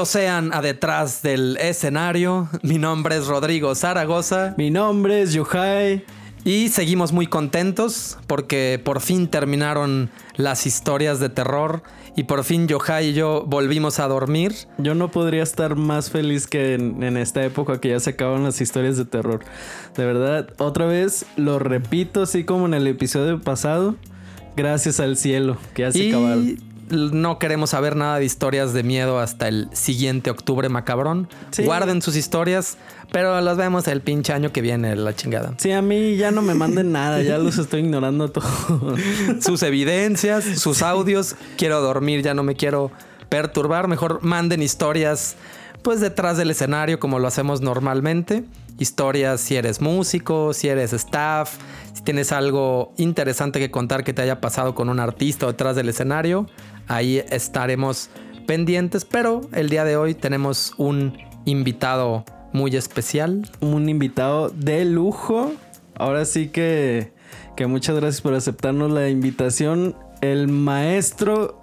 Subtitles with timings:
[0.00, 2.48] Bienvenidos sean a Detrás del Escenario.
[2.62, 4.54] Mi nombre es Rodrigo Zaragoza.
[4.56, 6.06] Mi nombre es Yohai.
[6.42, 11.82] Y seguimos muy contentos porque por fin terminaron las historias de terror
[12.16, 14.54] y por fin Yohai y yo volvimos a dormir.
[14.78, 18.42] Yo no podría estar más feliz que en, en, esta época que ya se acaban
[18.42, 19.40] las historias de terror.
[19.98, 23.96] De verdad, otra vez lo repito, así como en el episodio pasado,
[24.56, 26.69] gracias al cielo que ya se y acabaron.
[26.90, 31.28] No queremos saber nada de historias de miedo hasta el siguiente octubre macabrón.
[31.50, 31.64] Sí.
[31.64, 32.76] Guarden sus historias,
[33.12, 35.54] pero las vemos el pinche año que viene, la chingada.
[35.58, 38.44] Sí, a mí ya no me manden nada, ya los estoy ignorando todo.
[39.40, 41.36] sus evidencias, sus audios.
[41.56, 42.90] Quiero dormir, ya no me quiero
[43.28, 43.88] perturbar.
[43.88, 45.36] Mejor manden historias,
[45.82, 48.44] pues detrás del escenario, como lo hacemos normalmente.
[48.78, 51.58] Historias si eres músico, si eres staff,
[51.92, 55.88] si tienes algo interesante que contar que te haya pasado con un artista detrás del
[55.88, 56.46] escenario.
[56.90, 58.10] Ahí estaremos
[58.48, 63.48] pendientes, pero el día de hoy tenemos un invitado muy especial.
[63.60, 65.52] Un invitado de lujo.
[65.94, 67.12] Ahora sí que,
[67.56, 69.94] que muchas gracias por aceptarnos la invitación.
[70.20, 71.62] El maestro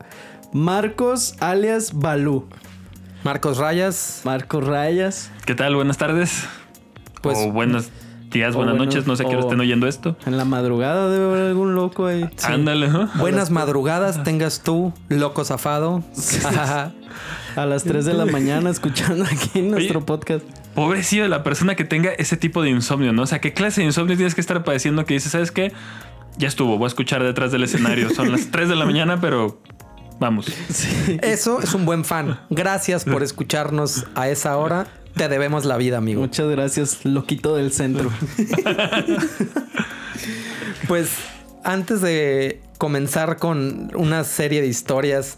[0.53, 2.47] Marcos alias Balú.
[3.25, 4.21] Marcos Rayas.
[4.23, 5.29] Marcos Rayas.
[5.45, 5.75] ¿Qué tal?
[5.75, 6.45] Buenas tardes.
[7.21, 7.91] Pues, o buenos
[8.29, 9.07] días, o buenas noches.
[9.07, 10.17] No sé quién o- estén oyendo esto.
[10.25, 12.29] En la madrugada debe haber algún loco ahí.
[12.43, 13.09] Ándale, ¿no?
[13.15, 16.03] Buenas madrugadas tengas tú, loco zafado.
[17.55, 20.05] A las 3 de la mañana escuchando aquí nuestro Oye.
[20.05, 20.45] podcast.
[20.75, 23.23] Pobrecillo de la persona que tenga ese tipo de insomnio, ¿no?
[23.23, 25.71] O sea, ¿qué clase de insomnio tienes que estar padeciendo que dices, ¿sabes qué?
[26.37, 28.11] Ya estuvo, voy a escuchar detrás del escenario.
[28.11, 29.59] Son las 3 de la mañana, pero
[30.19, 30.45] vamos.
[30.69, 31.17] Sí.
[31.23, 32.39] Eso es un buen fan.
[32.51, 34.85] Gracias por escucharnos a esa hora.
[35.17, 36.21] Te debemos la vida, amigo.
[36.21, 38.11] Muchas gracias, loquito del centro.
[40.87, 41.09] Pues
[41.63, 45.37] antes de comenzar con una serie de historias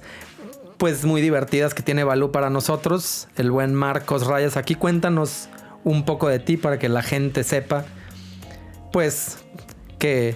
[0.77, 5.49] pues muy divertidas que tiene Balú para nosotros, el buen Marcos Rayas, aquí cuéntanos
[5.83, 7.85] un poco de ti para que la gente sepa
[8.91, 9.39] pues
[9.97, 10.35] que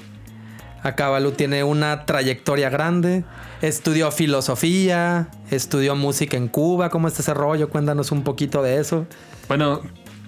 [0.84, 3.24] acá Balú tiene una trayectoria grande,
[3.62, 7.70] estudió filosofía, estudió música en Cuba, ¿cómo está ese rollo?
[7.70, 9.08] Cuéntanos un poquito de eso.
[9.48, 9.82] Bueno,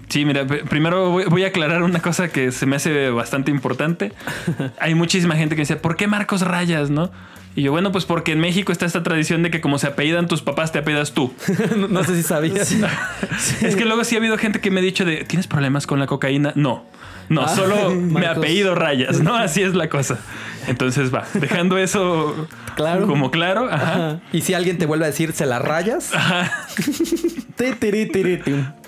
[0.09, 4.13] sí, mira, primero voy, voy a aclarar una cosa que se me hace bastante importante.
[4.79, 7.11] Hay muchísima gente que dice, ¿por qué Marcos Rayas, no?
[7.55, 10.27] Y yo, bueno, pues porque en México está esta tradición de que como se apellidan
[10.27, 11.33] tus papás, te apellidas tú.
[11.77, 12.75] no, no sé si sabías.
[13.61, 15.99] Es que luego sí ha habido gente que me ha dicho de, ¿tienes problemas con
[15.99, 16.51] la cocaína?
[16.55, 16.85] No.
[17.29, 19.35] No, Ah, solo me apellido Rayas, ¿no?
[19.35, 20.19] Así es la cosa.
[20.67, 23.07] Entonces va, dejando eso Claro.
[23.07, 23.69] como claro.
[23.71, 23.91] Ajá.
[23.93, 24.19] Ajá.
[24.33, 26.11] Y si alguien te vuelve a decir, ¿se las rayas?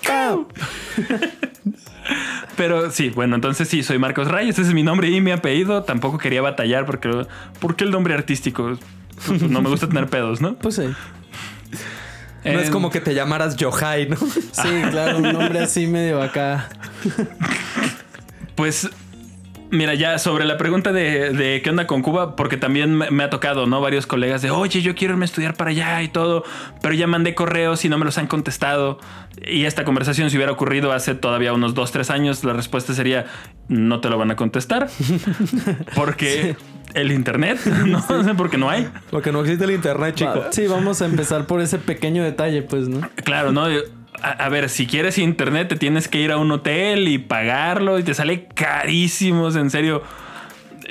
[0.06, 0.48] ¡Pau!
[2.56, 5.84] Pero sí, bueno, entonces sí, soy Marcos Rayas, ese es mi nombre y mi apellido.
[5.84, 7.26] Tampoco quería batallar porque,
[7.60, 8.78] ¿por qué el nombre artístico?
[9.48, 10.54] No me gusta tener pedos, ¿no?
[10.56, 10.84] Pues sí.
[12.44, 14.16] No es como que te llamaras Yohai, ¿no?
[14.16, 16.68] Sí, claro, un nombre así medio acá.
[18.58, 18.90] Pues
[19.70, 23.22] mira, ya sobre la pregunta de, de qué onda con Cuba, porque también me, me
[23.22, 23.80] ha tocado, ¿no?
[23.80, 26.42] Varios colegas de, oye, yo quiero irme a estudiar para allá y todo,
[26.82, 28.98] pero ya mandé correos y no me los han contestado.
[29.46, 33.26] Y esta conversación si hubiera ocurrido hace todavía unos dos, tres años, la respuesta sería,
[33.68, 34.88] no te lo van a contestar.
[35.94, 36.56] Porque
[36.94, 38.88] el internet, no sé, porque no hay.
[39.12, 40.40] Porque no existe el internet, chico.
[40.46, 43.08] Va, sí, vamos a empezar por ese pequeño detalle, pues, ¿no?
[43.22, 43.68] Claro, ¿no?
[44.22, 47.98] A, a ver, si quieres internet, te tienes que ir a un hotel y pagarlo
[47.98, 50.02] y te sale carísimos, en serio.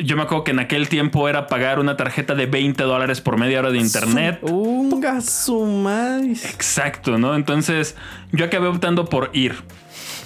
[0.03, 3.37] Yo me acuerdo que en aquel tiempo era pagar una tarjeta de 20 dólares por
[3.39, 4.39] media hora de internet.
[4.43, 6.45] Un gasumáis.
[6.45, 7.35] Exacto, ¿no?
[7.35, 7.95] Entonces
[8.31, 9.55] yo acabé optando por ir.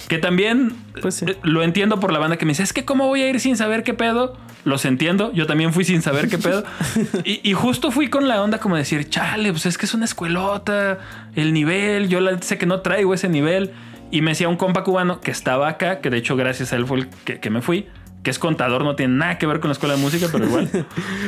[0.09, 1.25] Que también Pues sí.
[1.25, 3.39] eh, lo entiendo por la banda que me dice, es que cómo voy a ir
[3.39, 4.35] sin saber qué pedo.
[4.63, 6.63] Los entiendo, yo también fui sin saber qué pedo.
[7.23, 10.05] y, y justo fui con la onda como decir, chale, pues es que es una
[10.05, 10.99] escuelota,
[11.35, 13.71] el nivel, yo la, sé que no traigo ese nivel.
[14.11, 16.85] Y me decía un compa cubano que estaba acá, que de hecho gracias a él
[16.85, 17.87] fue el que, que me fui,
[18.23, 20.69] que es contador, no tiene nada que ver con la escuela de música, pero igual.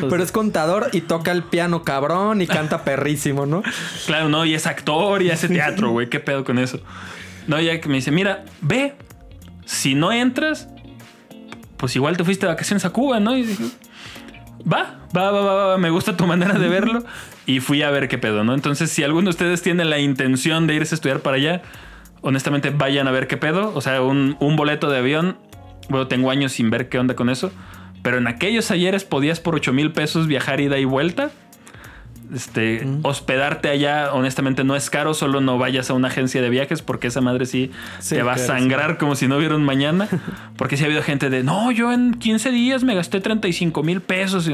[0.10, 3.64] Pero es contador y toca el piano cabrón y canta perrísimo, ¿no?
[4.06, 6.10] Claro, no, y es actor y hace teatro, güey.
[6.10, 6.80] ¿Qué pedo con eso?
[7.48, 8.96] No, ya que me dice, mira, ve.
[9.66, 10.68] Si no entras,
[11.84, 13.36] pues igual te fuiste de vacaciones a Cuba, ¿no?
[13.36, 13.66] Y dije,
[14.66, 17.04] va, va, va, va, va, me gusta tu manera de verlo.
[17.46, 18.54] Y fui a ver qué pedo, ¿no?
[18.54, 21.62] Entonces, si alguno de ustedes tiene la intención de irse a estudiar para allá,
[22.22, 23.74] honestamente vayan a ver qué pedo.
[23.76, 25.38] O sea, un, un boleto de avión.
[25.90, 27.52] Bueno, tengo años sin ver qué onda con eso.
[28.02, 31.32] Pero en aquellos ayeres podías por 8 mil pesos viajar ida y vuelta.
[32.34, 36.82] Este, hospedarte allá, honestamente, no es caro, solo no vayas a una agencia de viajes
[36.82, 40.08] porque esa madre sí, Sí, te va a sangrar como si no hubiera un mañana.
[40.58, 44.02] Porque sí ha habido gente de, no, yo en 15 días me gasté 35 mil
[44.02, 44.50] pesos.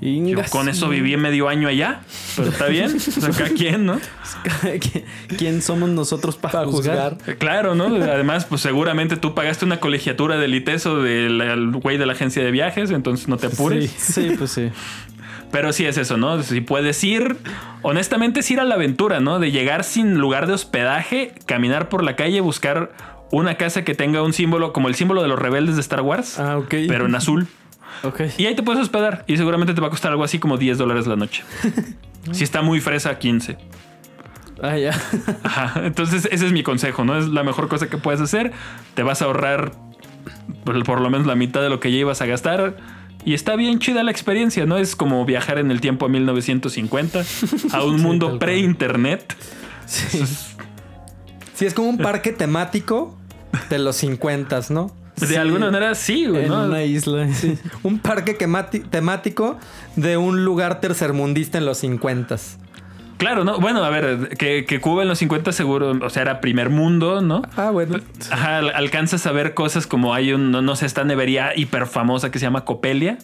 [0.00, 2.00] Y yo, con eso viví medio año allá.
[2.36, 2.94] Pero está bien.
[2.96, 4.00] O sea, cada quien, ¿no?
[5.38, 7.12] ¿Quién somos nosotros para, Para juzgar?
[7.14, 7.30] juzgar.
[7.34, 7.86] Eh, Claro, ¿no?
[7.86, 12.50] Además, pues seguramente tú pagaste una colegiatura del ITESO del güey de la agencia de
[12.50, 13.90] viajes, entonces no te apures.
[13.96, 14.70] Sí, pues sí.
[15.54, 16.42] Pero sí es eso, ¿no?
[16.42, 17.36] Si puedes ir,
[17.82, 19.38] honestamente es ir a la aventura, ¿no?
[19.38, 22.90] De llegar sin lugar de hospedaje, caminar por la calle, buscar
[23.30, 26.40] una casa que tenga un símbolo como el símbolo de los rebeldes de Star Wars,
[26.40, 27.46] Ah, pero en azul.
[28.36, 30.76] Y ahí te puedes hospedar y seguramente te va a costar algo así como 10
[30.76, 31.44] dólares la noche.
[32.32, 33.56] si está muy fresa, 15.
[34.60, 35.00] Ah, ya.
[35.44, 35.82] Ajá.
[35.86, 37.16] Entonces ese es mi consejo, ¿no?
[37.16, 38.50] Es la mejor cosa que puedes hacer.
[38.94, 39.70] Te vas a ahorrar
[40.64, 42.74] por, por lo menos la mitad de lo que ya ibas a gastar.
[43.24, 44.76] Y está bien chida la experiencia, ¿no?
[44.76, 47.24] Es como viajar en el tiempo a 1950,
[47.72, 49.34] a un Sí, mundo pre-internet.
[49.86, 50.22] Sí.
[51.54, 53.16] Sí, es como un parque temático
[53.70, 54.94] de los 50, ¿no?
[55.16, 55.34] De Sí.
[55.36, 56.64] alguna manera sí, güey, En ¿no?
[56.64, 57.32] una isla.
[57.32, 57.56] Sí.
[57.84, 59.58] Un parque temático
[59.96, 62.36] de un lugar tercermundista en los 50.
[63.16, 63.58] Claro, ¿no?
[63.60, 67.20] Bueno, a ver, que, que Cuba en los 50 seguro, o sea, era primer mundo,
[67.20, 67.42] ¿no?
[67.56, 67.98] Ah, bueno.
[68.30, 71.86] Ajá, al- alcanzas a ver cosas como hay un, no, no sé, esta nevería hiper
[71.86, 73.18] famosa que se llama Copelia,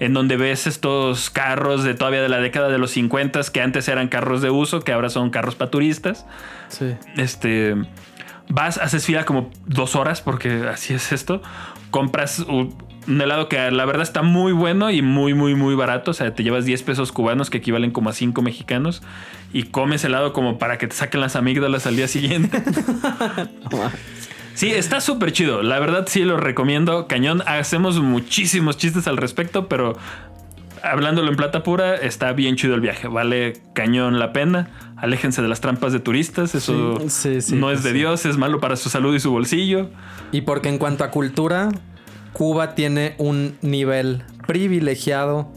[0.00, 3.88] en donde ves estos carros de todavía de la década de los 50 que antes
[3.88, 6.26] eran carros de uso, que ahora son carros para turistas.
[6.68, 6.94] Sí.
[7.16, 7.74] Este,
[8.48, 11.42] vas, haces fila como dos horas porque así es esto.
[11.90, 12.44] Compras
[13.08, 16.10] un, helado que la verdad está muy bueno y muy, muy, muy barato.
[16.10, 19.02] O sea, te llevas 10 pesos cubanos que equivalen como a 5 mexicanos
[19.52, 22.62] y comes helado como para que te saquen las amígdalas al día siguiente.
[24.58, 25.62] Sí, está súper chido.
[25.62, 27.06] La verdad sí lo recomiendo.
[27.06, 29.96] Cañón, hacemos muchísimos chistes al respecto, pero
[30.82, 33.06] hablándolo en plata pura, está bien chido el viaje.
[33.06, 34.68] Vale cañón la pena.
[34.96, 36.56] Aléjense de las trampas de turistas.
[36.56, 37.92] Eso Sí, sí, no es de.
[37.92, 39.90] Dios, es malo para su salud y su bolsillo.
[40.32, 41.68] Y porque en cuanto a cultura,
[42.32, 45.48] Cuba tiene un nivel privilegiado,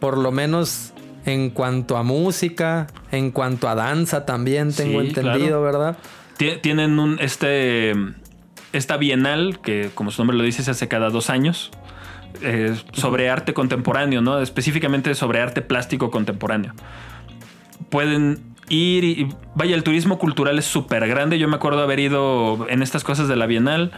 [0.00, 0.92] por lo menos
[1.26, 5.96] en cuanto a música, en cuanto a danza también tengo Sí, entendido, ¿verdad?
[6.38, 7.94] Tie- Tienen un este
[8.72, 11.70] esta bienal que, como su nombre lo dice, se hace cada dos años.
[12.42, 14.40] eh, sobre arte contemporáneo, ¿no?
[14.40, 16.72] Específicamente sobre arte plástico contemporáneo.
[17.90, 21.38] Pueden ir y vaya, el turismo cultural es súper grande.
[21.38, 23.92] Yo me acuerdo haber ido en estas cosas de la Bienal.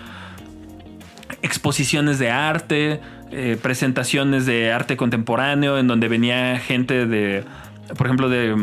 [1.43, 3.01] Exposiciones de arte,
[3.31, 7.45] eh, presentaciones de arte contemporáneo, en donde venía gente de,
[7.97, 8.55] por ejemplo, de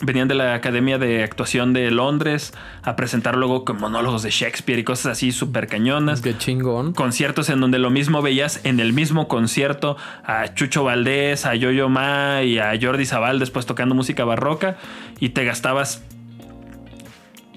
[0.00, 2.52] venían de la Academia de Actuación de Londres
[2.82, 6.92] a presentar luego monólogos de Shakespeare y cosas así súper cañonas Qué chingón.
[6.92, 11.88] conciertos en donde lo mismo veías en el mismo concierto a Chucho Valdés, a Yo-Yo
[11.88, 14.76] Ma y a Jordi Zaval después tocando música barroca
[15.20, 16.02] y te gastabas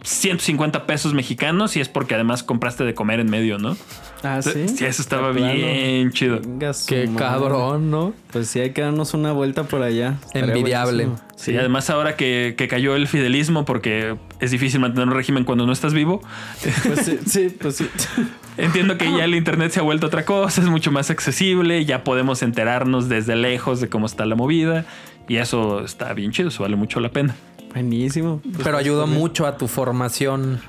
[0.08, 3.76] 150 pesos mexicanos y es porque además compraste de comer en medio, ¿no?
[4.24, 4.70] Ah, sí.
[4.70, 5.54] Sí, eso estaba claro.
[5.54, 6.40] bien chido.
[6.88, 7.16] Qué madre.
[7.18, 8.14] cabrón, ¿no?
[8.32, 10.16] Pues sí, hay que darnos una vuelta por allá.
[10.34, 11.10] Envidiable.
[11.36, 15.66] Sí, además ahora que, que cayó el fidelismo porque es difícil mantener un régimen cuando
[15.66, 16.22] no estás vivo,
[16.84, 17.90] Pues sí, sí, pues sí.
[18.58, 22.06] Entiendo que ya el internet se ha vuelto otra cosa, es mucho más accesible, ya
[22.06, 24.86] podemos enterarnos desde lejos de cómo está la movida
[25.28, 27.36] y eso está bien chido, eso vale mucho la pena.
[27.74, 28.40] Buenísimo.
[28.44, 29.20] Pues, Pero pues, ayudó también.
[29.20, 30.60] mucho a tu formación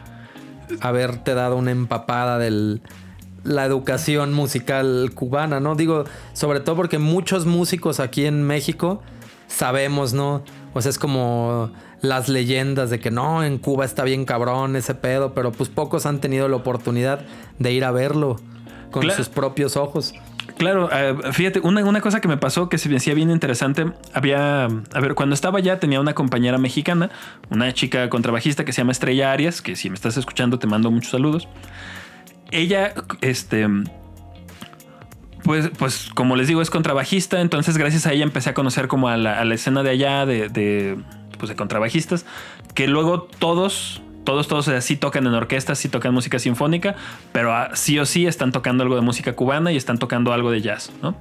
[0.81, 2.81] haberte dado una empapada de
[3.45, 5.75] la educación musical cubana, ¿no?
[5.75, 9.01] Digo, sobre todo porque muchos músicos aquí en México
[9.47, 10.43] sabemos, ¿no?
[10.75, 11.71] O sea, es como
[12.03, 16.05] las leyendas de que no, en Cuba está bien cabrón ese pedo, pero pues pocos
[16.05, 17.25] han tenido la oportunidad
[17.59, 18.37] de ir a verlo
[18.91, 19.17] con Claro.
[19.17, 20.15] sus propios ojos.
[20.57, 23.93] Claro, eh, fíjate, una, una cosa que me pasó que se me hacía bien interesante,
[24.13, 27.11] había, a ver, cuando estaba allá tenía una compañera mexicana,
[27.51, 30.91] una chica contrabajista que se llama Estrella Arias, que si me estás escuchando te mando
[30.91, 31.49] muchos saludos.
[32.51, 33.69] Ella, este,
[35.45, 39.09] pues, pues como les digo, es contrabajista, entonces gracias a ella empecé a conocer como
[39.09, 40.99] a la, escena de allá de, de,
[41.39, 42.27] pues de contrabajistas,
[42.75, 46.95] que luego todos, todos, todos así tocan en orquestas, sí tocan música sinfónica,
[47.33, 50.51] pero ah, sí o sí están tocando algo de música cubana y están tocando algo
[50.51, 51.17] de jazz, ¿no?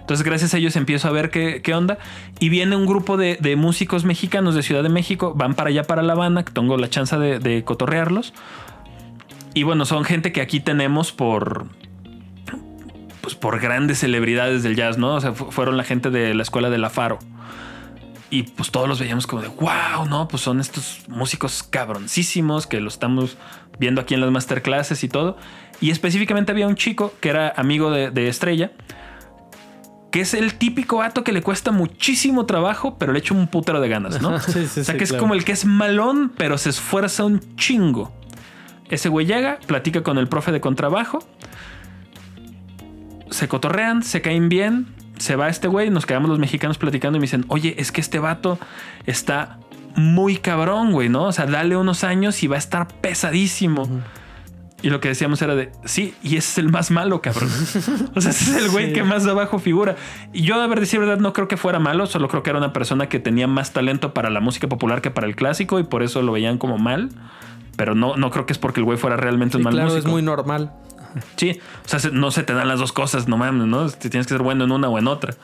[0.00, 1.98] Entonces, gracias a ellos empiezo a ver qué, qué onda.
[2.40, 5.84] Y viene un grupo de, de músicos mexicanos de Ciudad de México, van para allá,
[5.84, 8.34] para La Habana, que tengo la chance de, de cotorrearlos.
[9.54, 11.66] Y bueno, son gente que aquí tenemos por,
[13.20, 15.14] pues por grandes celebridades del jazz, ¿no?
[15.14, 17.20] O sea, fu- fueron la gente de la escuela de La Faro.
[18.30, 20.28] Y pues todos los veíamos como de wow, ¿no?
[20.28, 23.38] Pues son estos músicos cabroncísimos que lo estamos
[23.78, 25.36] viendo aquí en las masterclasses y todo.
[25.80, 28.72] Y específicamente había un chico que era amigo de, de Estrella,
[30.10, 33.80] que es el típico vato que le cuesta muchísimo trabajo, pero le echa un putero
[33.80, 34.38] de ganas, ¿no?
[34.40, 35.22] Sí, sí, o sea, sí, que es claro.
[35.22, 38.12] como el que es malón, pero se esfuerza un chingo.
[38.88, 41.18] Ese güey llega, platica con el profe de contrabajo,
[43.30, 44.86] se cotorrean, se caen bien,
[45.18, 48.00] se va este güey, nos quedamos los mexicanos platicando y me dicen, oye, es que
[48.00, 48.58] este vato
[49.06, 49.58] está
[49.96, 51.24] muy cabrón, güey, ¿no?
[51.24, 53.88] O sea, dale unos años y va a estar pesadísimo.
[54.80, 57.50] Y lo que decíamos era de, sí, y ese es el más malo, cabrón.
[58.14, 59.96] o sea, ese es el güey que más abajo figura.
[60.32, 62.60] Y yo, a ver, decir verdad, no creo que fuera malo, solo creo que era
[62.60, 65.82] una persona que tenía más talento para la música popular que para el clásico y
[65.82, 67.10] por eso lo veían como mal.
[67.76, 70.06] Pero no, no creo que es porque el güey fuera realmente un mal claro, músico.
[70.06, 70.72] es muy normal.
[71.36, 73.88] Sí, o sea, se- no se te dan las dos cosas, no mames, ¿no?
[73.88, 75.34] Te tienes que ser bueno en una o en otra.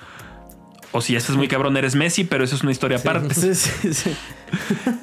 [0.92, 3.34] O si estás muy cabrón, eres Messi, pero eso es una historia aparte.
[3.34, 4.16] Sí, sí, sí.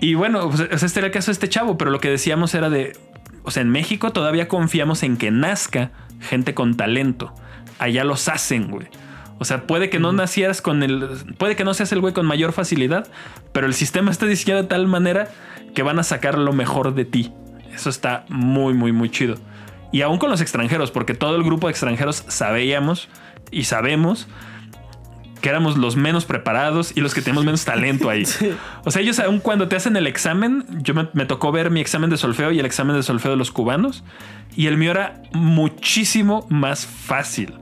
[0.00, 2.68] Y bueno, pues, este era el caso de este chavo, pero lo que decíamos era
[2.68, 2.98] de,
[3.44, 5.90] o sea, en México todavía confiamos en que nazca
[6.20, 7.32] gente con talento.
[7.78, 8.88] Allá los hacen, güey.
[9.38, 12.26] O sea, puede que no nacieras con el, puede que no seas el güey con
[12.26, 13.08] mayor facilidad,
[13.52, 15.28] pero el sistema está diseñado de tal manera
[15.74, 17.32] que van a sacar lo mejor de ti.
[17.74, 19.36] Eso está muy, muy, muy chido.
[19.92, 23.08] Y aún con los extranjeros, porque todo el grupo de extranjeros sabíamos
[23.50, 24.26] y sabemos
[25.40, 28.24] que éramos los menos preparados y los que tenemos menos talento ahí.
[28.84, 31.80] O sea, ellos aún cuando te hacen el examen, yo me, me tocó ver mi
[31.80, 34.02] examen de solfeo y el examen de solfeo de los cubanos,
[34.56, 37.54] y el mío era muchísimo más fácil.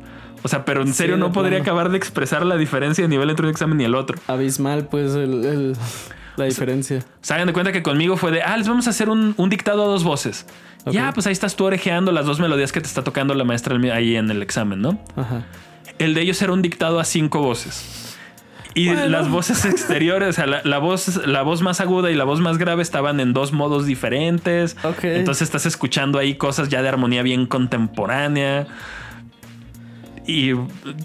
[0.43, 3.47] O sea, pero en serio no podría acabar de expresar la diferencia de nivel entre
[3.47, 4.19] un examen y el otro.
[4.29, 5.77] Abismal, pues, el, el-
[6.37, 7.01] la diferencia.
[7.21, 9.51] Se hagan de cuenta que conmigo fue de, ah, les vamos a hacer un, un
[9.51, 10.47] dictado a dos voces.
[10.87, 13.77] Ya, pues ahí estás tú orejeando las dos melodías que te está tocando la maestra
[13.95, 15.01] ahí en el examen, ¿no?
[15.17, 15.45] Ajá.
[15.99, 18.17] El de ellos era un dictado a cinco voces.
[18.75, 19.07] Y Bueno.
[19.07, 22.41] las voces exteriores, o sea, la, la voz, la voz más aguda y la voz
[22.41, 24.77] más grave estaban en dos modos diferentes.
[25.17, 28.67] Entonces estás escuchando ahí cosas ya de armonía bien contemporánea.
[30.27, 30.53] Y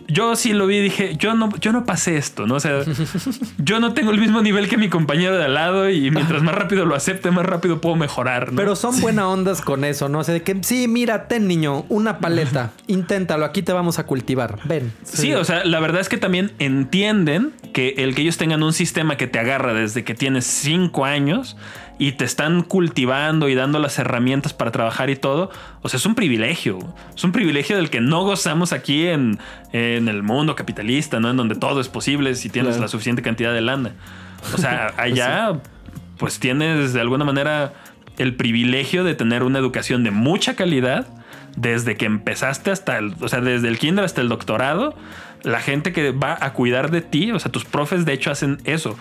[0.07, 2.55] yo sí lo vi y dije, yo no, yo no pasé esto, ¿no?
[2.55, 2.83] O sea,
[3.57, 6.55] yo no tengo el mismo nivel que mi compañero de al lado y mientras más
[6.55, 8.55] rápido lo acepte, más rápido puedo mejorar, ¿no?
[8.57, 10.19] Pero son buena ondas con eso, ¿no?
[10.19, 14.05] O sea, de que sí, mira, ten niño, una paleta, inténtalo, aquí te vamos a
[14.05, 14.59] cultivar.
[14.63, 14.93] Ven.
[15.03, 18.73] Sí, o sea, la verdad es que también entienden que el que ellos tengan un
[18.73, 21.57] sistema que te agarra desde que tienes cinco años
[22.00, 25.51] y te están cultivando y dando las herramientas para trabajar y todo,
[25.82, 26.79] o sea, es un privilegio.
[27.15, 29.38] Es un privilegio del que no gozamos aquí en,
[29.74, 31.29] en el mundo capitalista, ¿no?
[31.29, 32.84] En donde todo es posible si tienes Claro.
[32.84, 33.91] la suficiente cantidad de lana.
[34.53, 35.60] O sea, allá,
[36.18, 37.74] pues tienes de alguna manera
[38.18, 41.06] el privilegio de tener una educación de mucha calidad
[41.58, 44.96] desde que empezaste hasta el, o sea, desde el kinder hasta el doctorado,
[45.44, 48.58] la gente que va a cuidar de ti, o sea, tus profes de hecho hacen
[48.63, 48.98] eso,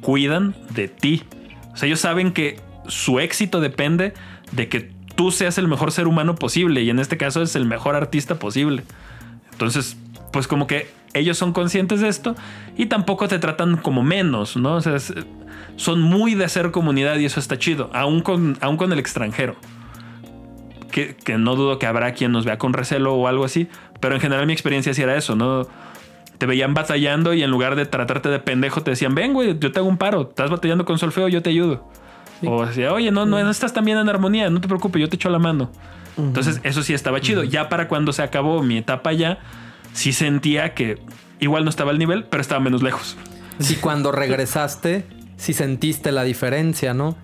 [0.00, 1.22] cuidan de ti.
[1.72, 4.14] O sea, ellos saben que su éxito depende
[4.52, 7.66] de que tú seas el mejor ser humano posible y en este caso es el
[7.66, 8.84] mejor artista posible.
[9.52, 9.96] Entonces,
[10.32, 12.36] pues como que ellos son conscientes de esto
[12.76, 14.76] y tampoco te tratan como menos, ¿no?
[14.76, 14.96] O sea,
[15.76, 19.56] son muy de hacer comunidad y eso está chido, aún con, aún con el extranjero.
[20.90, 23.68] Que, que no dudo que habrá quien nos vea con recelo o algo así,
[24.00, 25.68] pero en general mi experiencia sí era eso, ¿no?
[26.40, 29.72] Te veían batallando y en lugar de tratarte de pendejo te decían, ven, güey, yo
[29.72, 31.86] te hago un paro, estás batallando con solfeo, yo te ayudo.
[32.42, 35.08] O decía, oye, no, no, no estás tan bien en armonía, no te preocupes, yo
[35.10, 35.70] te echo la mano.
[36.16, 37.44] Entonces, eso sí estaba chido.
[37.44, 39.38] Ya para cuando se acabó mi etapa ya,
[39.92, 40.98] sí sentía que
[41.40, 43.18] igual no estaba al nivel, pero estaba menos lejos.
[43.68, 45.04] Y cuando regresaste,
[45.36, 47.18] sí sentiste la diferencia, ¿no?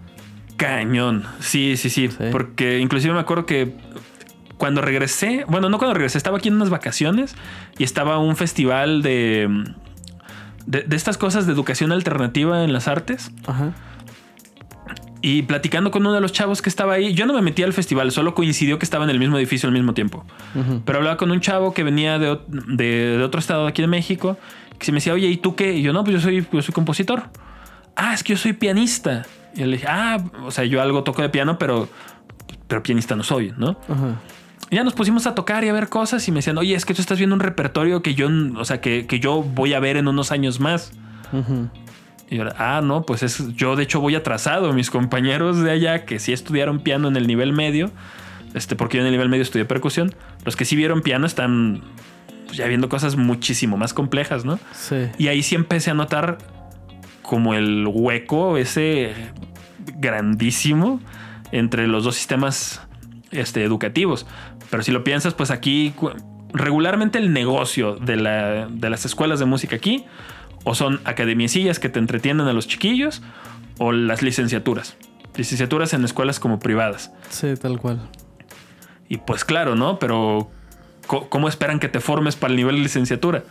[0.59, 1.25] Cañón.
[1.41, 2.25] Sí, sí, sí, Sí.
[2.31, 3.75] Porque inclusive me acuerdo que
[4.59, 7.35] cuando regresé, bueno, no cuando regresé, estaba aquí en unas vacaciones
[7.79, 9.65] y estaba un festival de,
[10.67, 13.31] de, de estas cosas de educación alternativa en las artes.
[13.47, 13.73] Ajá.
[15.23, 17.73] Y platicando con uno de los chavos que estaba ahí, yo no me metí al
[17.73, 20.25] festival, solo coincidió que estaba en el mismo edificio al mismo tiempo.
[20.85, 23.89] Pero hablaba con un chavo que venía de, de- de otro estado de aquí de
[23.89, 24.39] México,
[24.79, 25.73] que se me decía, oye, ¿y tú qué?
[25.75, 27.25] Y yo, no, pues yo soy, yo soy compositor.
[27.97, 29.25] Ah, es que yo soy pianista.
[29.55, 31.89] Y yo le dije, ah, o sea, yo algo toco de piano, pero,
[32.69, 33.71] pero pianista no soy, ¿no?
[33.89, 34.21] Ajá.
[34.71, 36.95] Ya nos pusimos a tocar y a ver cosas y me decían, oye, es que
[36.95, 39.97] tú estás viendo un repertorio que yo, o sea, que, que yo voy a ver
[39.97, 40.93] en unos años más.
[41.33, 41.69] Ujú.
[42.29, 44.73] Y yo, ah, no, pues es, yo de hecho voy atrasado.
[44.73, 47.93] Mis compañeros de allá que sí estudiaron piano en el nivel medio,
[48.55, 51.83] este, porque yo en el nivel medio estudié percusión, los que sí vieron piano están
[52.47, 54.59] pues, ya viendo cosas muchísimo más complejas, ¿no?
[54.73, 55.09] Sí.
[55.19, 56.39] Y ahí sí empecé a notar
[57.23, 59.13] como el hueco ese
[59.99, 61.01] grandísimo
[61.53, 62.81] entre los dos sistemas
[63.31, 64.27] este, educativos.
[64.71, 65.95] Pero si lo piensas, pues aquí
[66.53, 70.05] regularmente el negocio de, la- de las escuelas de música aquí
[70.65, 73.23] o son academiecillas que te entretienen a los chiquillos
[73.79, 74.97] o las licenciaturas.
[75.37, 77.13] Licenciaturas en escuelas como privadas.
[77.29, 78.01] Sí, tal cual.
[79.09, 79.99] Y pues claro, ¿no?
[79.99, 80.51] Pero
[81.07, 83.45] ¿cómo esperan que te formes para el nivel de licenciatura?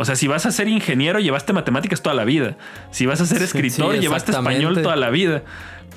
[0.00, 2.56] O sea, si vas a ser ingeniero, llevaste matemáticas toda la vida.
[2.90, 5.42] Si vas a ser escritor, sí, llevaste español toda la vida.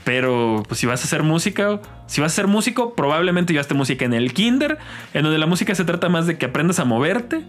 [0.04, 4.04] Pero pues, si vas a ser música, si vas a ser músico, probablemente llevaste música
[4.04, 4.78] en el kinder,
[5.14, 7.44] en donde la música se trata más de que aprendas a moverte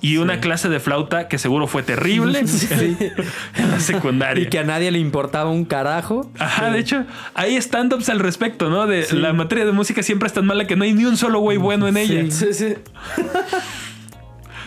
[0.00, 2.40] y una clase de flauta que seguro fue terrible
[3.54, 4.42] en la secundaria.
[4.42, 6.28] Y que a nadie le importaba un carajo.
[6.40, 8.88] Ajá, de hecho, hay stand-ups al respecto, ¿no?
[8.88, 11.38] De la materia de música siempre es tan mala que no hay ni un solo
[11.38, 12.28] güey bueno en ella.
[12.32, 12.74] Sí, sí.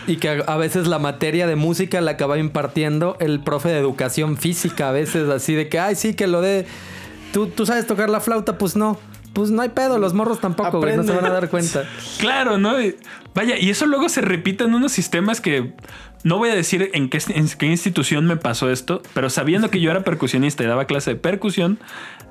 [0.06, 4.36] Y que a- veces la materia de música la acaba impartiendo el profe de educación
[4.36, 4.88] física.
[4.88, 6.66] A veces así de que, ay, sí, que lo de...
[7.32, 8.58] ¿Tú, tú sabes tocar la flauta?
[8.58, 8.98] Pues no.
[9.32, 10.96] Pues no hay pedo, los morros tampoco, güey.
[10.96, 11.84] No se van a dar cuenta.
[12.18, 12.74] Claro, ¿no?
[13.34, 15.72] Vaya, y eso luego se repite en unos sistemas que
[16.22, 19.80] no voy a decir en qué, en qué institución me pasó esto, pero sabiendo que
[19.80, 21.78] yo era percusionista y daba clase de percusión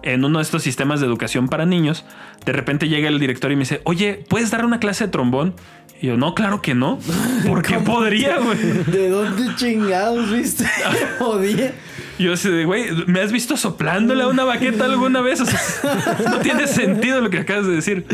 [0.03, 2.05] en uno de estos sistemas de educación para niños,
[2.45, 5.55] de repente llega el director y me dice, oye, ¿puedes dar una clase de trombón?
[6.01, 6.99] Y yo, no, claro que no.
[7.47, 8.57] ¿Por qué podría, güey?
[8.57, 10.65] ¿De dónde chingados viste?
[11.19, 11.73] Podía.
[12.19, 15.41] Yo así de, güey, ¿me has visto soplándole a una baqueta alguna vez?
[15.41, 15.59] O sea,
[16.29, 18.05] no tiene sentido lo que acabas de decir.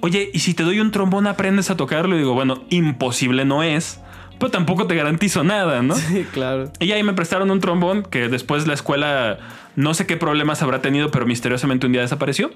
[0.00, 2.16] Oye, ¿y si te doy un trombón aprendes a tocarlo?
[2.16, 4.00] Y digo, bueno, imposible no es,
[4.40, 5.94] pero tampoco te garantizo nada, ¿no?
[5.94, 6.72] Sí, claro.
[6.80, 9.38] Y ahí me prestaron un trombón que después la escuela
[9.76, 12.50] no sé qué problemas habrá tenido, pero misteriosamente un día desapareció.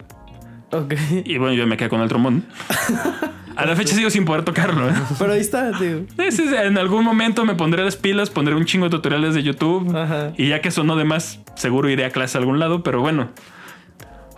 [0.72, 0.94] Ok.
[1.24, 2.44] Y bueno, yo me quedé con el trombón.
[3.56, 4.88] A la fecha sigo sin poder tocarlo.
[4.90, 4.92] ¿eh?
[5.18, 6.04] Pero ahí está, sí,
[6.62, 9.96] En algún momento me pondré las pilas, pondré un chingo de tutoriales de YouTube.
[9.96, 10.32] Ajá.
[10.36, 13.30] Y ya que sonó de más, seguro iré a clase a algún lado, pero bueno.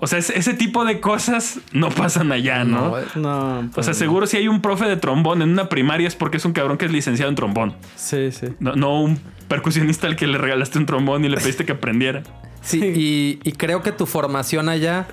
[0.01, 2.91] O sea, es- ese tipo de cosas no pasan allá, ¿no?
[2.91, 3.05] No, eh.
[3.17, 3.71] No.
[3.75, 6.45] o sea, seguro si hay un profe de trombón en una primaria es porque es
[6.45, 7.75] un cabrón que es licenciado en trombón.
[7.97, 8.47] Sí, sí.
[8.61, 9.19] No, no un
[9.49, 12.23] percusionista al que le regalaste un trombón y le pediste que aprendiera.
[12.63, 15.07] Sí, y, y creo que tu formación allá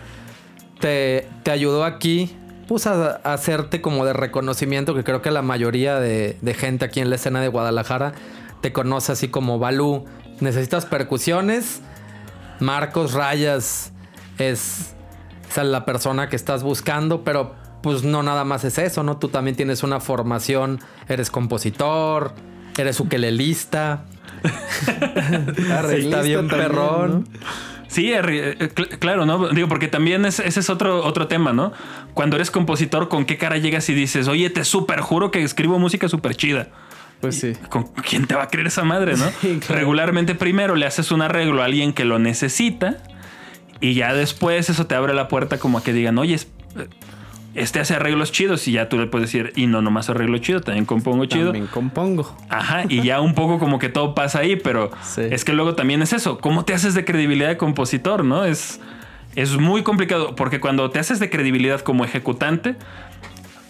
[0.80, 2.36] te, te ayudó aquí
[2.68, 6.86] pues a, a hacerte como de reconocimiento que creo que la mayoría de, de gente
[6.86, 8.14] aquí en la escena de Guadalajara
[8.62, 10.06] te conoce así como Balú.
[10.40, 11.82] Necesitas percusiones,
[12.60, 13.92] Marcos Rayas
[14.38, 14.96] es,
[15.50, 19.18] es la persona que estás buscando, pero pues no nada más es eso, ¿no?
[19.18, 22.34] Tú también tienes una formación, eres compositor,
[22.78, 24.06] eres ukelelista.
[25.58, 27.12] Está bien también, perrón.
[27.32, 27.40] ¿no?
[27.88, 28.22] Sí, eh,
[28.76, 29.50] cl- claro, ¿no?
[29.50, 31.72] Digo, porque también es- ese es otro, otro tema, ¿no?
[32.14, 35.80] Cuando eres compositor, ¿con qué cara llegas y dices, oye, te súper juro que escribo
[35.80, 36.68] música súper chida?
[37.22, 37.54] Pues sí.
[37.70, 39.26] ¿Con quién te va a creer esa madre, no?
[39.42, 39.80] Sí, claro.
[39.80, 42.98] Regularmente primero le haces un arreglo a alguien que lo necesita
[43.80, 46.48] y ya después eso te abre la puerta como a que digan, oye, es-
[47.56, 50.62] este hace arreglos chidos y ya tú le puedes decir, y no nomás arreglo chido,
[50.62, 51.46] también compongo chido.
[51.46, 52.36] También compongo.
[52.50, 55.22] Ajá, y ya un poco como que todo pasa ahí, pero Sí.
[55.32, 58.46] es que luego también es eso, ¿cómo te haces de credibilidad de compositor, no?
[58.46, 58.80] Es,
[59.36, 62.76] es muy complicado, porque cuando te haces de credibilidad como ejecutante,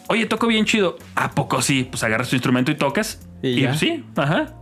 [0.08, 1.88] oye, toco bien chido, ¿a poco sí?
[1.89, 3.28] Pues agarras tu instrumento y tocas.
[3.41, 3.74] Y Y, ya.
[3.76, 4.54] sí, ajá.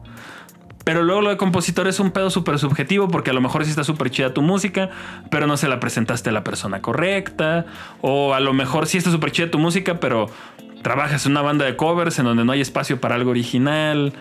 [0.83, 3.69] Pero luego lo de compositor es un pedo súper subjetivo porque a lo mejor sí
[3.69, 4.89] está súper chida tu música,
[5.31, 7.65] pero no se la presentaste a la persona correcta.
[8.01, 10.29] O a lo mejor sí está súper chida tu música, pero
[10.81, 14.11] trabajas en una banda de covers en donde no hay espacio para algo original.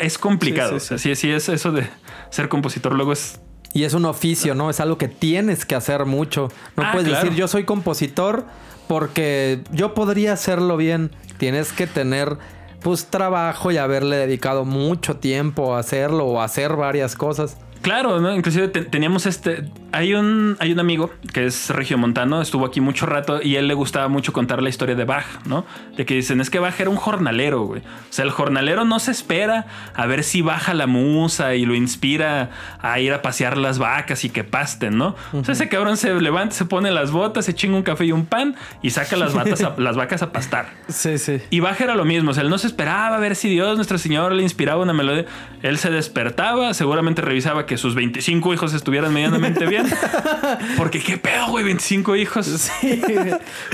[0.00, 0.78] Es complicado.
[0.80, 1.86] Sí, sí, O sea, sí, sí, es eso de
[2.30, 2.94] ser compositor.
[2.94, 3.40] Luego es.
[3.74, 4.70] Y es un oficio, ¿no?
[4.70, 6.48] Es algo que tienes que hacer mucho.
[6.76, 7.24] No Ah, puedes claro.
[7.24, 8.46] decir yo soy compositor
[8.88, 11.10] porque yo podría hacerlo bien.
[11.36, 12.38] Tienes que tener
[12.80, 17.58] pues trabajo y haberle dedicado mucho tiempo a hacerlo o hacer varias cosas.
[17.82, 18.34] Claro, ¿no?
[18.34, 19.64] Inclusive te- teníamos este.
[19.90, 23.74] Hay un, hay un amigo que es regiomontano, estuvo aquí mucho rato y él le
[23.74, 25.64] gustaba mucho contar la historia de Bach, ¿no?
[25.96, 27.80] De que dicen, es que Bach era un jornalero, güey.
[27.80, 29.64] O sea, el jornalero no se espera
[29.94, 32.50] a ver si baja la musa y lo inspira
[32.82, 35.16] a ir a pasear las vacas y que pasten, ¿no?
[35.32, 38.12] O sea, ese cabrón se levanta, se pone las botas, se chinga un café y
[38.12, 40.66] un pan y saca las, a- las vacas a pastar.
[40.88, 41.40] Sí, sí.
[41.48, 43.76] Y Bach era lo mismo, o sea, él no se esperaba a ver si Dios,
[43.76, 45.24] nuestro Señor, le inspiraba una melodía.
[45.62, 49.86] Él se despertaba, seguramente revisaba que sus 25 hijos estuvieran medianamente bien.
[50.76, 52.46] Porque qué pedo, güey, 25 hijos.
[52.46, 53.00] Sí.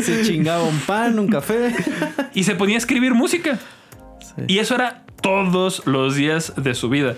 [0.02, 1.74] Se chingaba un pan, un café.
[2.34, 3.58] Y se ponía a escribir música.
[4.20, 4.42] Sí.
[4.48, 7.14] Y eso era todos los días de su vida.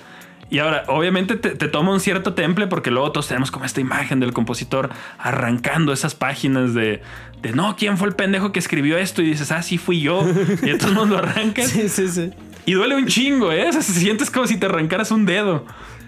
[0.48, 3.80] Y ahora, obviamente te, te toma un cierto temple porque luego todos tenemos como esta
[3.80, 7.02] imagen del compositor arrancando esas páginas de,
[7.42, 9.22] de no, ¿quién fue el pendejo que escribió esto?
[9.22, 10.24] Y dices, ah, sí fui yo.
[10.62, 11.70] Y entonces nos lo arrancas.
[11.70, 12.30] Sí, sí, sí.
[12.64, 13.68] Y duele un chingo, ¿eh?
[13.68, 15.64] O sea, se sientes como si te arrancaras un dedo.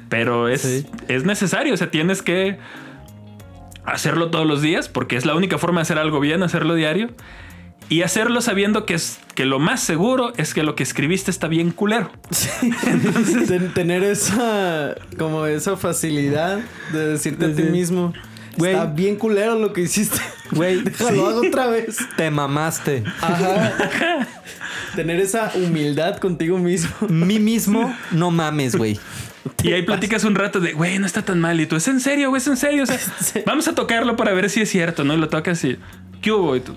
[0.08, 0.86] Pero es, Sí.
[1.08, 2.58] es necesario, o sea, tienes que
[3.84, 7.10] hacerlo todos los días porque es la única forma de hacer algo bien, hacerlo diario.
[7.90, 11.48] Y hacerlo sabiendo que, es, que lo más seguro es que lo que escribiste está
[11.48, 12.10] bien culero.
[13.48, 16.58] Ten- tener esa como esa facilidad
[16.92, 18.12] de decirte a ti mismo
[18.58, 18.72] Güey.
[18.72, 20.18] está bien culero lo que hiciste
[20.50, 21.18] Güey, déjalo sí.
[21.18, 23.04] hago otra vez Te mamaste.
[23.22, 23.72] ajá
[24.94, 26.90] Tener esa humildad contigo mismo.
[27.08, 28.98] Mí mismo, no mames, güey.
[29.62, 31.60] Y ahí platicas un rato de, güey, no está tan mal.
[31.60, 32.82] Y tú, es en serio, güey, es en serio.
[32.82, 32.98] O sea,
[33.46, 35.14] vamos a tocarlo para ver si es cierto, ¿no?
[35.14, 35.78] Y lo tocas y,
[36.20, 36.56] ¿qué hubo?
[36.56, 36.74] Y tú,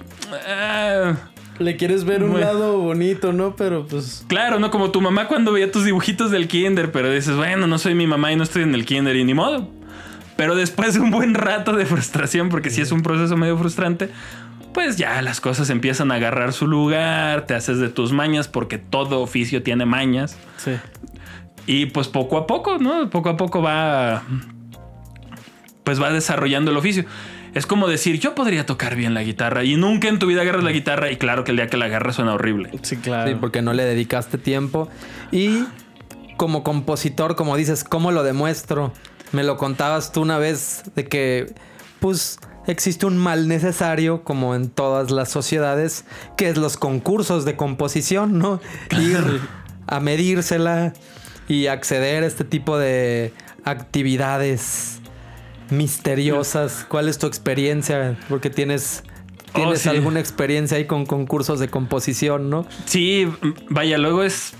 [0.47, 1.13] "Ah".
[1.60, 2.45] Le quieres ver un Bueno.
[2.47, 3.56] lado bonito, ¿no?
[3.56, 4.26] Pero pues.
[4.28, 4.71] Claro, ¿no?
[4.71, 8.08] Como tu mamá cuando veía tus dibujitos del kinder, pero dices, bueno, no soy mi
[8.08, 9.69] mamá y no estoy en el kinder y ni modo.
[10.38, 14.10] Pero después de un buen rato de frustración, porque sí es un proceso medio frustrante,
[14.74, 18.80] pues ya las cosas empiezan a agarrar su lugar, te haces de tus mañas, porque
[18.80, 20.38] todo oficio tiene mañas.
[20.58, 20.71] Sí.
[21.67, 23.10] Y pues poco a poco, ¿no?
[23.10, 24.24] Poco a poco va.
[25.84, 27.06] Pues va desarrollando el oficio.
[27.54, 30.63] Es como decir, yo podría tocar bien la guitarra y nunca en tu vida agarras
[30.63, 32.71] la guitarra y claro que el día que la agarras suena horrible.
[32.82, 33.30] Sí, claro.
[33.30, 34.88] Sí, porque no le dedicaste tiempo.
[35.32, 35.65] Y
[36.38, 38.93] como compositor, como dices, ¿cómo lo demuestro?
[39.34, 41.54] Me lo contabas tú una vez de que,
[42.00, 46.06] pues, existe un mal necesario, como en todas las sociedades,
[46.38, 48.62] que es los concursos de composición, ¿no?
[48.97, 49.41] Ir
[49.88, 50.93] a medírsela
[51.52, 53.34] y acceder a este tipo de
[53.66, 55.02] actividades
[55.70, 56.86] misteriosas.
[56.88, 58.18] ¿Cuál es tu experiencia?
[58.30, 59.04] Porque tienes...
[59.50, 59.90] Oh, ¿Tienes sí.
[59.90, 62.66] alguna experiencia ahí con concursos de composición, no?
[62.86, 63.28] Sí,
[63.70, 64.54] vaya, luego es.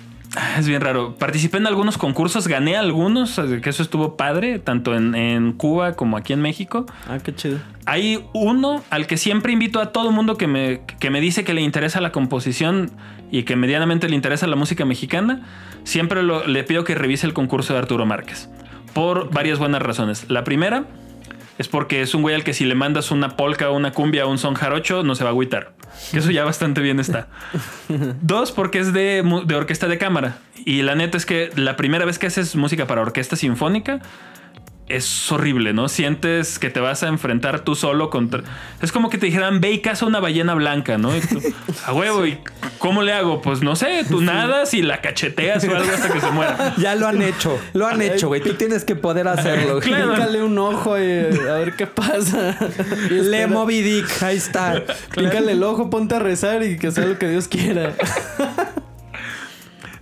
[0.58, 1.16] Es bien raro.
[1.16, 6.16] Participé en algunos concursos, gané algunos, que eso estuvo padre, tanto en, en Cuba como
[6.16, 6.86] aquí en México.
[7.10, 7.58] Ah, qué chido.
[7.86, 11.54] Hay uno al que siempre invito a todo mundo que me, que me dice que
[11.54, 12.92] le interesa la composición
[13.30, 15.42] y que medianamente le interesa la música mexicana.
[15.84, 18.50] Siempre lo- le pido que revise el concurso de Arturo Márquez.
[18.94, 20.26] Por varias buenas razones.
[20.30, 20.86] La primera
[21.62, 24.32] es porque es un güey al que si le mandas una polka, una cumbia o
[24.32, 25.74] un son jarocho, no se va a agüitar.
[26.12, 27.28] Que eso ya bastante bien está.
[28.22, 30.38] Dos, porque es de, de orquesta de cámara.
[30.66, 34.02] Y la neta es que la primera vez que haces música para orquesta sinfónica
[34.96, 35.90] es horrible, ¿no?
[35.90, 38.44] Sientes que te vas a enfrentar tú solo contra...
[38.82, 41.16] Es como que te dijeran, ve y caza una ballena blanca, ¿no?
[41.16, 41.42] Y tú,
[41.86, 42.38] a huevo, ¿y
[42.78, 43.42] cómo le hago?
[43.42, 46.74] Pues no sé, tú nadas y la cacheteas o algo hasta que se muera.
[46.82, 48.42] Ya lo han hecho, lo han hecho, güey.
[48.42, 49.76] Tú tienes que poder hacerlo.
[49.76, 49.82] güey.
[49.92, 50.14] Claro.
[50.14, 52.58] Pícale un ojo y a ver qué pasa.
[53.10, 53.48] Le.
[53.48, 54.84] Moby Dick, ahí está.
[55.16, 57.94] Pícale el ojo, ponte a rezar y que sea lo que Dios quiera.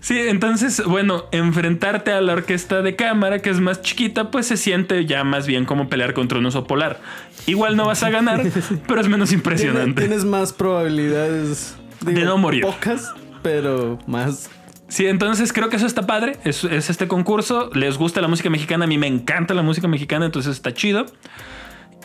[0.02, 4.58] Sí, entonces, bueno, enfrentarte a la orquesta de cámara, que es más chiquita, pues se
[4.58, 7.02] siente ya más bien como pelear contra un oso polar.
[7.48, 8.42] Igual no vas a ganar,
[8.88, 10.02] pero es menos impresionante.
[10.02, 12.62] tienes más probabilidades De no morir.
[12.64, 14.50] Pocas, pero más.
[14.88, 16.38] Sí, entonces creo que eso está padre.
[16.46, 17.70] Es, es este concurso.
[17.74, 18.86] Les gusta la música mexicana.
[18.86, 21.06] A mí me encanta la música mexicana, entonces está chido.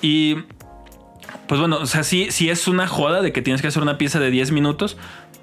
[0.02, 0.37] Y
[1.46, 3.98] pues bueno, o sea, sí, sí es una joda de que tienes que hacer una
[3.98, 4.96] pieza de 10 minutos,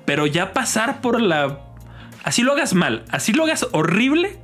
[0.06, 1.60] pero ya pasar por la...
[2.24, 4.40] Así lo hagas mal, así lo hagas horrible,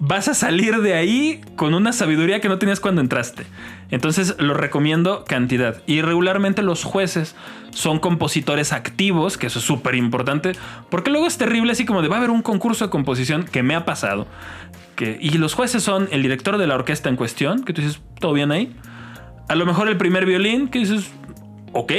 [0.00, 3.44] vas a salir de ahí con una sabiduría que no tenías cuando entraste.
[3.90, 5.82] Entonces lo recomiendo cantidad.
[5.86, 7.36] Y regularmente los jueces
[7.70, 10.52] son compositores activos, que eso es súper importante,
[10.90, 13.62] porque luego es terrible así como de va a haber un concurso de composición que
[13.62, 14.26] me ha pasado.
[14.96, 18.00] Que, y los jueces son el director de la orquesta en cuestión, que tú dices,
[18.18, 18.74] ¿todo bien ahí?
[19.48, 21.10] A lo mejor el primer violín, que dices,
[21.72, 21.92] ok.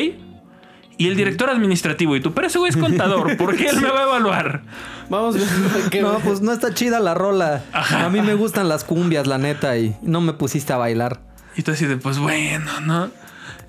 [0.97, 3.89] Y el director administrativo, y tú, pero ese güey es contador, ¿por qué él me
[3.89, 4.63] va a evaluar?
[5.09, 5.35] Vamos
[5.91, 7.63] qué- No, pues no está chida la rola.
[7.73, 8.05] Ajá.
[8.05, 11.21] A mí me gustan las cumbias, la neta, y no me pusiste a bailar.
[11.55, 13.09] Y tú así de, pues bueno, ¿no?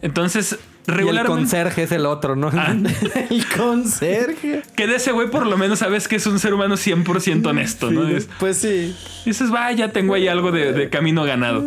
[0.02, 1.28] Entonces, Y el regularmente...
[1.40, 2.50] conserje es el otro, ¿no?
[2.52, 2.74] Ah,
[3.30, 4.62] el conserje.
[4.74, 7.90] que de ese güey por lo menos sabes que es un ser humano 100% honesto,
[7.90, 8.06] ¿no?
[8.18, 8.94] Sí, pues sí.
[9.24, 11.64] dices, vaya, tengo ahí algo de, de camino ganado.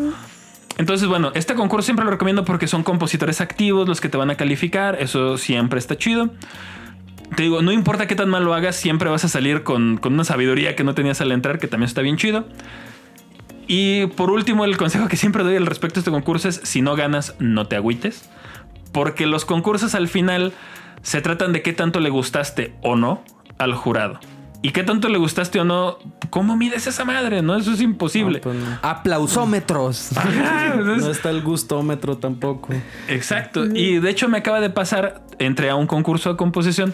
[0.78, 4.30] Entonces, bueno, este concurso siempre lo recomiendo porque son compositores activos los que te van
[4.30, 4.96] a calificar.
[5.02, 6.32] Eso siempre está chido.
[7.36, 10.14] Te digo, no importa qué tan mal lo hagas, siempre vas a salir con, con
[10.14, 12.46] una sabiduría que no tenías al entrar, que también está bien chido.
[13.68, 16.82] Y por último, el consejo que siempre doy al respecto a este concurso es, si
[16.82, 18.28] no ganas, no te agüites.
[18.92, 20.54] Porque los concursos al final
[21.04, 23.24] se tratan de qué tanto le gustaste o no
[23.60, 24.20] al jurado.
[24.62, 26.00] Y qué tanto le gustaste o no,
[26.32, 27.42] ¿cómo mides esa madre?
[27.44, 28.40] No, eso es imposible.
[28.40, 28.66] No, pues no.
[28.82, 30.12] Aplausómetros.
[30.18, 32.70] Ajá, entonces- No está el gustómetro tampoco.
[33.08, 33.66] Exacto.
[33.66, 36.94] Y de hecho me acaba de pasar, entré a un concurso de composición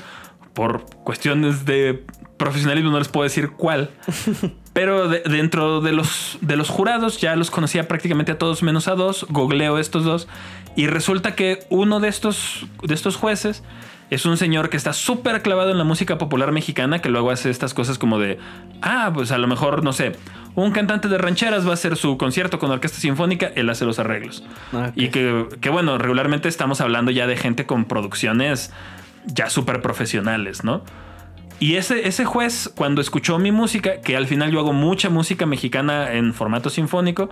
[0.55, 2.03] por cuestiones de
[2.37, 3.91] profesionalismo, no les puedo decir cuál.
[4.73, 8.87] Pero de- dentro de los, de los jurados ya los conocía prácticamente a todos menos
[8.87, 9.25] a dos.
[9.29, 10.27] Googleo estos dos.
[10.75, 13.63] Y resulta que uno de estos, de estos jueces
[14.09, 17.49] es un señor que está súper clavado en la música popular mexicana, que luego hace
[17.49, 18.37] estas cosas como de,
[18.81, 20.11] ah, pues a lo mejor, no sé,
[20.53, 23.97] un cantante de rancheras va a hacer su concierto con orquesta sinfónica, él hace los
[23.97, 24.43] arreglos.
[24.73, 24.93] Ah, ok.
[24.97, 28.71] Y que, que, bueno, regularmente estamos hablando ya de gente con producciones
[29.27, 30.83] ya súper profesionales, ¿no?
[31.59, 35.45] Y ese, ese juez, cuando escuchó mi música, que al final yo hago mucha música
[35.45, 37.29] mexicana en formato sinfónico,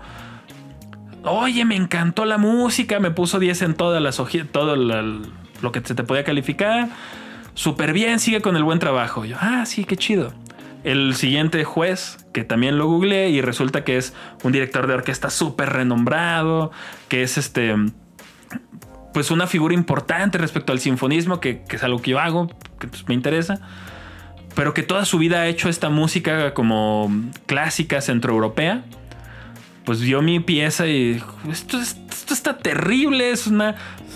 [1.24, 5.96] oye, me encantó la música, me puso 10 en todas las todo lo que se
[5.96, 6.90] te podía calificar.
[7.54, 9.26] súper bien, sigue con el buen trabajo.
[9.26, 10.34] yo, ah, sí, qué chido.
[10.84, 15.30] El siguiente juez, que también lo googleé y resulta que es un director de orquesta
[15.30, 16.72] súper renombrado,
[17.08, 17.76] que es este,
[19.14, 22.48] pues una figura importante respecto al sinfonismo, que, que es algo que yo hago,
[22.80, 23.60] que pues, me interesa
[24.56, 27.12] pero que toda su vida ha hecho esta música como
[27.46, 28.84] clásica centroeuropea.
[29.86, 31.22] Pues vio mi pieza y
[31.52, 33.76] esto, esto está terrible, es una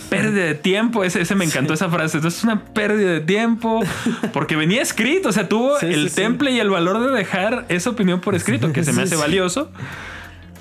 [0.10, 1.04] pérdida de tiempo.
[1.04, 2.18] Ese, ese me encantó esa frase.
[2.18, 3.82] Esto es una pérdida de tiempo
[4.34, 8.22] porque venía escrito, o sea, tuvo el temple y el valor de dejar esa opinión
[8.22, 9.72] por escrito, que se me hace valioso.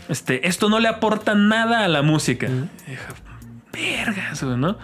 [0.08, 2.48] Este, esto no le aporta nada a la música.
[3.76, 4.78] Vergas, ¿no?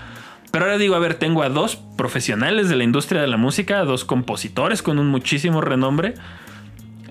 [0.52, 3.80] Pero ahora digo, a ver, tengo a dos profesionales de la industria de la música,
[3.80, 6.14] a dos compositores con un muchísimo renombre.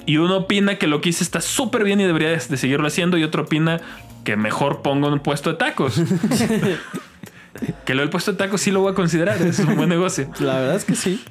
[0.05, 3.17] Y uno opina que lo que hice está súper bien y debería de seguirlo haciendo.
[3.17, 3.81] Y otro opina
[4.23, 5.95] que mejor pongo un puesto de tacos.
[7.85, 9.41] que lo del puesto de tacos sí lo voy a considerar.
[9.41, 10.29] Es un buen negocio.
[10.39, 11.23] La verdad es que sí.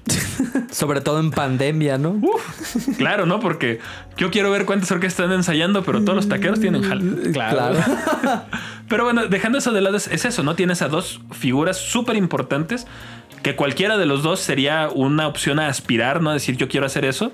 [0.72, 2.20] Sobre todo en pandemia, ¿no?
[2.98, 3.38] claro, ¿no?
[3.38, 3.78] Porque
[4.16, 7.30] yo quiero ver cuántas orquestas están ensayando, pero todos los taqueros tienen jal.
[7.32, 7.76] Claro.
[8.90, 10.56] Pero bueno, dejando eso de lado, es, eso, ¿no?
[10.56, 12.88] Tienes a dos figuras súper importantes
[13.40, 16.32] que cualquiera de los dos sería una opción a aspirar, ¿no?
[16.32, 17.30] Decir yo quiero hacer eso.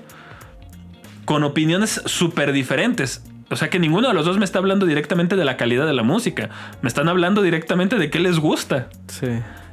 [1.25, 3.23] Con opiniones súper diferentes.
[3.49, 5.93] O sea que ninguno de los dos me está hablando directamente de la calidad de
[5.93, 6.51] la música.
[6.83, 8.89] Me están hablando directamente de qué les gusta.
[9.07, 9.27] Sí.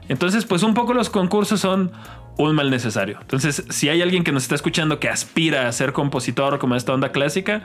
[0.09, 1.93] Entonces, pues un poco los concursos son
[2.39, 3.19] un mal necesario.
[3.21, 6.95] Entonces, si hay alguien que nos está escuchando que aspira a ser compositor como esta
[6.95, 7.61] onda clásica,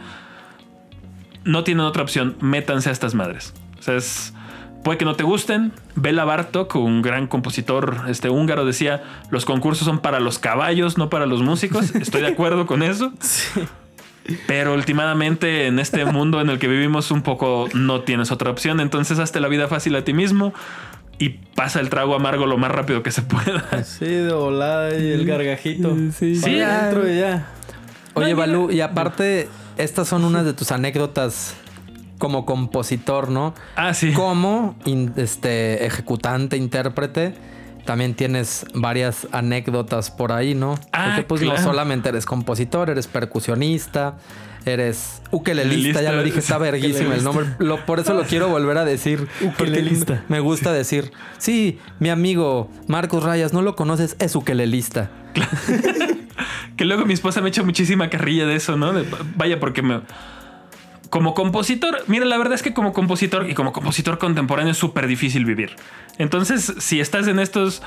[1.46, 2.36] no tienen otra opción.
[2.42, 3.54] Métanse a estas madres.
[3.80, 4.34] O sea, es,
[4.84, 5.72] puede que no te gusten.
[5.96, 11.10] Bela Bartok, un gran compositor este, húngaro, decía, los concursos son para los caballos, no
[11.10, 11.96] para los músicos.
[11.96, 13.14] Estoy de acuerdo con eso.
[14.48, 18.80] Pero últimamente en este mundo en el que vivimos un poco no tienes otra opción.
[18.80, 20.54] Entonces hazte la vida fácil a ti mismo
[21.18, 23.84] y pasa el trago amargo lo más rápido que se pueda.
[23.84, 25.96] Sí, de volada y el gargajito.
[26.18, 26.56] Sí, sí.
[26.56, 27.48] Dentro y ya.
[28.14, 31.56] Oye, Balú, y aparte, estas son unas de tus anécdotas
[32.20, 33.56] como compositor, ¿no?
[33.76, 34.14] Ah, sí.
[34.14, 34.76] Como
[35.18, 37.34] este, ejecutante, intérprete.
[37.86, 40.76] También tienes varias anécdotas por ahí, ¿no?
[40.92, 41.58] Ah, Porque pues claro.
[41.60, 44.18] no solamente eres compositor, eres percusionista,
[44.66, 47.48] eres ukelelista, ya lo dije, está verguísimo el nombre.
[47.58, 49.28] Lo- por eso lo quiero volver a decir.
[49.42, 50.24] Ukelelista.
[50.28, 55.10] Me gusta decir, sí, mi amigo Marcos Rayas, no lo conoces, es ukelelista.
[56.78, 58.94] Que luego mi esposa me echa muchísima carrilla de eso, ¿no?
[58.94, 59.06] De-
[59.36, 60.00] vaya, porque me.
[61.10, 65.08] Como compositor, mira, la verdad es que como compositor y como compositor contemporáneo es súper
[65.08, 65.76] difícil vivir.
[66.20, 67.82] Entonces, si estás en estos,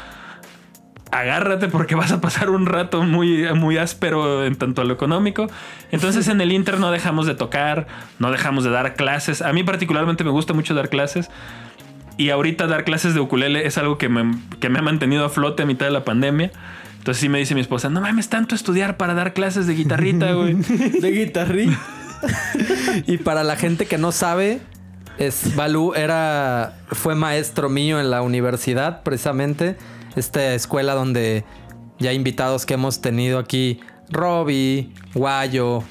[1.13, 5.47] agárrate porque vas a pasar un rato muy, muy áspero en tanto a lo económico.
[5.93, 7.87] Entonces, en el Inter no dejamos de tocar,
[8.19, 9.41] no dejamos de dar clases.
[9.41, 11.31] A mí particularmente me gusta mucho dar clases.
[12.19, 15.31] Y ahorita dar clases de ukulele es algo que me, que me ha mantenido a
[15.31, 16.51] flote a mitad de la pandemia.
[16.99, 20.33] Entonces sí me dice mi esposa, no mames tanto estudiar para dar clases de guitarrita,
[20.35, 20.55] güey.
[21.01, 21.79] De guitarrita.
[23.07, 24.61] Y para la gente que no sabe,
[25.19, 29.77] es Balú era fue maestro mío en la universidad, precisamente
[30.17, 31.45] esta escuela donde
[31.99, 33.81] ya invitados que hemos tenido aquí,
[34.11, 35.85] Robbie, Guayo,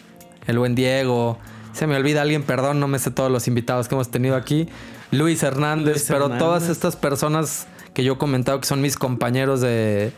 [0.47, 1.39] el buen Diego,
[1.73, 4.67] se me olvida alguien, perdón, no me sé todos los invitados que hemos tenido aquí,
[5.11, 6.39] Luis Hernández, Luis pero Hernández.
[6.39, 10.11] todas estas personas que yo he comentado que son mis compañeros de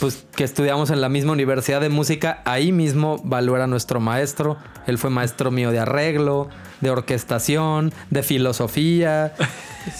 [0.00, 4.56] pues que estudiamos en la misma universidad de música, ahí mismo Balú era nuestro maestro.
[4.86, 6.48] Él fue maestro mío de arreglo,
[6.80, 9.34] de orquestación, de filosofía.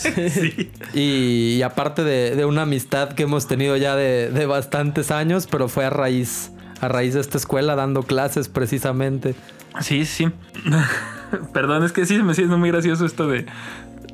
[0.94, 5.46] y, y aparte de, de una amistad que hemos tenido ya de, de bastantes años,
[5.50, 9.34] pero fue a raíz, a raíz de esta escuela dando clases precisamente.
[9.80, 10.28] Sí, sí.
[11.52, 13.46] Perdón, es que sí me siento muy gracioso esto de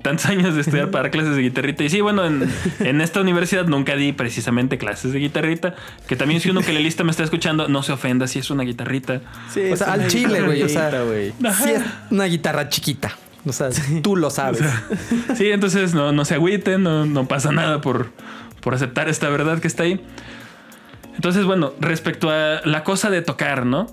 [0.05, 1.83] tantos años de estudiar para clases de guitarrita.
[1.83, 2.49] Y sí, bueno, en,
[2.81, 5.75] en esta universidad nunca di precisamente clases de guitarrita.
[6.07, 8.51] Que también si uno que le lista me está escuchando, no se ofenda si es
[8.51, 9.23] una guitarrita.
[9.51, 10.91] Sí, O es sea, al chile, güey, o sea.
[11.55, 13.17] Sí es una guitarra chiquita.
[13.47, 13.71] O sea,
[14.03, 14.63] tú lo sabes.
[15.37, 18.11] Sí, entonces no, no se agüiten, no, no pasa nada por,
[18.61, 20.05] por aceptar esta verdad que está ahí.
[21.15, 23.87] Entonces, bueno, respecto a la cosa de tocar, ¿no?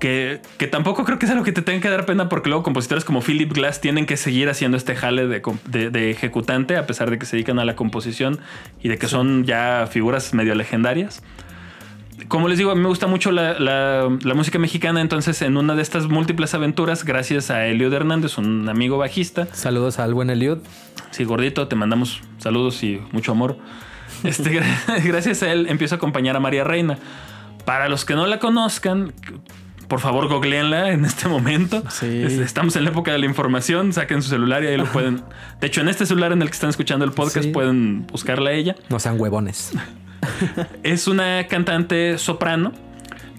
[0.00, 2.62] Que, que tampoco creo que es algo que te tenga que dar pena porque luego
[2.62, 6.86] compositores como Philip Glass tienen que seguir haciendo este jale de, de- de ejecutante a
[6.86, 8.38] pesar de que se dedican a la composición
[8.82, 11.22] y de que son ya figuras medio legendarias.
[12.28, 15.56] Como les digo, a mí me gusta mucho la, la- la música mexicana, entonces en
[15.56, 20.28] una de estas múltiples aventuras, gracias a Eliud Hernández, un amigo bajista, Saludos al buen
[20.30, 20.58] Eliud.
[21.12, 23.56] Sí, gordito, te mandamos saludos y mucho amor.
[24.24, 26.98] Este, gra- gracias a él empiezo a acompañar a María Reina.
[27.64, 29.12] Para los que no la conozcan,
[29.92, 31.82] por favor, googleenla en este momento.
[31.90, 32.22] Sí.
[32.22, 35.20] Estamos en la época de la información, saquen su celular y ahí lo pueden.
[35.60, 37.50] De hecho, en este celular en el que están escuchando el podcast Sí.
[37.52, 38.74] pueden buscarla a ella.
[38.88, 39.72] No sean huevones.
[40.82, 42.72] es una cantante soprano,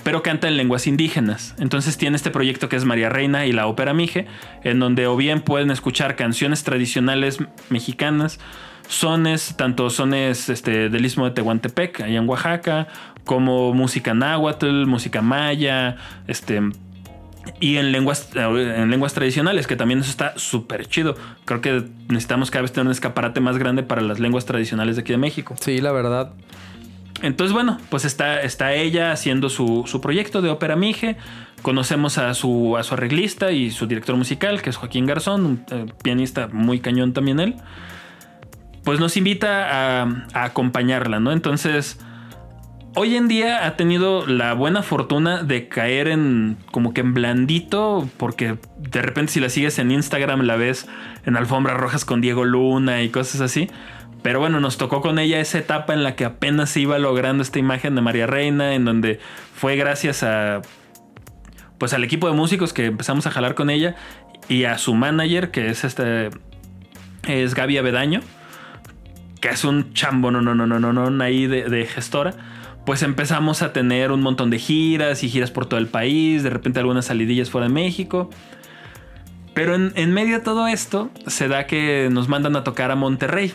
[0.04, 1.56] pero canta en lenguas indígenas.
[1.58, 4.28] Entonces tiene este proyecto que es María Reina y la Ópera Mije,
[4.63, 7.39] en donde o bien pueden escuchar canciones tradicionales
[7.72, 8.39] mexicanas,
[8.88, 12.88] sones, tanto sones este, del istmo de Tehuantepec, allá en Oaxaca,
[13.26, 16.62] como música náhuatl, música maya, este,
[17.60, 21.15] y en lenguas, en lenguas tradicionales, que también eso está súper chido.
[21.46, 25.02] Creo que necesitamos cada vez tener un escaparate más grande para las lenguas tradicionales de
[25.02, 25.56] aquí de México.
[25.60, 26.34] Sí, la verdad.
[27.22, 31.15] Entonces, bueno, pues está, está ella haciendo su, su proyecto de ópera Mije.
[31.62, 35.65] Conocemos a su, a su arreglista y su director musical, que es Joaquín Garzón, un
[35.72, 37.56] eh, pianista muy cañón también él.
[38.84, 41.32] Pues nos invita a, acompañarla, ¿no?
[41.32, 42.00] Entonces,
[42.96, 48.10] hoy en día ha tenido la buena fortuna de caer en como que en blandito,
[48.17, 50.88] porque de repente si la sigues en Instagram la ves
[51.26, 53.69] en alfombras rojas con Diego Luna y cosas así.
[54.22, 57.43] Pero bueno, nos tocó con ella esa etapa en la que apenas se iba logrando
[57.43, 59.19] esta imagen de María Reina, en donde
[59.54, 60.62] fue gracias a
[61.78, 63.96] pues al equipo de músicos que empezamos a jalar con ella
[64.48, 66.30] y a su manager, que es este
[67.28, 68.22] es Gaby Avedaño,
[69.43, 72.34] que es un chambo no no no no no no ahí de, de gestora
[72.86, 76.49] pues empezamos a tener un montón de giras y giras por todo el país, de
[76.49, 78.29] repente algunas salidillas fuera de México.
[79.53, 82.95] Pero en, en, medio de todo esto se da que nos mandan a tocar a
[82.95, 83.53] Monterrey.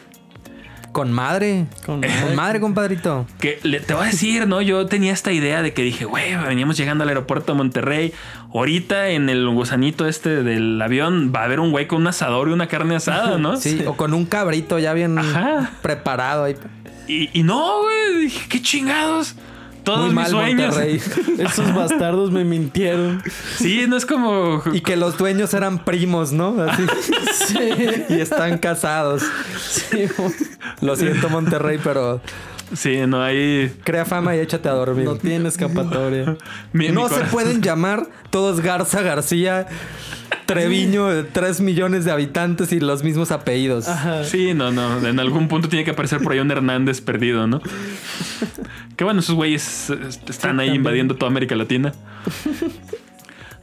[0.93, 1.67] Con madre.
[1.85, 3.27] Con madre, con madre compadrito.
[3.39, 4.63] Que le, te voy a decir, ¿no?
[4.63, 8.13] Yo tenía esta idea de que dije, güey, veníamos llegando al aeropuerto de Monterrey.
[8.53, 12.49] Ahorita en el gusanito este del avión va a haber un güey con un asador
[12.49, 13.57] y una carne asada, ¿no?
[13.61, 15.73] Sí, o con un cabrito ya bien Ajá.
[15.83, 16.57] preparado ahí.
[17.07, 19.35] Y, y no, güey, dije, qué chingados.
[19.89, 20.77] Todos Muy mis mal, sueños.
[21.39, 23.23] Esos bastardos me mintieron.
[23.57, 24.63] Sí, no es como.
[24.73, 26.61] Y que los dueños eran primos, ¿no?
[26.63, 26.87] Así.
[27.47, 27.59] sí.
[28.11, 29.23] Y están casados.
[29.59, 30.05] Sí.
[30.83, 32.21] Lo siento, Monterrey, pero.
[32.75, 33.73] Sí, no hay.
[33.85, 35.05] Crea fama y échate a dormir.
[35.05, 36.37] No tiene escapatoria.
[36.73, 39.67] mi, no mi se pueden llamar todos Garza García.
[40.47, 43.87] Treviño, de 3 millones de habitantes y los mismos apellidos.
[43.87, 44.25] Ajá.
[44.25, 45.07] Sí, no, no.
[45.07, 47.61] En algún punto tiene que aparecer por ahí un Hernández perdido, ¿no?
[48.97, 49.91] Qué bueno, esos güeyes
[50.27, 51.93] están ahí invadiendo toda América Latina.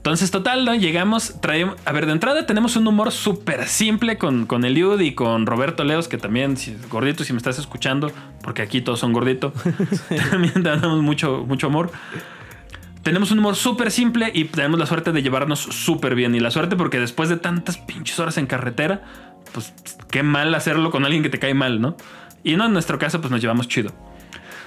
[0.05, 0.75] Entonces, total, ¿no?
[0.75, 1.77] Llegamos, traemos...
[1.83, 5.83] A ver, de entrada tenemos un humor súper simple con, con Eliud y con Roberto
[5.83, 8.11] Leos, que también, si, gordito, si me estás escuchando,
[8.43, 9.51] porque aquí todos son gorditos,
[10.29, 11.91] también damos mucho, mucho amor.
[13.01, 16.35] Tenemos un humor súper simple y tenemos la suerte de llevarnos súper bien.
[16.35, 19.01] Y la suerte porque después de tantas pinches horas en carretera,
[19.53, 19.73] pues
[20.11, 21.97] qué mal hacerlo con alguien que te cae mal, ¿no?
[22.43, 23.91] Y no, en nuestro caso, pues nos llevamos chido.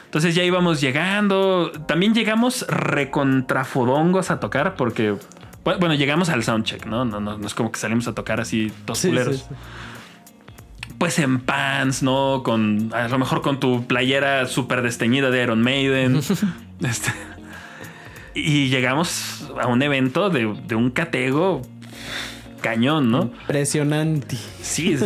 [0.08, 1.70] Entonces ya íbamos llegando.
[1.86, 5.16] También llegamos recontrafodongos a tocar porque.
[5.64, 7.04] Bueno, llegamos al soundcheck, ¿no?
[7.04, 9.36] No, no, no es como que salimos a tocar así dos sí, culeros.
[9.36, 10.94] Sí, sí.
[10.96, 12.42] Pues en pants, ¿no?
[12.42, 12.90] Con.
[12.94, 16.16] A lo mejor con tu playera súper desteñida de Iron Maiden.
[16.80, 17.12] este.
[18.32, 21.60] Y llegamos a un evento de, de un catego
[22.62, 23.24] cañón, ¿no?
[23.42, 24.38] Impresionante.
[24.62, 24.96] Sí.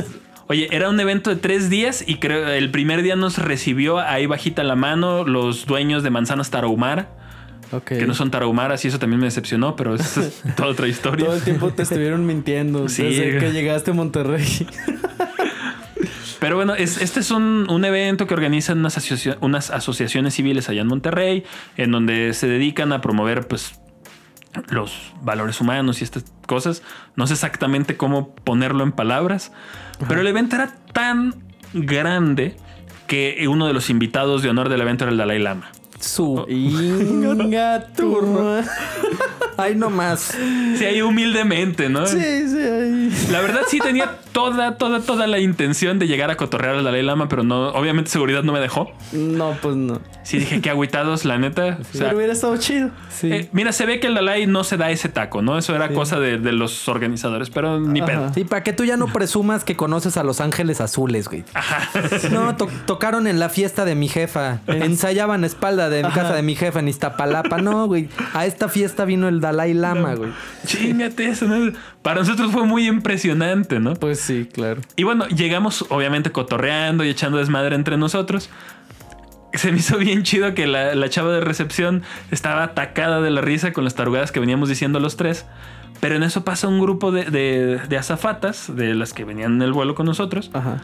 [0.53, 4.27] Oye, era un evento de tres días y creo el primer día nos recibió ahí
[4.27, 7.09] bajita la mano los dueños de Manzanas Tarahumara.
[7.73, 8.01] Okay.
[8.01, 11.25] Que no son tarahumaras y eso también me decepcionó, pero es toda otra historia.
[11.25, 13.03] Todo el tiempo te estuvieron mintiendo sí.
[13.03, 14.45] desde que llegaste a Monterrey.
[16.39, 20.69] Pero bueno, es, este es un, un, evento que organizan unas, asocia unas asociaciones civiles
[20.69, 21.45] allá en Monterrey,
[21.77, 23.81] en donde se dedican a promover pues
[24.69, 26.83] los valores humanos y estas cosas.
[27.17, 29.53] No sé exactamente cómo ponerlo en palabras,
[29.97, 30.07] Ajá.
[30.09, 31.35] pero el evento era tan
[31.73, 32.57] grande
[33.07, 35.71] que uno de los invitados de honor del evento era el Dalai Lama.
[36.01, 38.63] Su Inga turma.
[39.57, 40.37] Ay, no más.
[40.77, 42.07] Sí, ahí humildemente, ¿no?
[42.07, 43.29] Sí, sí, ahí.
[43.31, 47.03] La verdad sí tenía toda, toda, toda la intención de llegar a cotorrear al Dalai
[47.03, 48.91] Lama, pero no, obviamente seguridad no me dejó.
[49.13, 50.01] No, pues no.
[50.23, 51.77] Sí, dije que agüitados, la neta.
[51.77, 52.91] Sí, o sea, pero hubiera estado chido.
[53.11, 53.33] Sí.
[53.33, 55.59] Eh, mira, se ve que el Dalai no se da ese taco, ¿no?
[55.59, 55.95] Eso era sí.
[55.95, 58.07] cosa de, de, los organizadores, pero ni Ajá.
[58.07, 58.35] pedo.
[58.35, 61.45] Sí, para que tú ya no presumas que conoces a los ángeles azules, güey.
[61.55, 61.91] Ajá.
[62.31, 64.61] No, to tocaron en la fiesta de mi jefa.
[64.67, 66.15] Ensayaban a espalda de Ajá.
[66.15, 67.59] casa de mi jefa en Iztapalapa.
[67.59, 68.09] No, güey.
[68.33, 70.31] A esta fiesta vino el Dalai Lama, güey.
[70.67, 71.73] Chingate eso, ¿no?
[72.03, 73.95] Para nosotros fue muy impresionante, ¿no?
[73.95, 74.81] Pues sí, claro.
[74.97, 78.51] Y bueno, llegamos obviamente cotorreando y echando desmadre entre nosotros.
[79.55, 83.43] Se me hizo bien chido que la, la, chava de recepción estaba atacada de la
[83.43, 85.45] risa con las tarugadas que veníamos diciendo los tres.
[86.01, 89.63] Pero en eso pasa un grupo de, de, de azafatas, de las que venían en
[89.63, 90.51] el vuelo con nosotros.
[90.53, 90.83] Ajá.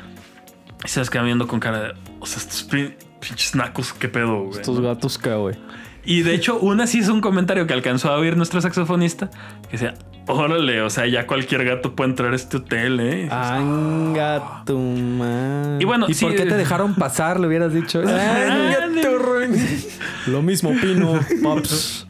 [0.84, 1.95] Y se las quedan viendo con cara de.
[2.20, 4.61] O sea, estos pinches nacos, qué pedo, güey.
[4.61, 5.57] Estos gatos, ¿qué, güey?
[6.05, 9.30] Y de hecho, una sí hizo un comentario que alcanzó a oír nuestro saxofonista.
[9.62, 9.95] Que decía:
[10.28, 13.28] Órale, o sea, ya cualquier gato puede entrar a este hotel, ¿eh?
[13.30, 15.78] Anga tu madre.
[15.80, 17.40] y bueno, ¿Y sí, por qué te dejaron pasar?
[17.40, 18.02] Le hubieras dicho.
[20.26, 22.06] Lo mismo opino, paps.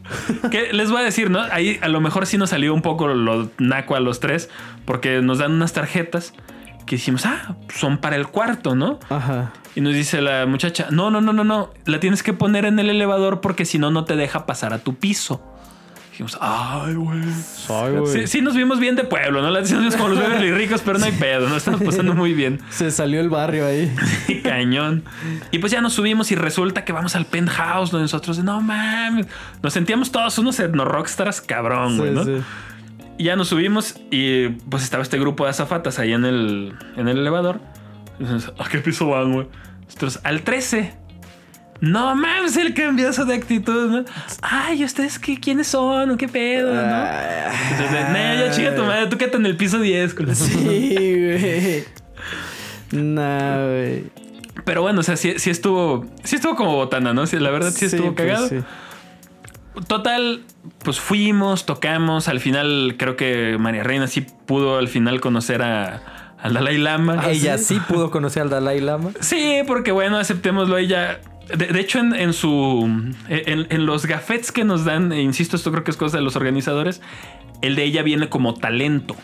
[0.51, 1.41] que les voy a decir, ¿no?
[1.53, 4.51] Ahí a lo mejor sí nos salió un poco lo naco a los tres,
[4.85, 6.35] porque nos dan unas tarjetas
[6.87, 8.99] que decimos, ah, son para el cuarto, ¿no?
[9.11, 9.53] Ajá.
[9.77, 12.79] Y nos dice la muchacha, no, no, no, no, no, la tienes que poner en
[12.79, 15.43] el elevador porque si no, no te deja pasar a tu piso.
[16.19, 17.23] Dijimos, ay, güey.
[18.07, 19.51] Sí, sí nos vimos bien de pueblo, ¿no?
[19.51, 22.59] La decimos como los Beverly ricos, pero no hay pedo, no estamos pasando muy bien.
[22.71, 23.95] Se salió el barrio ahí.
[24.43, 25.05] Cañón.
[25.53, 28.01] Y pues ya nos subimos y resulta que vamos al penthouse, ¿no?
[28.01, 29.29] Nosotros, no mames.
[29.63, 32.25] Nos sentíamos todos unos etno rockstars cabrón, güey, ¿no?
[32.25, 32.43] sí.
[33.17, 37.07] Y ya nos subimos y pues estaba este grupo de azafatas ahí en el, en
[37.07, 37.61] el elevador.
[38.19, 39.47] Nosotros, ¿A qué piso van, güey?
[39.87, 40.95] Nosotros, al 13.
[41.81, 44.05] No mames, el cambiazo de actitud, ¿no?
[44.43, 46.11] Ay, ¿ustedes qué, quiénes son?
[46.11, 46.81] ¿O qué pedo, no?
[47.71, 50.15] Entonces, "Nah, ya chica tu madre, tú quédate en el piso 10.
[50.15, 50.35] culo".
[50.35, 51.85] Sí, güey.
[52.91, 54.05] Nah, güey.
[54.65, 56.07] Pero bueno, o sea, sí, sí estuvo.
[56.25, 57.27] Sí estuvo como botana, ¿no?
[57.27, 58.49] Sí, la verdad sí estuvo pues, cagado.
[58.49, 58.57] sí.
[59.87, 60.43] Total,
[60.83, 62.29] pues fuimos, tocamos.
[62.29, 67.23] Al final, creo que María Reina sí pudo al final conocer a, al Dalai Lama.
[67.29, 69.11] Ella sí pudo conocer al Dalai Lama.
[69.21, 71.21] Sí, porque bueno, aceptémoslo, ella.
[71.57, 72.85] De, de hecho, en, en su.
[73.29, 76.23] En, en los gafetes que nos dan, e insisto, esto creo que es cosa de
[76.23, 77.01] los organizadores.
[77.63, 79.17] El de ella viene como talento.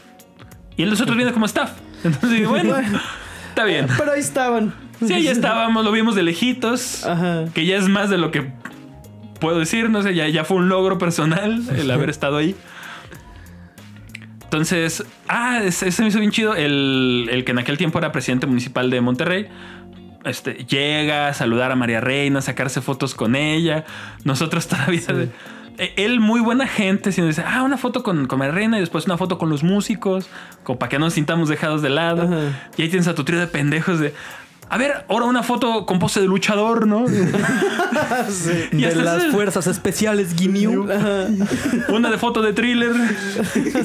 [0.77, 1.73] Y el de nosotros viene como staff.
[2.03, 2.77] Entonces, bueno,
[3.49, 3.87] está bien.
[3.97, 4.75] Pero ahí estaban.
[5.05, 7.05] Sí, ahí estábamos, lo vimos de lejitos.
[7.05, 7.45] Ajá.
[7.53, 8.53] Que ya es más de lo que
[9.41, 12.57] puedo decir, no sé, ya, ya fue un logro personal el haber estado ahí.
[14.45, 16.55] Entonces, ah, ese, ese me hizo bien chido.
[16.55, 19.49] El, el que en aquel tiempo era presidente municipal de Monterrey.
[20.25, 23.85] Este, llega a saludar a María Reina, sacarse fotos con ella.
[24.25, 25.01] Nosotros todavía.
[25.09, 25.29] de-
[25.77, 28.81] eh, él, muy buena gente, sino dice, ah, una foto con, con María Reina y
[28.81, 30.29] después una foto con los músicos,
[30.63, 32.23] como para que no nos sintamos dejados de lado.
[32.23, 32.71] Ajá.
[32.77, 34.15] Y ahí tienes a tu trío de pendejos de.
[34.71, 37.05] A ver, ahora una foto con pose de luchador, ¿no?
[38.73, 40.71] Y de las fuerzas especiales Guinea.
[41.89, 42.93] Una de foto de thriller.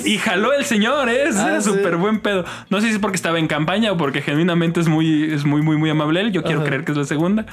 [0.06, 1.28] Y jaló el señor, ¿eh?
[1.30, 1.70] es Ah, sí.
[1.70, 2.46] súper buen pedo.
[2.70, 5.62] No sé si es porque estaba en campaña o porque genuinamente es muy, es muy,
[5.62, 6.32] muy, muy amable él.
[6.32, 6.68] Yo quiero Ajá.
[6.70, 7.46] creer que es la segunda.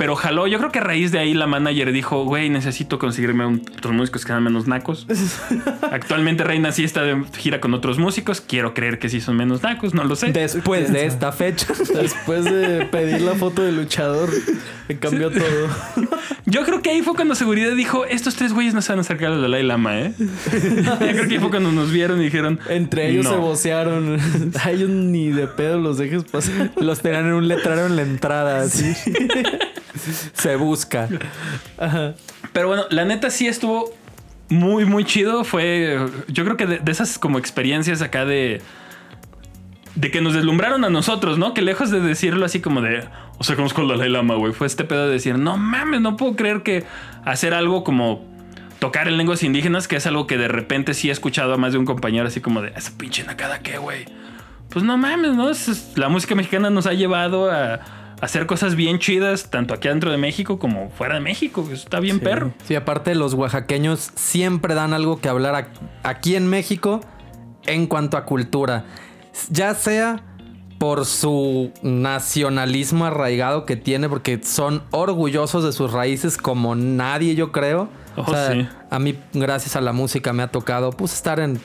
[0.00, 0.46] Pero jaló.
[0.46, 3.92] Yo creo que a raíz de ahí la manager dijo, güey, necesito conseguirme un- otros
[3.92, 5.06] músicos que sean menos nacos.
[5.92, 8.40] Actualmente Reina sí está de gira con otros músicos.
[8.40, 10.32] Quiero creer que sí son menos nacos, no lo sé.
[10.32, 11.66] Después de esta fecha.
[11.94, 14.30] Después de pedir la foto del luchador,
[14.88, 15.68] me cambió todo.
[16.46, 19.02] Yo creo que ahí fue cuando seguridad dijo, estos tres güeyes no se van a
[19.02, 20.14] acercar al Dalai Lama, ¿eh?
[20.18, 22.58] Yo creo que ahí fue cuando nos vieron y dijeron...
[22.70, 23.30] Entre ellos "No".
[23.32, 24.18] se vocearon.
[24.64, 26.70] A ellos ni de pedo los dejes pasar.
[26.80, 28.94] Los tenían en un letrero en la entrada, así.
[30.34, 31.08] Se busca.
[32.52, 33.92] Pero bueno, la neta sí estuvo
[34.48, 35.44] muy, muy chido.
[35.44, 38.60] Fue, yo creo que de, esas como experiencias acá de...
[39.94, 41.52] De que nos deslumbraron a nosotros, ¿no?
[41.52, 43.08] Que lejos de decirlo así como de...
[43.38, 44.52] O sea, conozco al Dalai Lama, güey.
[44.52, 46.84] Fue este pedo de decir, no mames, no puedo creer que
[47.24, 48.24] hacer algo como
[48.78, 51.72] tocar en lenguas indígenas, que es algo que de repente sí he escuchado a más
[51.72, 54.06] de un compañero así como de, esa pinche nacada qué, güey.
[54.70, 55.50] Pues no mames, ¿no?
[55.96, 57.80] La música mexicana nos ha llevado a
[58.20, 61.62] hacer cosas bien chidas, tanto aquí dentro de México como fuera de México.
[61.64, 62.52] Eso está bien perro.
[62.64, 65.70] Sí, aparte los oaxaqueños siempre dan algo que hablar
[66.02, 67.00] aquí en México
[67.66, 68.84] en cuanto a cultura.
[69.50, 70.22] Ya sea
[70.78, 77.52] por su nacionalismo arraigado que tiene, porque son orgullosos de sus raíces como nadie, yo
[77.52, 77.90] creo.
[78.16, 78.66] Oh, o sea, sí.
[78.88, 81.60] a mí, gracias a la música, me ha tocado pues estar en.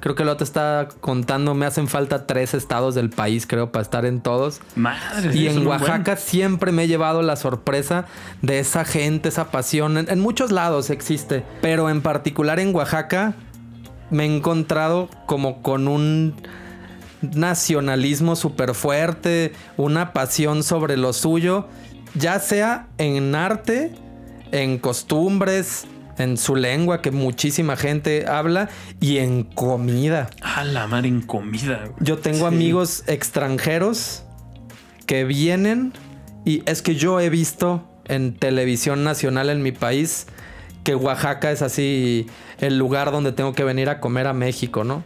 [0.00, 3.82] Creo que lo te está contando, me hacen falta tres estados del país, creo, para
[3.82, 4.60] estar en todos.
[4.76, 5.36] Madre.
[5.36, 8.06] Y en buen- Oaxaca siempre me he llevado la sorpresa
[8.42, 9.98] de esa gente, esa pasión.
[9.98, 13.34] En, en muchos lados existe, pero en particular en Oaxaca
[14.10, 16.34] me he encontrado como con un
[17.22, 21.66] nacionalismo súper fuerte, una pasión sobre lo suyo,
[22.14, 23.92] ya sea en arte,
[24.52, 25.84] en costumbres,
[26.18, 28.68] en su lengua que muchísima gente habla
[29.00, 30.30] y en comida.
[30.42, 31.80] A la madre en comida.
[31.84, 31.96] güey.
[32.00, 34.24] Yo tengo amigos extranjeros
[35.06, 35.92] que vienen
[36.44, 40.26] y es que yo he visto en televisión nacional en mi país
[40.84, 42.26] que Oaxaca es así
[42.58, 45.04] el lugar donde tengo que venir a comer a México, ¿no?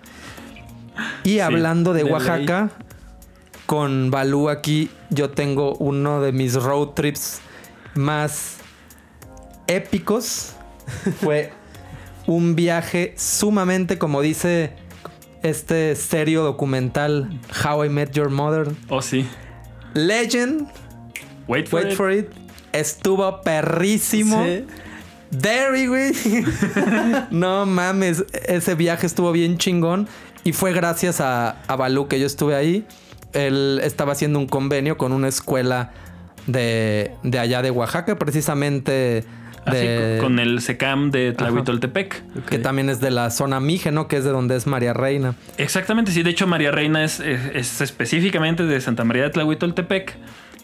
[1.25, 2.71] Y hablando de de Oaxaca,
[3.67, 7.41] con Balú aquí yo tengo uno de mis road trips
[7.95, 8.59] más
[9.67, 10.55] épicos.
[11.20, 11.53] Fue
[12.26, 14.72] un viaje sumamente, como dice
[15.43, 19.26] este serio documental How I Met Your Mother, Oh, sí.
[19.95, 20.68] Legend,
[21.49, 21.97] Wait for wait it.
[21.97, 22.28] for it,
[22.72, 24.45] estuvo perrísimo.
[24.45, 24.64] Sí.
[25.30, 26.12] Derry, güey.
[27.30, 30.07] no mames, ese viaje estuvo bien chingón
[30.45, 32.86] y fue gracias a, a Balú que yo estuve ahí.
[33.32, 35.90] Él estaba haciendo un convenio con una escuela
[36.47, 39.24] de, de allá de Oaxaca, precisamente
[39.65, 39.87] Así,
[40.21, 42.23] con el SECAM de Tlahuitoltepec.
[42.47, 44.09] que también es de la zona Mije, ¿no?
[44.09, 45.35] Que es de donde es María Reina.
[45.59, 46.23] Exactamente, sí.
[46.23, 50.17] De hecho, María Reina es, es- es específicamente de Santa María de Tlahuitoltepec.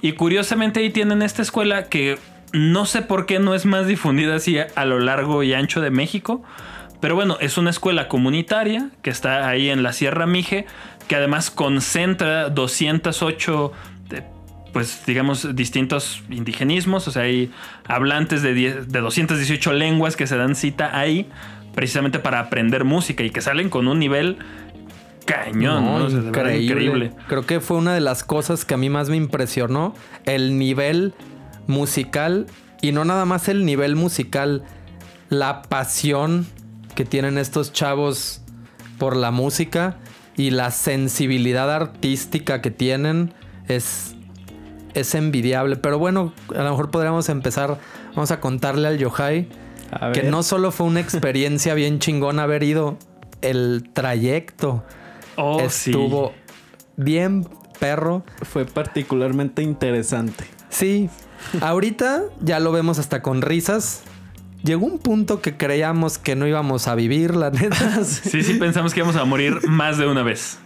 [0.02, 2.18] Y curiosamente ahí tienen esta escuela que
[2.52, 5.80] no sé por qué no es más difundida así a, a lo largo y ancho
[5.80, 6.42] de México.
[7.00, 10.66] Pero bueno, es una escuela comunitaria que está ahí en la Sierra Mije,
[11.06, 13.97] que además concentra 208, de-
[14.72, 17.08] pues digamos, distintos indigenismos.
[17.08, 17.50] O sea, hay
[17.86, 21.28] hablantes de, 10 de 218 lenguas que se dan cita ahí
[21.74, 24.38] precisamente para aprender música y que salen con un nivel
[25.28, 25.98] cañón, ¿no?
[25.98, 27.12] No, O sea, de verdad, increíble.
[27.28, 29.94] Creo que fue una de las cosas que a mí más me impresionó.
[30.24, 31.14] El nivel
[31.66, 32.46] musical.
[32.80, 34.64] Y no nada más el nivel musical.
[35.28, 36.46] La pasión
[36.94, 38.42] que tienen estos chavos
[38.98, 39.98] por la música.
[40.36, 43.34] Y la sensibilidad artística que tienen.
[43.68, 44.16] Es.
[44.98, 45.76] Es envidiable.
[45.76, 47.78] Pero bueno, a lo mejor podríamos empezar.
[48.14, 49.48] Vamos a contarle al Yohai.
[50.12, 52.98] Que no solo fue una experiencia bien chingón haber ido.
[53.40, 54.84] El trayecto
[55.36, 56.32] Oh, estuvo
[56.96, 57.46] bien
[57.78, 58.24] perro.
[58.42, 60.44] Fue particularmente interesante.
[60.68, 61.08] Sí,
[61.60, 64.02] ahorita ya lo vemos hasta con risas.
[64.64, 68.02] Llegó un punto que creíamos que no íbamos a vivir, la neta.
[68.04, 68.28] sí.
[68.28, 70.58] Sí, sí, pensamos que íbamos a morir más de una vez.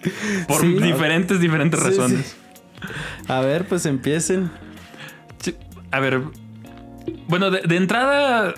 [0.48, 0.72] Por Sí.
[0.78, 2.36] diferentes, diferentes Sí, razones.
[3.28, 4.50] A ver, pues empiecen.
[5.38, 5.56] Sí,
[5.90, 6.22] A ver,
[7.28, 8.54] bueno, de, de entrada,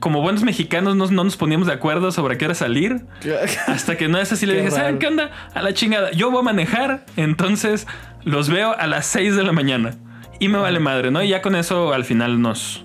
[0.00, 3.04] como buenos mexicanos, no, no nos poníamos de acuerdo sobre qué hora salir.
[3.66, 5.30] Hasta que no es así, le dije, ¿saben qué onda?
[5.54, 7.86] A la chingada, yo voy a manejar, entonces
[8.22, 9.94] los veo a las 6 de la mañana.
[10.38, 11.22] Y me vale madre, ¿no?
[11.22, 12.82] Y ya con eso al final nos...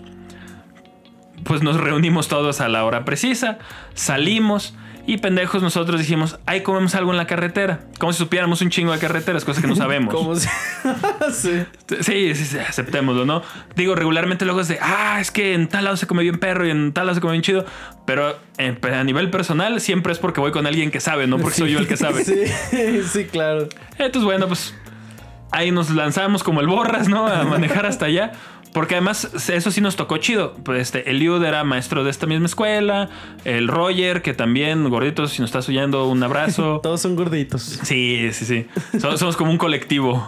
[1.44, 3.58] Pues nos reunimos todos a la hora precisa,
[3.96, 4.76] salimos
[5.08, 7.82] y pendejos nosotros dijimos, ay, comemos algo en la carretera.
[7.99, 10.14] Como si supiéramos un chingo de carreteras, cosas que no sabemos.
[10.14, 10.47] Como si...
[11.32, 11.64] sí.
[12.02, 13.41] Sí, sí, sí, aceptémoslo, ¿no?
[13.76, 16.68] Digo, regularmente luego es de, ah, es que en tal lado se come bien perro
[16.68, 17.66] y en tal lado se come bien chido.
[18.06, 21.58] Pero eh, a nivel personal siempre es porque voy con alguien que sabe, no porque
[21.58, 22.24] soy yo el que sabe.
[22.72, 23.68] Sí, sí, claro.
[23.97, 24.74] Entonces, bueno, pues
[25.52, 27.28] ahí nos lanzamos como el borras, ¿no?
[27.28, 28.34] A manejar hasta allá.
[28.74, 30.53] Porque además eso sí nos tocó chido.
[30.63, 33.09] Pues este, Eliud era maestro de esta misma escuela.
[33.43, 36.80] El Roger, que también, gordito, si nos estás oyendo, un abrazo.
[36.84, 37.61] Todos son gorditos.
[37.84, 38.67] Sí, sí, sí.
[38.99, 40.26] Somos, somos como un colectivo.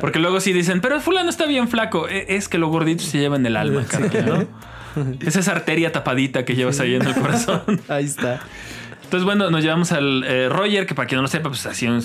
[0.00, 2.08] Porque luego sí dicen, pero fulano está bien flaco.
[2.08, 4.48] E- Es que los gorditos se llevan el alma, carnal,
[4.96, 5.14] ¿no?
[5.20, 7.62] Es esa arteria tapadita que llevas ahí en el corazón.
[7.88, 8.40] Ahí está.
[9.04, 11.86] Entonces, bueno, nos llevamos al eh, Roger, que para quien no lo sepa, pues así
[11.86, 12.00] un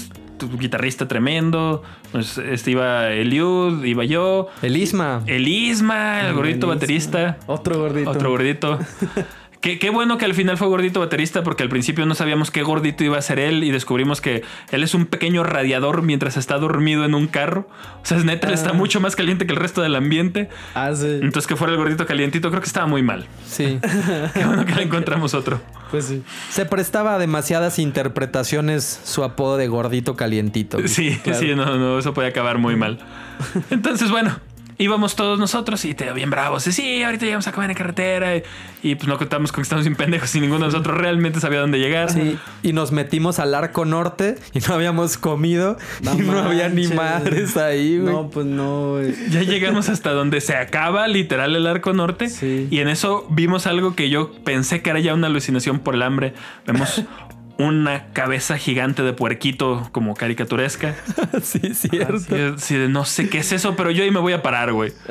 [0.47, 1.83] guitarrista tremendo.
[2.11, 4.47] Pues este iba Eliud, iba yo.
[4.61, 5.23] El Isma.
[5.27, 6.73] El Isma, el gordito Buenísimo.
[6.75, 7.37] baterista.
[7.47, 8.09] Otro gordito.
[8.11, 8.79] Otro gordito.
[9.61, 12.63] Qué, qué bueno que al final fue gordito baterista porque al principio no sabíamos qué
[12.63, 14.41] gordito iba a ser él y descubrimos que
[14.71, 17.67] él es un pequeño radiador mientras está dormido en un carro.
[18.01, 18.73] O sea, es neta, él está Ah.
[18.73, 20.47] mucho más caliente que el resto del ambiente.
[20.75, 21.07] Ah, sí.
[21.21, 23.25] Entonces que fuera el gordito calientito creo que estaba muy mal.
[23.45, 23.79] Sí.
[24.33, 25.61] Qué bueno que le encontramos otro.
[25.91, 26.23] Pues sí.
[26.49, 30.77] Se prestaba a demasiadas interpretaciones su apodo de gordito calientito.
[30.87, 32.99] Sí, sí, no, no, eso puede acabar muy mal.
[33.71, 34.39] Entonces, bueno,
[34.79, 36.65] íbamos todos nosotros y te veo bien bravos.
[36.65, 38.37] Y, sí, ahorita llegamos a comer en carretera.
[38.37, 38.43] Y,
[38.81, 41.59] y, pues no contamos con que estamos sin pendejos y ninguno de nosotros realmente sabía
[41.59, 42.11] dónde llegar.
[42.11, 46.87] Sí, y nos metimos al arco norte y no habíamos comido y no había ni
[46.87, 48.13] madres ahí, güey.
[48.13, 49.13] No, pues no, güey.
[49.29, 52.29] Ya llegamos hasta donde se acaba literal el arco norte.
[52.29, 52.67] Sí.
[52.71, 56.03] Y en eso vimos algo que yo pensé que era ya una alucinación por el
[56.03, 56.33] hambre.
[56.65, 57.03] Vemos
[57.59, 60.95] una cabeza gigante de puerquito como caricaturesca.
[61.43, 62.15] sí, cierto.
[62.15, 64.41] Así de- así de, no sé qué es eso, pero yo ahí me voy a
[64.41, 64.93] parar, güey.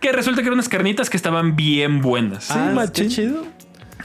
[0.00, 2.52] Que resulta que eran unas carnitas que estaban bien buenas.
[2.52, 3.08] ah, machín.
[3.08, 3.44] qué chido.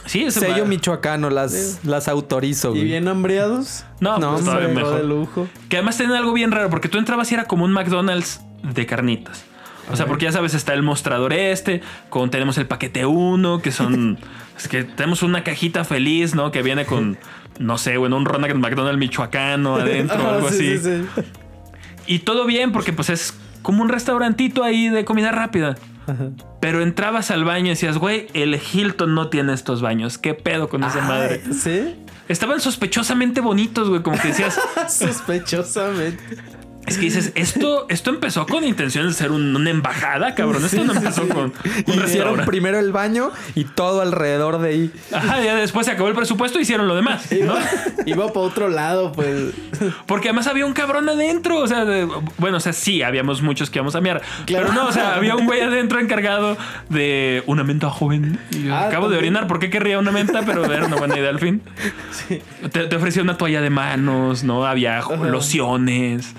[0.07, 2.83] Sí, ese Sello va- michoacano, las, las autorizo, Y güey.
[2.85, 3.85] bien hambriados.
[3.99, 5.17] No, No, pues todavía hombre, Todo de mejor.
[5.19, 5.47] lujo.
[5.69, 8.85] Que además tienen algo bien raro, porque tú entrabas y era como un McDonald's de
[8.87, 9.45] carnitas.
[9.91, 13.71] O sea, porque ya sabes, está el mostrador este, con, tenemos el paquete 1, que
[13.71, 14.17] son...
[14.57, 16.51] es que tenemos una cajita feliz, ¿no?
[16.51, 17.19] Que viene con,
[17.59, 20.77] no sé, bueno, un Ronald McDonald michoacano adentro o Ah, algo sí, así.
[20.79, 21.21] sí, sí.
[22.07, 25.75] Y todo bien, porque pues es como un restaurantito ahí de comida rápida.
[26.05, 26.29] Ajá.
[26.59, 30.17] Pero entrabas al baño y decías, güey, el Hilton no tiene estos baños.
[30.17, 31.41] ¿Qué pedo con esa madre?
[31.53, 31.95] ¿Sí?
[32.27, 34.01] Estaban sospechosamente bonitos, güey.
[34.01, 36.21] Como que decías, Sospechosamente.
[36.85, 40.65] Es que dices, esto, esto empezó con intención de ser un- una embajada, cabrón.
[40.65, 41.53] Esto no empezó con
[41.87, 44.91] un Hicieron primero el baño y todo alrededor de ahí.
[45.13, 47.37] Ajá, ya después se acabó el presupuesto y hicieron lo demás, ¿no?
[47.37, 47.59] Iba,
[48.05, 49.53] iba para otro lado, pues.
[50.05, 51.59] Porque además había un cabrón adentro.
[51.59, 52.07] O sea, de-
[52.37, 54.21] bueno, o sea, sí, habíamos muchos que íbamos a miar.
[54.45, 54.67] Claro.
[54.67, 56.57] Pero no, o sea, había un güey adentro encargado
[56.89, 58.39] de una menta joven.
[58.51, 59.47] Y yo Ah, acabo de orinar.
[59.47, 60.41] ¿Por qué querría una menta?
[60.45, 61.61] Pero era una buena idea al fin.
[62.71, 64.65] Te, te ofrecía una toalla de manos, ¿no?
[64.65, 66.33] Había lociones.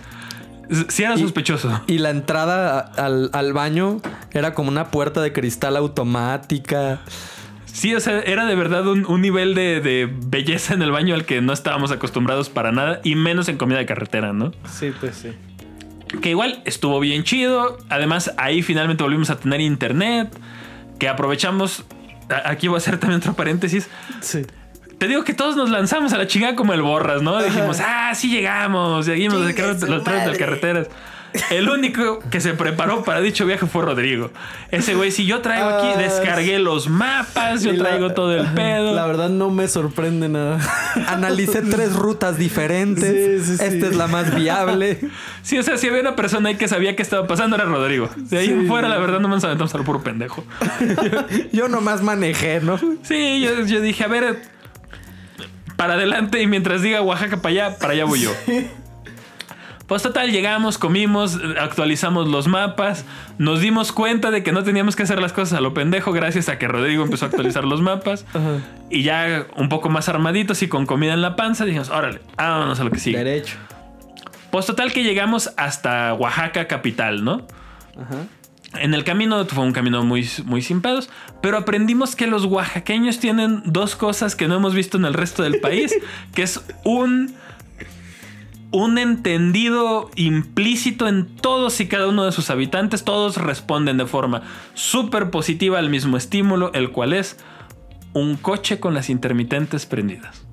[0.89, 1.83] Sí era sospechoso.
[1.87, 4.01] Y la entrada al, al baño
[4.33, 7.01] era como una puerta de cristal automática.
[7.67, 11.15] Sí, o sea, era de verdad un, un nivel de, de belleza en el baño
[11.15, 13.01] al que no estábamos acostumbrados para nada.
[13.03, 14.53] Y menos en comida de carretera, ¿no?
[14.71, 15.33] Sí, pues sí.
[16.21, 17.79] que igual estuvo bien chido.
[17.89, 20.35] Además, ahí finalmente volvimos a tener internet.
[20.99, 21.85] Que aprovechamos.
[22.45, 23.89] Aquí voy a hacer también otro paréntesis.
[24.21, 24.47] Sí.
[25.05, 27.43] Te digo que todos nos lanzamos a la chingada como el borras, ¿no?
[27.43, 30.89] Dijimos, ah, sí llegamos, seguimos los, trenes de carreteras.
[31.51, 34.31] El único que se preparó para dicho viaje fue Rodrigo.
[34.71, 38.47] Ese güey, si yo traigo aquí, Ah, descargué los mapas, yo la- traigo todo el
[38.55, 38.95] pedo.
[38.95, 40.59] La verdad no me sorprende nada.
[41.09, 43.45] Analicé tres rutas diferentes.
[43.45, 43.63] Sí, sí, sí.
[43.63, 45.01] Esta es la más viable.
[45.45, 48.09] Sí, o sea, si había una persona ahí que sabía qué estaba pasando, era Rodrigo.
[48.17, 50.43] De ahí fuera, la verdad, no nos aventamos al puro pendejo.
[51.53, 52.79] Yo nomás manejé, ¿no?
[53.03, 54.41] Sí, yo, yo dije, a ver,
[55.77, 58.33] para adelante y mientras diga Oaxaca para allá, para allá voy yo.
[59.87, 63.05] Pues total, llegamos, comimos, actualizamos los mapas,
[63.37, 66.49] nos dimos cuenta de que no teníamos que hacer las cosas a lo pendejo gracias
[66.49, 68.25] a que Rodrigo empezó a actualizar los mapas.
[68.33, 68.61] Ajá.
[68.89, 72.81] Y ya un poco más armaditos y con comida en la panza, dijimos, órale, vámonos
[72.81, 73.19] a lo que sigue.
[73.19, 73.57] Derecho.
[74.51, 77.47] Pues total que llegamos hasta Oaxaca capital, ¿no?
[78.01, 78.25] Ajá.
[78.81, 81.11] En el camino fue un camino muy, muy sin pedos,
[81.41, 85.43] pero aprendimos que los oaxaqueños tienen dos cosas que no hemos visto en el resto
[85.43, 85.95] del país,
[86.35, 87.35] que es un,
[88.71, 93.05] un entendido implícito en todos y cada uno de sus habitantes.
[93.05, 94.43] Todos responden de forma
[94.75, 97.37] súper positiva al mismo estímulo, el cual es
[98.13, 100.44] un coche con las intermitentes prendidas.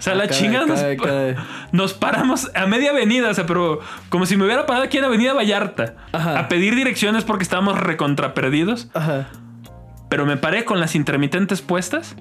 [0.00, 0.80] O sea, la Caray, chingada nos,
[1.72, 5.04] nos paramos a media avenida, o sea, pero como si me hubiera parado aquí en
[5.04, 6.38] Avenida Vallarta Ajá.
[6.38, 8.88] a pedir direcciones porque estábamos recontra perdidos.
[8.94, 9.28] Ajá.
[10.08, 12.16] Pero me paré con las intermitentes puestas,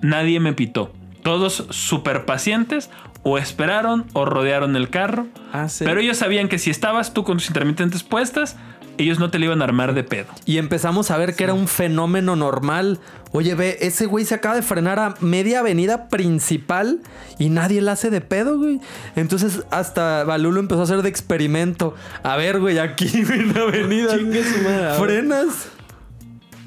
[0.00, 0.92] nadie me pitó.
[1.24, 2.88] Todos súper pacientes,
[3.24, 5.26] o esperaron o rodearon el carro.
[5.52, 5.84] Ah, sí.
[5.84, 8.56] Pero ellos sabían que si estabas tú con tus intermitentes puestas,
[8.98, 10.26] ellos no te le iban a armar de pedo.
[10.44, 12.98] Y empezamos a ver que era un fenómeno normal.
[13.32, 17.00] Oye, ve, ese güey se acaba de frenar a media avenida principal
[17.38, 18.80] y nadie la hace de pedo, güey.
[19.16, 21.94] Entonces hasta Balulo empezó a hacer de experimento.
[22.22, 24.16] A ver, güey, aquí en la avenida.
[24.16, 25.00] Chingue su madre, a ver.
[25.00, 25.68] Frenas.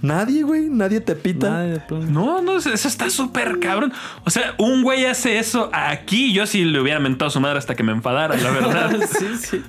[0.02, 1.64] Nadie, güey, nadie te pita.
[2.10, 3.94] No, no, eso está súper cabrón.
[4.26, 6.34] O sea, un güey hace eso aquí.
[6.34, 8.92] Yo sí le hubiera mentado a su madre hasta que me enfadara, la verdad.
[9.20, 9.64] sí, sí.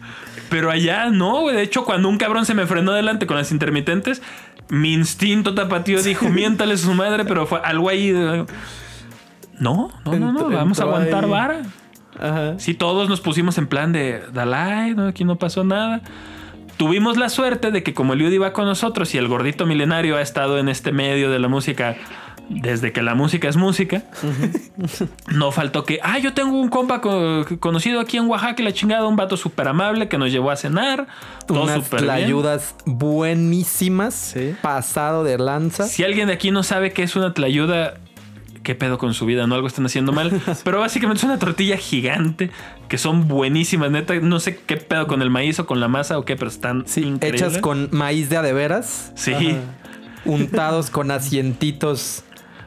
[0.49, 1.57] Pero allá no, güey.
[1.57, 4.23] De hecho, cuando un cabrón se me frenó delante con las intermitentes,
[4.71, 8.11] mi instinto tapatío dijo, miéntale a su madre, pero fue algo ahí.
[8.11, 8.47] de-
[9.59, 10.49] No, no, no, no.
[10.49, 11.31] Vamos a aguantar ahí.
[11.31, 11.63] vara.
[12.19, 12.59] Ajá.
[12.59, 16.01] Sí, todos nos pusimos en plan de Dalai, no, aquí no pasó nada.
[16.77, 20.23] Tuvimos la suerte de que como Eliud iba con nosotros y el gordito milenario ha
[20.23, 21.97] estado en este medio de la música
[22.49, 24.03] desde que la música es música,
[25.29, 29.07] no faltó que, ah, yo tengo un compa co- conocido aquí en Oaxaca la chingada,
[29.07, 31.07] un vato súper amable que nos llevó a cenar,
[31.49, 32.03] Unas bien.
[32.03, 34.15] tlayudas buenísimas.
[34.15, 34.55] Sí.
[34.61, 35.85] Pasado de lanza.
[35.85, 37.95] Si alguien de aquí no sabe qué es una tlayuda,
[38.63, 39.55] qué pedo con su vida, ¿no?
[39.55, 40.41] Algo están haciendo mal.
[40.65, 42.51] Pero básicamente es una tortilla gigante
[42.89, 44.15] que son buenísimas, neta.
[44.21, 46.85] No sé qué pedo con el maíz o con la masa o qué, pero están
[46.87, 47.43] Sí, increíbles.
[47.43, 49.13] hechas con maíz de adeveras.
[49.17, 49.33] Sí.
[49.33, 49.57] Ajá.
[50.25, 52.23] untados con asientitos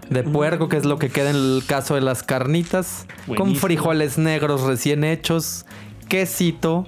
[0.09, 4.17] de puerco, que es lo que queda en el caso de las carnitas, con frijoles
[4.17, 5.65] negros recién hechos,
[6.09, 6.85] quesito.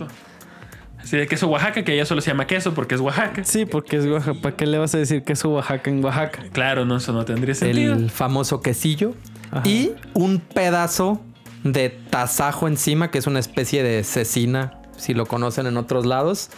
[1.08, 3.44] Sí, de queso Oaxaca, que ya solo se llama queso porque es Oaxaca.
[3.46, 4.40] Sí, porque es Oaxaca.
[4.42, 6.44] ¿Para qué le vas a decir que es Oaxaca en Oaxaca?
[6.52, 7.94] Claro, no, eso no tendría sentido.
[7.94, 9.14] el famoso quesillo
[9.52, 9.62] Ajá.
[9.68, 11.22] y un pedazo
[11.64, 16.50] de tasajo encima, que es una especie de cecina, si lo conocen en otros lados,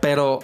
[0.00, 0.40] pero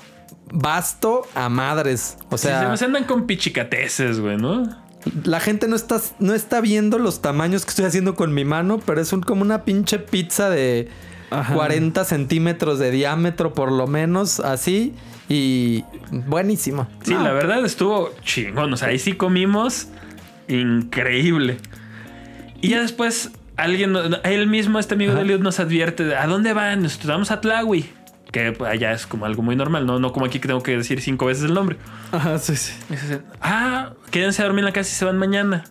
[0.52, 2.18] vasto a madres.
[2.30, 4.86] O Sí, se sea, andan con pichicateces, güey, ¿no?
[5.24, 8.80] la gente no está, no está viendo los tamaños que estoy haciendo con mi mano,
[8.84, 10.88] pero es un, como una pinche pizza de
[11.30, 11.54] Ajá.
[11.54, 14.94] 40 centímetros de diámetro, por lo menos, así.
[15.28, 16.88] Y buenísimo.
[17.02, 18.72] Sí, No, la verdad estuvo chingón.
[18.72, 19.88] O sea, ahí sí comimos
[20.48, 21.56] increíble.
[22.60, 26.52] Y ya después alguien, él mismo, este amigo de Eliud, nos advierte de, ¿a dónde
[26.52, 26.82] van?
[26.82, 27.90] Nosotros vamos a Tlahui.
[28.32, 29.98] Que allá es como algo muy normal, ¿no?
[29.98, 31.76] No como aquí que tengo que decir cinco veces el nombre.
[32.12, 32.72] Ajá, sí, sí.
[33.40, 35.64] Ah, quédense a dormir en la casa y se van mañana.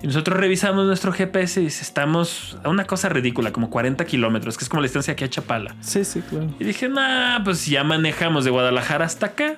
[0.00, 4.64] Y nosotros revisamos nuestro GPS y estamos a una cosa ridícula, como 40 kilómetros, que
[4.64, 5.74] es como la distancia aquí a Chapala.
[5.80, 6.46] Sí, sí, claro.
[6.60, 9.56] Y dije, nah, pues ya manejamos de Guadalajara hasta acá.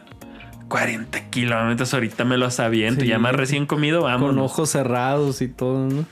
[0.68, 3.03] 40 kilómetros, ahorita me los aviento.
[3.03, 3.09] Sí.
[3.09, 4.30] Ya más recién comido, vamos.
[4.30, 6.05] Con ojos cerrados y todo, ¿no?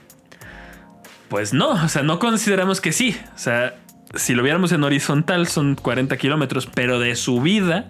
[1.28, 3.16] Pues no, o sea, no consideramos que sí.
[3.34, 3.76] O sea,
[4.14, 7.88] si lo viéramos en horizontal son 40 kilómetros, pero de subida,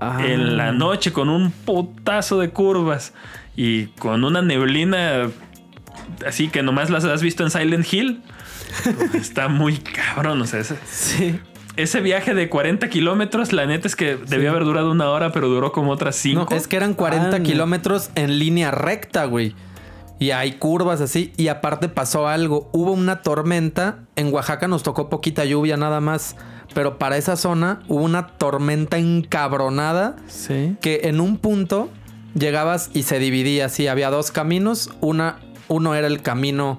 [0.00, 0.18] Ah.
[0.26, 3.14] en la noche, con un putazo de curvas
[3.56, 5.28] y con una neblina
[6.26, 8.22] así que nomás las has visto en Silent Hill.
[9.14, 11.38] Está muy cabrón, o sea, ese, Sí.
[11.76, 15.48] ese viaje de 40 kilómetros, la neta es que debió haber durado una hora, pero
[15.48, 16.46] duró como otras 5.
[16.50, 17.44] No, es que eran 40 Ah, no.
[17.44, 19.54] kilómetros en línea recta, güey.
[20.20, 21.32] Y hay curvas así.
[21.36, 22.70] Y aparte pasó algo.
[22.72, 23.98] Hubo una tormenta.
[24.14, 26.36] En Oaxaca nos tocó poquita lluvia nada más.
[26.72, 30.76] Pero para esa zona hubo una tormenta encabronada Sí.
[30.80, 31.90] que en un punto
[32.34, 33.88] llegabas y se dividía así.
[33.88, 34.90] Había dos caminos.
[35.00, 35.36] Una,
[35.68, 36.78] uno era el camino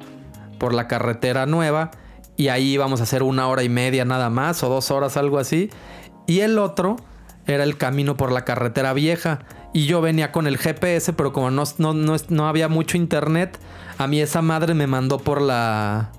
[0.59, 1.91] por la carretera nueva.
[2.37, 4.63] Y ahí íbamos a hacer una hora y media nada más.
[4.63, 5.69] O dos horas, algo así.
[6.27, 6.97] Y el otro
[7.47, 9.39] era el camino por la carretera vieja.
[9.73, 13.59] Y yo venía con el GPS, pero como no, no, no, no había mucho internet,
[13.97, 16.11] a mí esa madre me mandó por la,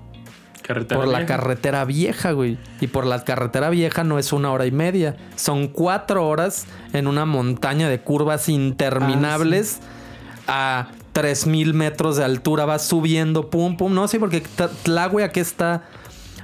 [0.67, 1.37] Carretera por la vieja.
[1.37, 2.59] carretera vieja, güey.
[2.81, 5.17] Y por la carretera vieja no es una hora y media.
[5.37, 9.79] Son cuatro horas en una montaña de curvas interminables
[10.49, 10.89] a
[11.21, 12.67] 3000 metros de altura.
[12.67, 13.95] Vas subiendo, pum, pum.
[13.95, 14.43] No, sí, porque
[14.83, 15.85] Tlahue aquí está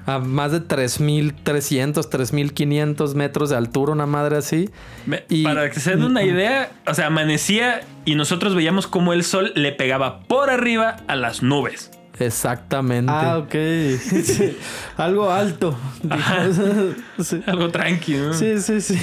[0.07, 4.71] a más de 3300, 3500 metros de altura, una madre así.
[5.05, 9.13] Me- Y- para que se den una idea, o sea, amanecía y nosotros veíamos cómo
[9.13, 11.91] el sol le pegaba por arriba a las nubes.
[12.19, 13.13] Exactamente.
[13.15, 13.55] Ah, ok.
[14.25, 14.57] Sí.
[14.97, 15.77] Algo alto.
[17.23, 17.43] sí.
[17.47, 18.33] Algo tranquilo.
[18.33, 18.99] sí, sí, sí.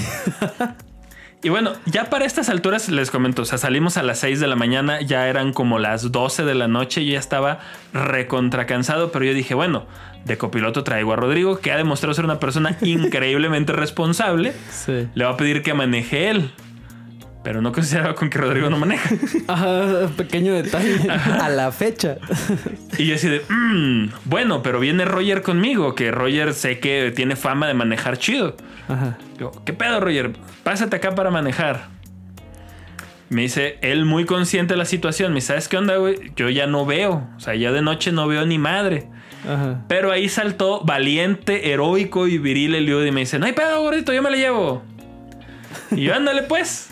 [1.42, 4.48] Y bueno, ya para estas alturas les comento, o sea, salimos a las 6 de
[4.48, 7.60] la mañana, ya eran como las 12 de la noche, yo ya estaba
[7.94, 9.86] recontra cansado, pero yo dije, bueno,
[10.26, 14.54] de copiloto traigo a Rodrigo, que ha demostrado ser una persona increíblemente responsable.
[14.70, 15.08] Sí.
[15.14, 16.52] Le va a pedir que maneje él.
[17.44, 19.10] Pero no consideraba con que Rodrigo no maneja.
[19.48, 21.10] Ah, pequeño detalle.
[21.10, 22.18] A la fecha.
[22.98, 27.36] Y yo así de, "Mm, bueno, pero viene Roger conmigo, que Roger sé que tiene
[27.36, 28.56] fama de manejar chido.
[28.88, 29.18] Ajá.
[29.38, 30.34] Digo, ¿qué pedo, Roger?
[30.64, 31.88] Pásate acá para manejar.
[33.30, 35.32] Me dice, él muy consciente de la situación.
[35.32, 36.32] Me dice, ¿sabes qué onda, güey?
[36.36, 37.28] Yo ya no veo.
[37.38, 39.08] O sea, ya de noche no veo ni madre.
[39.48, 39.84] Ajá.
[39.88, 44.12] Pero ahí saltó valiente, heroico y viril Eliud y me dice, no hay pedo, gordito,
[44.14, 44.84] yo me la llevo.
[45.92, 46.89] Y yo, ándale pues.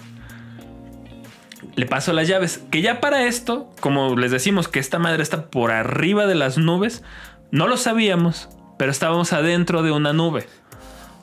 [1.77, 2.59] Le paso las llaves.
[2.71, 6.57] Que ya para esto, como les decimos que esta madre está por arriba de las
[6.57, 7.03] nubes,
[7.51, 10.45] no lo sabíamos, pero estábamos adentro de una nube.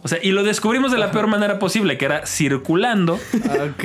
[0.02, 3.14] O sea, y lo descubrimos de la peor manera posible, que era circulando.
[3.14, 3.84] Ok.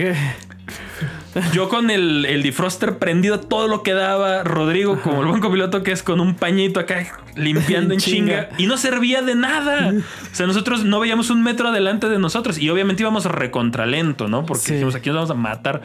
[1.53, 4.43] Yo con el, el defroster prendido todo lo que daba.
[4.43, 7.05] Rodrigo, como el buen copiloto que es con un pañito acá
[7.35, 8.49] limpiando en chinga.
[8.49, 8.57] Chinga.
[8.57, 9.93] Y no servía de nada.
[10.31, 12.57] O sea, nosotros no veíamos un metro adelante de nosotros.
[12.57, 14.45] Y obviamente íbamos recontralento, ¿no?
[14.45, 14.73] Porque Sí.
[14.73, 15.81] dijimos, aquí nos vamos a matar.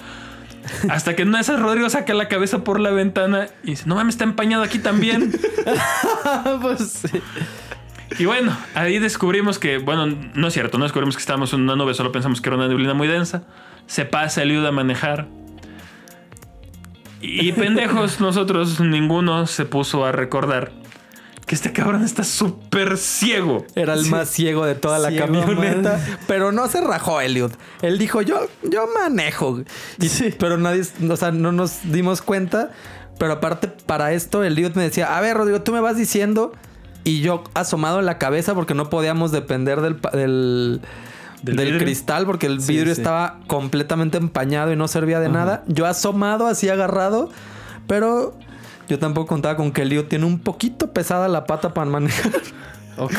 [0.89, 3.85] Hasta que en una de esas Rodrigo saca la cabeza por la ventana y dice,
[3.87, 5.33] no mames, está empañado aquí también.
[6.63, 7.21] pues sí.
[8.19, 11.77] Y bueno, ahí descubrimos que, bueno, no es cierto, no descubrimos que estábamos en una
[11.77, 13.45] nube, solo pensamos que era una neblina muy densa.
[13.87, 15.27] Se pasa el ayuda a manejar.
[17.21, 20.73] Y pendejos, nosotros, ninguno se puso a recordar
[21.47, 23.67] que este cabrón está súper ciego.
[23.75, 25.93] Era el más ciego de toda la camioneta.
[25.99, 26.19] man.
[26.27, 27.53] Pero no se rajó Elliot.
[27.83, 29.61] Él dijo, yo, yo manejo.
[30.01, 30.35] Y- Sí.
[30.39, 32.71] Pero nadie, o sea, no nos dimos cuenta.
[33.19, 36.53] Pero aparte, para esto, Elliot me decía, a ver, Rodrigo, tú me vas diciendo.
[37.05, 40.81] Y yo asomado en la cabeza porque no podíamos depender del, del,
[41.43, 41.81] ¿Del del vidrio?
[41.85, 43.01] cristal porque el vidrio sí.
[43.03, 45.63] estaba completamente empañado y no servía de nada.
[45.67, 47.29] Yo asomado así agarrado,
[47.87, 48.35] pero
[48.89, 52.33] yo tampoco contaba con que Elliot tiene un poquito pesada la pata para manejar.
[52.97, 53.15] Ok.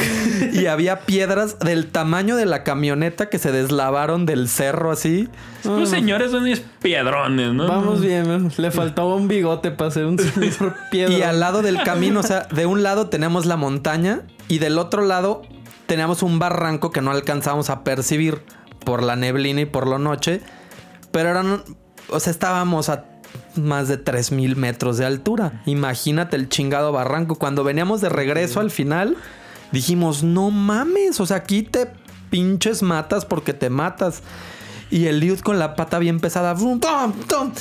[0.53, 5.27] Y había piedras del tamaño de la camioneta que se deslavaron del cerro así.
[5.63, 7.67] Los señores son unos piedrones, ¿no?
[7.67, 8.49] Vamos bien, ¿no?
[8.55, 11.13] Le faltaba un bigote para hacer un señor piedra.
[11.13, 14.77] Y al lado del camino, o sea, de un lado tenemos la montaña y del
[14.77, 15.41] otro lado
[15.87, 18.43] teníamos un barranco que no alcanzábamos a percibir
[18.85, 20.41] por la neblina y por la noche.
[21.11, 21.63] Pero eran,
[22.09, 23.05] o sea, estábamos a
[23.57, 25.61] más de 3000 metros de altura.
[25.65, 27.35] Imagínate el chingado barranco.
[27.35, 29.17] Cuando veníamos de regreso al final,
[29.71, 31.87] dijimos, no mames, o sea, aquí te
[32.29, 34.21] pinches matas porque te matas.
[34.91, 36.55] Y el Liud con la pata bien pesada.
[36.55, 36.79] ¡tom!
[37.27, 37.51] ¡tom!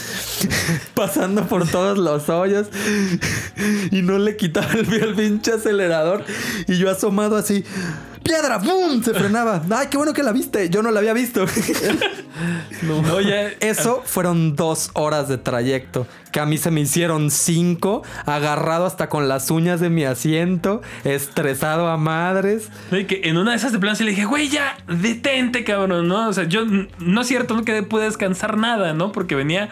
[0.94, 2.68] pasando por todos los hoyos.
[3.90, 6.24] Y no le quitaba el, el pinche acelerador.
[6.66, 7.64] Y yo asomado así,
[8.24, 9.02] piedra, ¡bum!
[9.02, 9.62] Se frenaba.
[9.70, 10.68] Ay, qué bueno que la viste.
[10.70, 11.44] Yo no la había visto.
[12.82, 13.48] No, ya.
[13.60, 16.06] Eso fueron dos horas de trayecto.
[16.32, 18.02] Que a mí se me hicieron cinco.
[18.26, 20.82] Agarrado hasta con las uñas de mi asiento.
[21.04, 22.70] Estresado a madres.
[22.90, 26.08] Y que en una de esas de plano sí le dije, güey, ya, detente, cabrón,
[26.08, 26.28] ¿no?
[26.28, 26.64] O sea, yo
[26.98, 29.12] no es cierto, no que pude descansar nada, ¿no?
[29.12, 29.70] Porque venía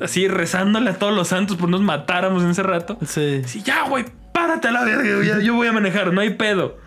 [0.00, 2.96] así rezándole a todos los santos por nos matáramos en ese rato.
[3.06, 3.42] Sí.
[3.46, 6.78] Sí, ya, güey, párate a la verga, yo voy a manejar, no hay pedo.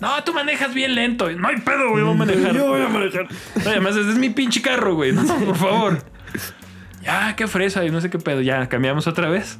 [0.00, 1.30] No, tú manejas bien lento.
[1.32, 2.54] No hay pedo, güey, voy a manejar.
[2.54, 3.28] Yo voy a manejar.
[3.64, 5.12] No, además, es mi pinche carro, güey.
[5.12, 6.04] No, por favor.
[7.02, 8.40] Ya, qué fresa y no sé qué pedo.
[8.42, 9.58] Ya, cambiamos otra vez.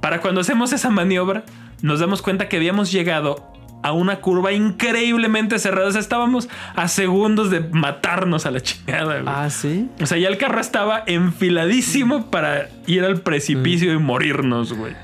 [0.00, 1.44] Para cuando hacemos esa maniobra,
[1.82, 3.52] nos damos cuenta que habíamos llegado
[3.82, 5.88] a una curva increíblemente cerrada.
[5.88, 9.34] O sea, estábamos a segundos de matarnos a la chingada, güey.
[9.34, 9.88] Ah, sí.
[10.00, 14.94] O sea, ya el carro estaba enfiladísimo para ir al precipicio y morirnos, güey.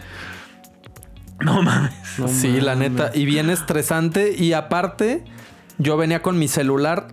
[1.45, 1.93] No mames.
[2.19, 3.11] No sí, la neta.
[3.15, 4.35] Y bien estresante.
[4.37, 5.25] Y aparte,
[5.79, 7.09] yo venía con mi celular.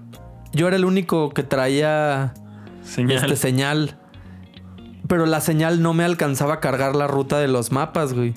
[0.54, 2.34] Yo era el único que traía
[2.84, 3.24] Señal.
[3.24, 3.98] este señal.
[5.08, 8.34] Pero la señal no me alcanzaba a cargar la ruta de los mapas, güey.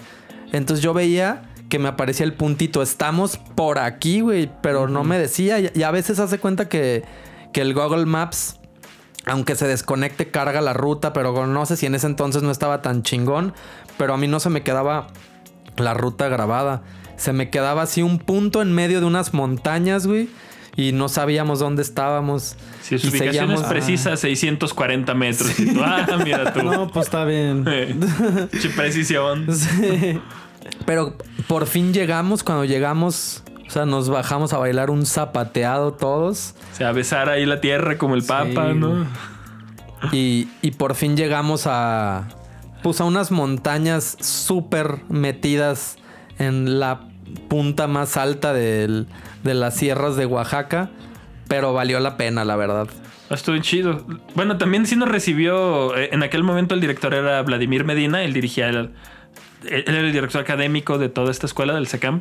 [0.53, 5.19] Entonces yo veía que me aparecía el puntito, estamos por aquí, güey, pero no me
[5.19, 5.59] decía.
[5.59, 7.03] Y y a veces hace cuenta que,
[7.53, 8.59] que el Google Maps,
[9.25, 12.83] aunque se desconecte, carga la ruta, pero no sé si en ese entonces no estaba
[12.83, 13.55] tan chingón,
[13.97, 15.07] pero a mí no se me quedaba
[15.77, 16.83] la ruta grabada.
[17.17, 20.29] Se me quedaba así un punto en medio de unas montañas, güey.
[20.75, 22.57] Y no sabíamos dónde estábamos.
[22.81, 25.61] Si su y ubicación es precisa, 640 metros.
[25.61, 26.63] Y tú, ah, mira tú.
[26.63, 27.65] No, pues está bien.
[28.77, 29.47] Precisión.
[29.53, 30.21] Sí.
[30.87, 31.17] Pero
[31.49, 36.55] por fin llegamos, cuando llegamos, o sea, nos bajamos a bailar un zapateado todos.
[36.73, 39.07] O sea, a besar ahí la tierra como el papa, Sí, ¿no?
[40.13, 42.29] Y, y por fin llegamos a,
[43.01, 45.97] a unas montañas súper metidas
[46.39, 47.01] en la
[47.49, 49.07] punta más alta del-
[49.45, 50.91] de las sierras de Oaxaca.
[51.49, 52.89] Pero valió la pena, la verdad.
[53.31, 54.05] Estuvo chido.
[54.35, 55.97] Bueno, también sí nos recibió.
[55.97, 58.23] eh, En aquel momento el director era Vladimir Medina.
[58.25, 58.77] Él dirigía el.
[59.65, 62.19] Él era el director académico de toda esta escuela del SECAM.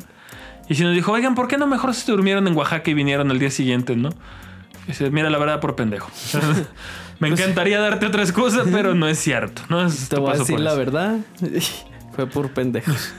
[0.68, 3.30] Y sí nos dijo, oigan, ¿por qué no mejor se durmieron en Oaxaca y vinieron
[3.30, 4.10] al día siguiente, no?
[4.84, 6.10] Y dice, mira, la verdad, por pendejo.
[7.22, 9.62] Me encantaría darte otra excusa, pero no es cierto.
[9.68, 11.18] No es, Te voy a decir la verdad.
[12.16, 13.14] Fue por pendejos.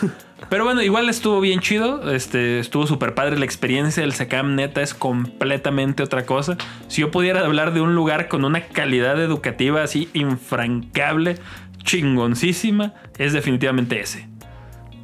[0.48, 2.12] Pero bueno, igual estuvo bien chido.
[2.12, 3.38] Este, estuvo súper padre.
[3.38, 6.58] La experiencia del SECAM neta es completamente otra cosa.
[6.88, 11.36] Si yo pudiera hablar de un lugar con una calidad educativa así infrancable,
[11.84, 14.28] chingoncísima, es definitivamente ese.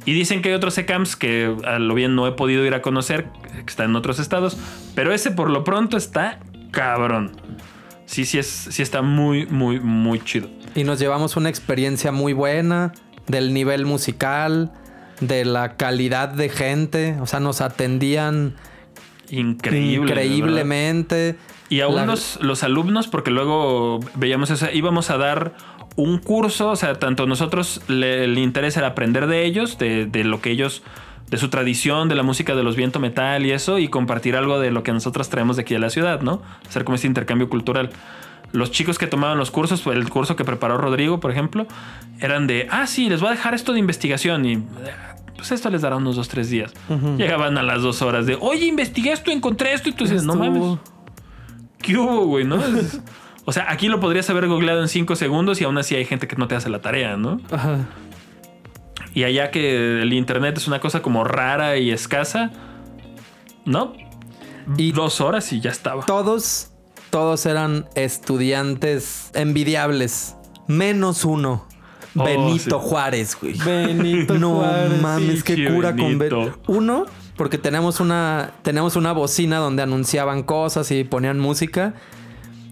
[0.05, 2.81] Y dicen que hay otros SECAMs que a lo bien no he podido ir a
[2.81, 4.57] conocer, que están en otros estados.
[4.93, 6.39] Pero ese por lo pronto está
[6.71, 7.31] cabrón.
[8.09, 10.49] Sí, sí, es, sí está muy, muy, muy chido.
[10.73, 12.91] Y nos llevamos una experiencia muy buena
[13.27, 14.71] del nivel musical,
[15.21, 17.17] de la calidad de gente.
[17.21, 18.55] O sea, nos atendían
[19.29, 19.91] Increíble.
[19.91, 20.23] de verdad.
[20.23, 21.35] increíblemente.
[21.69, 25.53] Y aún La- los, los alumnos, porque luego veíamos eso, íbamos a dar
[25.95, 30.23] un curso, o sea, tanto nosotros le, el interés era aprender de ellos, de, de
[30.23, 30.81] lo que ellos,
[31.29, 34.59] de su tradición, de la música de los viento metal y eso, y compartir algo
[34.59, 36.41] de lo que nosotros traemos de aquí de la ciudad, ¿no?
[36.67, 37.89] Hacer como este intercambio cultural.
[38.51, 41.67] Los chicos que tomaban los cursos, el curso que preparó Rodrigo, por ejemplo,
[42.19, 44.63] eran de, ah, sí, les voy a dejar esto de investigación y
[45.35, 46.73] pues esto les dará unos dos, tres días.
[47.17, 50.35] Llegaban a las dos horas de, oye, investigué esto, encontré esto, y tú dices, no
[50.35, 50.79] mames.
[51.77, 52.45] ¿Qué hubo, güey?
[52.45, 52.57] ¿No?
[53.45, 56.27] O sea, aquí lo podrías haber googleado en cinco segundos y aún así hay gente
[56.27, 57.41] que no te hace la tarea, ¿no?
[57.49, 57.79] Ajá.
[59.13, 62.51] Y allá que el internet es una cosa como rara y escasa,
[63.65, 63.93] ¿no?
[64.77, 66.05] Y- dos horas y ya estaba.
[66.05, 66.71] Todos,
[67.09, 70.35] todos eran estudiantes envidiables.
[70.67, 71.65] Menos uno.
[72.15, 72.87] Oh, Benito sí.
[72.89, 73.53] Juárez, güey.
[73.57, 76.39] Benito No Juárez, mames, qué cura con Benito.
[76.39, 76.59] Benito.
[76.67, 77.05] Uno,
[77.35, 81.93] porque tenemos una, tenemos una bocina donde anunciaban cosas y ponían música.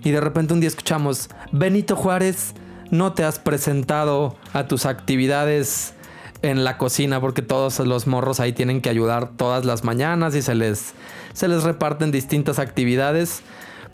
[0.03, 2.53] Y de repente un día escuchamos, Benito Juárez,
[2.91, 5.93] no te has presentado a tus actividades
[6.41, 10.41] en la cocina porque todos los morros ahí tienen que ayudar todas las mañanas y
[10.41, 10.93] se les,
[11.33, 13.41] se les reparten distintas actividades.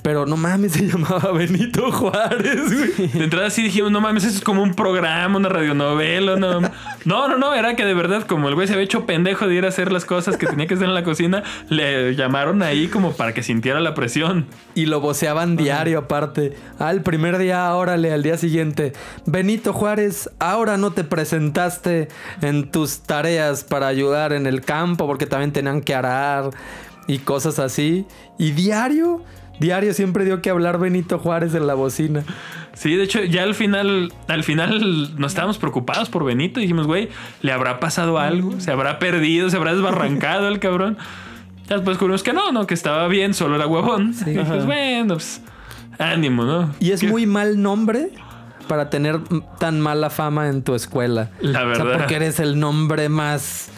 [0.03, 3.07] Pero no mames, se llamaba Benito Juárez, güey.
[3.07, 6.35] De entrada sí dijimos, no mames, eso es como un programa, una radionovela.
[6.35, 9.47] No, no, no, no, era que de verdad, como el güey se había hecho pendejo
[9.47, 12.61] de ir a hacer las cosas que tenía que hacer en la cocina, le llamaron
[12.61, 14.45] ahí como para que sintiera la presión.
[14.75, 16.53] Y lo voceaban diario aparte.
[16.79, 18.91] Ah, el primer día, órale, al día siguiente.
[19.25, 22.09] Benito Juárez, ahora no te presentaste
[22.41, 26.49] en tus tareas para ayudar en el campo porque también tenían que arar
[27.07, 28.05] y cosas así.
[28.37, 29.23] Y diario,
[29.59, 32.23] diario siempre dio que hablar Benito Juárez en la bocina.
[32.73, 36.59] Sí, de hecho, ya al final, al final nos estábamos preocupados por Benito.
[36.59, 37.09] Dijimos, güey,
[37.41, 38.59] ¿le habrá pasado algo?
[38.59, 39.49] ¿Se habrá perdido?
[39.49, 40.97] ¿Se habrá desbarrancado el cabrón?
[41.69, 44.13] Ya después descubrimos que no, no, que estaba bien, solo era huevón.
[44.13, 44.31] Sí.
[44.31, 45.41] Y pues bueno, pues
[45.99, 46.73] ánimo, ¿no?
[46.79, 48.09] Y es muy mal nombre
[48.67, 49.19] para tener
[49.59, 51.29] tan mala fama en tu escuela.
[51.41, 51.97] La O sea, verdad.
[51.99, 53.69] porque eres el nombre más.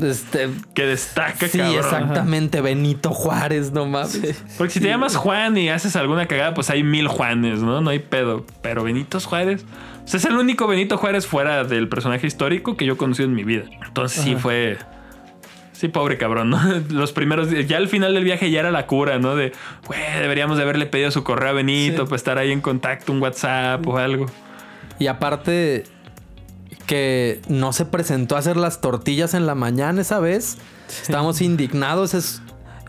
[0.00, 0.48] Este.
[0.74, 1.76] Que destaca, Sí, cabrón.
[1.78, 2.60] exactamente.
[2.60, 4.44] Benito Juárez, no mames.
[4.58, 7.80] Porque si te llamas Juan y haces alguna cagada, pues hay mil Juanes, ¿no?
[7.80, 8.44] No hay pedo.
[8.62, 9.64] Pero Benito Juárez.
[10.04, 13.28] O sea, es el único Benito Juárez fuera del personaje histórico que yo he conocido
[13.28, 13.64] en mi vida.
[13.86, 14.78] Entonces sí fue.
[15.72, 16.58] Sí, pobre cabrón, ¿no?
[16.90, 19.36] Los primeros días, ya al final del viaje ya era la cura, ¿no?
[19.36, 19.52] De,
[19.86, 22.04] güey, deberíamos de haberle pedido su correo a Benito Sí.
[22.04, 24.26] para estar ahí en contacto, un WhatsApp o algo.
[24.98, 25.84] Y aparte,
[26.86, 30.58] que no se presentó a hacer las tortillas en la mañana esa vez.
[31.02, 32.14] Estamos indignados.
[32.14, 32.42] Es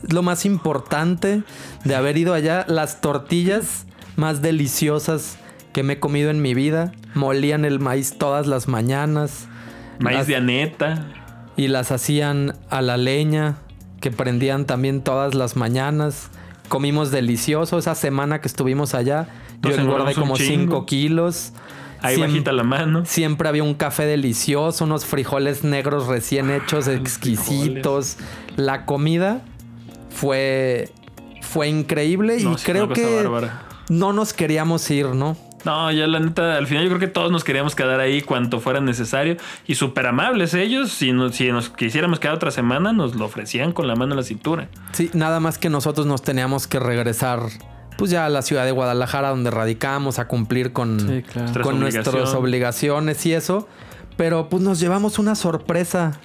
[0.07, 1.43] lo más importante
[1.83, 2.65] de haber ido allá.
[2.67, 3.85] Las tortillas
[4.15, 5.37] más deliciosas
[5.73, 6.91] que me he comido en mi vida.
[7.15, 9.47] Molían el maíz todas las mañanas.
[9.99, 11.07] Maíz Las- de aneta.
[11.55, 13.55] y las hacían a la leña,
[13.99, 16.29] que prendían también todas las mañanas.
[16.69, 19.27] Comimos delicioso esa semana que estuvimos allá.
[19.63, 20.75] Yo engordé como chingo.
[20.75, 21.53] 5 kilos.
[22.01, 23.05] Ahí Siem- bajita la mano.
[23.05, 28.17] Siempre había un café delicioso, unos frijoles negros recién hechos, exquisitos.
[28.55, 29.41] La comida
[30.09, 30.89] fue,
[31.41, 33.63] fue increíble No, y sí, creo que bárbara.
[33.89, 35.37] no nos queríamos ir, ¿no?
[35.65, 38.59] No, ya la neta, al final yo creo que todos nos queríamos quedar ahí cuanto
[38.61, 39.35] fuera necesario.
[39.65, 40.91] Y súper amables ellos.
[40.91, 44.17] Si, no- si nos quisiéramos quedar otra semana, nos lo ofrecían con la mano en
[44.17, 44.69] la cintura.
[44.93, 47.41] Sí, nada más que nosotros nos teníamos que regresar
[47.97, 51.41] pues ya a la ciudad de Guadalajara donde radicamos a cumplir con, Sí, claro.
[51.41, 53.25] Nuestras con nuestras obligaciones.
[53.25, 53.67] y eso.
[54.15, 56.19] Pero pues nos llevamos una sorpresa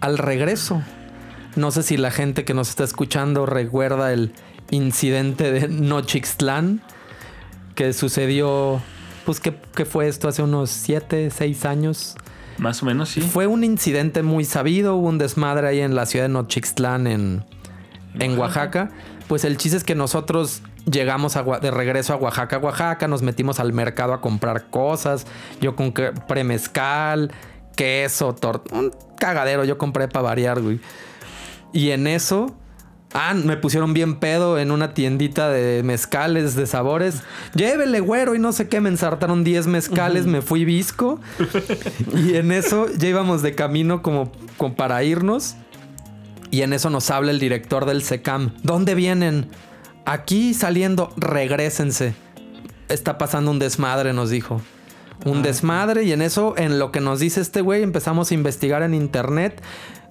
[0.00, 0.82] al regreso.
[1.54, 4.32] No sé si la gente que nos está escuchando recuerda el
[4.70, 6.82] incidente de Nochixtlán
[7.74, 8.80] que sucedió,
[9.24, 9.52] pues que,
[9.84, 12.16] fue esto hace unos 7, 6 años.
[12.58, 13.20] Más o menos, sí.
[13.20, 17.44] Fue un incidente muy sabido, hubo un desmadre ahí en la ciudad de Nochixtlán en,
[18.18, 18.90] en Oaxaca.
[19.28, 23.60] Pues el chiste es que nosotros llegamos a de regreso a Oaxaca, Oaxaca, nos metimos
[23.60, 25.26] al mercado a comprar cosas.
[25.60, 27.32] Yo compré mezcal,
[27.76, 29.64] queso, torta, un cagadero.
[29.64, 30.80] Yo compré para variar, güey.
[31.72, 32.56] Y en eso,
[33.12, 37.22] ah, me pusieron bien pedo en una tiendita de mezcales de sabores.
[37.54, 41.20] Llévele, güero, y no sé qué, me ensartaron 10 mezcales, me fui visco.
[42.14, 45.56] y en eso ya íbamos de camino como, como para irnos.
[46.50, 48.52] Y en eso nos habla el director del SECAM.
[48.62, 49.50] ¿Dónde vienen?
[50.06, 52.14] Aquí saliendo, regrésense.
[52.88, 54.62] Está pasando un desmadre, nos dijo.
[55.24, 58.82] Un desmadre y en eso, en lo que nos dice este güey, empezamos a investigar
[58.82, 59.60] en internet.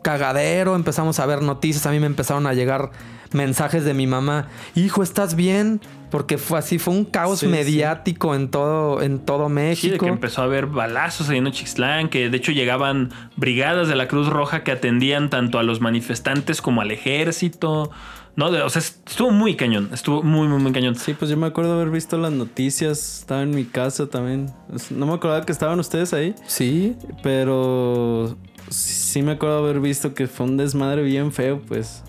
[0.01, 1.85] Cagadero, empezamos a ver noticias.
[1.85, 2.91] A mí me empezaron a llegar
[3.31, 4.47] mensajes de mi mamá.
[4.75, 5.79] Hijo, ¿estás bien?
[6.11, 7.51] Porque fue así, fue un caos Sí, sí.
[7.51, 10.05] mediático en todo, en todo Sí, de México.
[10.05, 14.07] que empezó a haber balazos ahí en Chixtlán, que de hecho llegaban brigadas de la
[14.07, 17.91] Cruz Roja que atendían tanto a los manifestantes como al ejército.
[18.37, 20.95] No, De- o sea, estuvo muy cañón, estuvo muy, muy, muy cañón.
[20.95, 23.19] Sí, pues yo me acuerdo haber visto las noticias.
[23.21, 24.51] Estaba en mi casa también.
[24.91, 26.35] No me acordaba que estaban ustedes ahí.
[26.45, 28.35] Sí, Pero
[28.69, 32.03] sí me acuerdo haber visto que fue un desmadre bien feo, pues.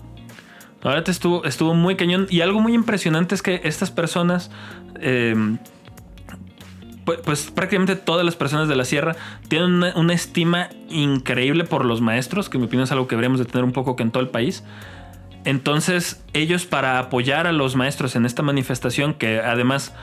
[0.83, 2.27] Ahora te estuvo, estuvo muy cañón.
[2.29, 4.51] Y algo muy impresionante es que estas personas.
[4.99, 5.33] eh,
[7.05, 9.15] pu- pues, prácticamente todas las personas de la sierra
[9.47, 13.15] tienen una, una estima increíble por los maestros, que en mi opinión es algo que
[13.15, 14.63] deberíamos de tener un poco que en todo el país.
[15.47, 19.93] Entonces, ellos para apoyar a los maestros en esta manifestación, que además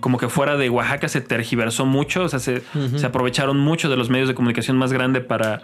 [0.00, 2.62] como que fuera de Oaxaca se tergiversó mucho, o sea, se,
[2.96, 5.62] se aprovecharon mucho de los medios de comunicación más grande para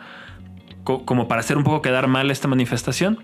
[0.84, 3.18] co- como para hacer un poco quedar mal esta manifestación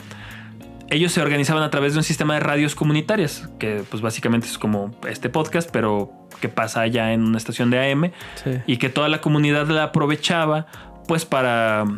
[0.91, 4.59] ellos se organizaban a través de un sistema de radios comunitarias, que pues básicamente es
[4.59, 8.11] como este podcast, pero que pasa allá en una estación de AM,
[8.45, 8.51] Sí.
[8.67, 10.67] y que toda la comunidad la aprovechaba
[11.09, 11.97] pues para, pa-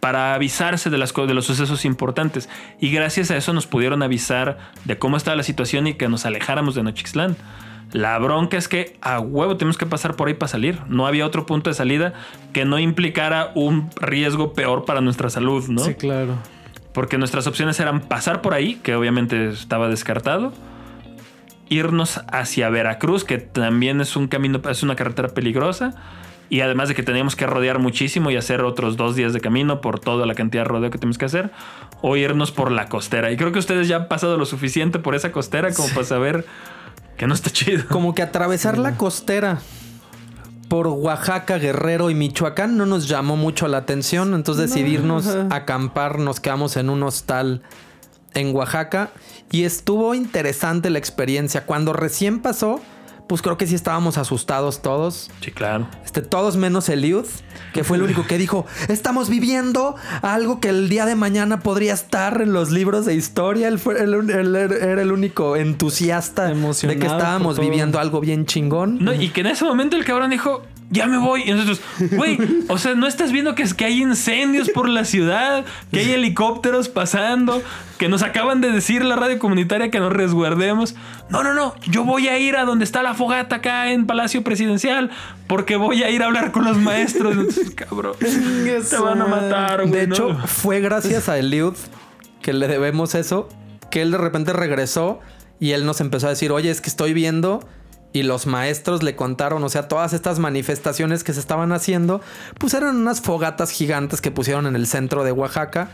[0.00, 2.48] para avisarse de, las, de los sucesos importantes.
[2.80, 6.26] Y gracias a eso nos pudieron avisar de cómo estaba la situación y que nos
[6.26, 7.36] alejáramos de Nochixtlán.
[7.92, 10.78] La bronca es que a huevo tenemos que pasar por ahí para salir.
[10.86, 12.12] No había otro punto de salida
[12.52, 15.80] que no implicara un riesgo peor para nuestra salud, ¿no?
[15.80, 16.36] Sí, claro.
[16.92, 20.52] Porque nuestras opciones eran pasar por ahí, que obviamente estaba descartado,
[21.68, 25.94] irnos hacia Veracruz, que también es un camino, es una carretera peligrosa,
[26.50, 29.80] y además de que teníamos que rodear muchísimo y hacer otros dos días de camino
[29.80, 31.52] por toda la cantidad de rodeo que tenemos que hacer,
[32.02, 33.30] o irnos por la costera.
[33.30, 36.44] Y creo que ustedes ya han pasado lo suficiente por esa costera como para saber
[37.16, 37.84] que no está chido.
[37.88, 39.60] Como que atravesar la costera
[40.68, 44.34] por Oaxaca, Guerrero y Michoacán no nos llamó mucho la atención.
[44.34, 47.62] Entonces decidirnos acampar, nos quedamos en un hostal
[48.34, 49.10] en Oaxaca
[49.52, 51.64] y estuvo interesante la experiencia.
[51.66, 52.80] Cuando recién pasó,
[53.30, 55.30] pues creo que sí estábamos asustados todos.
[55.40, 55.86] Sí, claro.
[56.04, 57.26] Este, todos menos Eliud,
[57.72, 61.94] que fue el único que dijo, estamos viviendo algo que el día de mañana podría
[61.94, 63.68] estar en los libros de historia.
[63.68, 68.98] Él, fue, él- él era el único entusiasta de que estábamos viviendo algo bien chingón.
[69.00, 71.44] No, y que en ese momento el cabrón dijo, ya me voy.
[71.46, 71.80] Y nosotros,
[72.12, 72.38] güey,
[72.68, 75.64] o sea, ¿no estás viendo que, es que hay incendios por la ciudad?
[75.90, 77.62] Que hay helicópteros pasando,
[77.96, 80.96] que nos acaban de decir la radio comunitaria que nos resguardemos.
[81.30, 84.42] No, no, no, yo voy a ir a donde está la fogata acá en Palacio
[84.42, 85.10] Presidencial,
[85.46, 87.32] porque voy a ir a hablar con los maestros.
[87.32, 90.00] Entonces, cabrón, te van a matar, güey.
[90.00, 90.14] De ¿no?
[90.14, 91.74] hecho, fue gracias a Eliud
[92.42, 93.48] que le debemos eso,
[93.90, 95.20] que él de repente regresó
[95.60, 97.60] y él nos empezó a decir, oye, es que estoy viendo...
[98.12, 102.20] Y los maestros le contaron, o sea, todas estas manifestaciones que se estaban haciendo,
[102.58, 105.90] pues eran unas fogatas gigantes que pusieron en el centro de Oaxaca.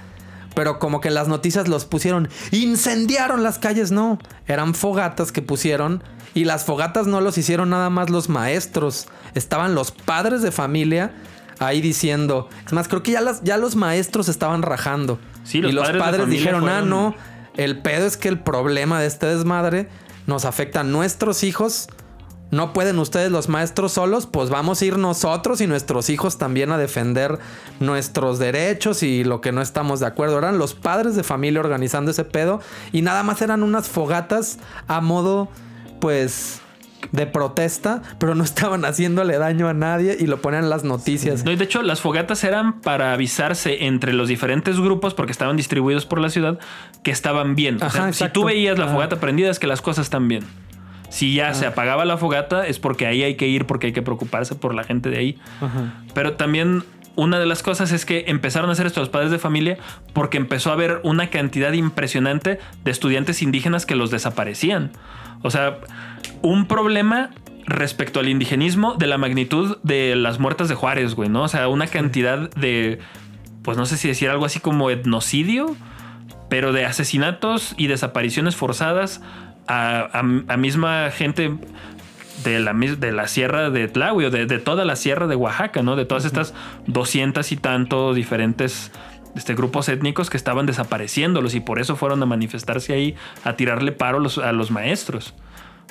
[0.54, 4.18] Pero como que las noticias los pusieron, incendiaron las calles, no.
[4.46, 6.02] Eran fogatas que pusieron.
[6.32, 9.06] Y las fogatas no los hicieron nada más los maestros.
[9.34, 11.12] Estaban los padres de familia
[11.58, 12.48] ahí diciendo.
[12.64, 15.18] Es más, creo que ya, las, ya los maestros estaban rajando.
[15.44, 17.14] Sí, los y los padres dijeron, ah, no.
[17.56, 19.88] El pedo es que el problema de este desmadre
[20.26, 21.88] nos afecta a nuestros hijos.
[22.52, 26.70] No pueden ustedes los maestros solos, pues vamos a ir nosotros y nuestros hijos también
[26.70, 27.38] a defender
[27.80, 30.38] nuestros derechos y lo que no estamos de acuerdo.
[30.38, 32.60] Eran los padres de familia organizando ese pedo
[32.92, 35.48] y nada más eran unas fogatas a modo,
[36.00, 36.60] pues,
[37.12, 41.44] de protesta, pero no estaban haciéndole daño a nadie y lo ponían en las noticias.
[41.44, 45.56] No, y de hecho, las fogatas eran para avisarse entre los diferentes grupos, porque estaban
[45.56, 46.58] distribuidos por la ciudad,
[47.02, 47.82] que estaban bien.
[47.82, 48.92] O Ajá, sea, si tú veías la Ah.
[48.92, 50.44] fogata prendida, es que las cosas están bien.
[51.08, 54.02] Si ya se apagaba la fogata, es porque ahí hay que ir, porque hay que
[54.02, 55.38] preocuparse por la gente de ahí.
[55.60, 55.94] Ajá.
[56.14, 56.84] Pero también
[57.16, 59.78] una de las cosas es que empezaron a hacer esto los padres de familia
[60.12, 64.92] porque empezó a haber una cantidad impresionante de estudiantes indígenas que los desaparecían.
[65.42, 65.78] O sea,
[66.42, 67.30] un problema
[67.66, 71.42] respecto al indigenismo de la magnitud de las muertas de Juárez, güey, ¿no?
[71.42, 73.00] O sea, una cantidad de,
[73.62, 75.74] pues no sé si decir algo así como etnocidio,
[76.48, 79.20] pero de asesinatos y desapariciones forzadas
[79.66, 81.56] a, a- a misma gente
[82.44, 85.82] de la, de la sierra de Tlahui o de, de toda la sierra de Oaxaca,
[85.82, 85.96] ¿no?
[85.96, 86.54] De todas estas
[86.86, 88.92] doscientas y tanto diferentes
[89.34, 93.14] este, grupos étnicos que estaban desapareciéndolos y por eso fueron a manifestarse ahí
[93.44, 95.34] a tirarle paro los- a los maestros.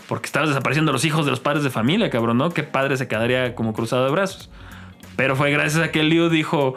[0.07, 2.51] Porque estaban desapareciendo los hijos de los padres de familia, cabrón, ¿no?
[2.51, 4.49] ¿Qué padre se quedaría como cruzado de brazos?
[5.15, 6.75] Pero fue gracias a que el Liu dijo,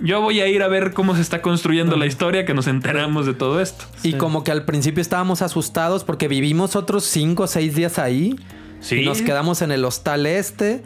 [0.00, 3.26] yo voy a ir a ver cómo se está construyendo la historia que nos enteramos
[3.26, 3.84] de todo esto.
[4.02, 4.16] Y Sí.
[4.18, 8.38] como que al principio estábamos asustados porque vivimos otros cinco o seis días ahí.
[8.80, 8.96] Sí.
[9.00, 10.82] Y nos quedamos en el hostal este.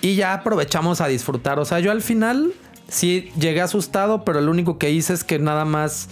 [0.00, 1.58] Y ya aprovechamos a disfrutar.
[1.58, 2.52] O sea, yo al final
[2.88, 6.08] sí llegué asustado, pero lo único que hice es que nada más.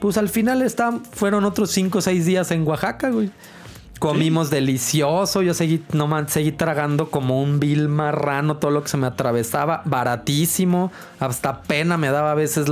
[0.00, 3.30] Pues al final está, fueron otros cinco o seis días en Oaxaca, güey.
[4.04, 5.40] Comimos delicioso.
[5.40, 9.06] Yo seguí, no man, seguí tragando como un vil marrano todo lo que se me
[9.06, 9.80] atravesaba.
[9.86, 10.92] Baratísimo.
[11.20, 12.66] Hasta pena me daba a veces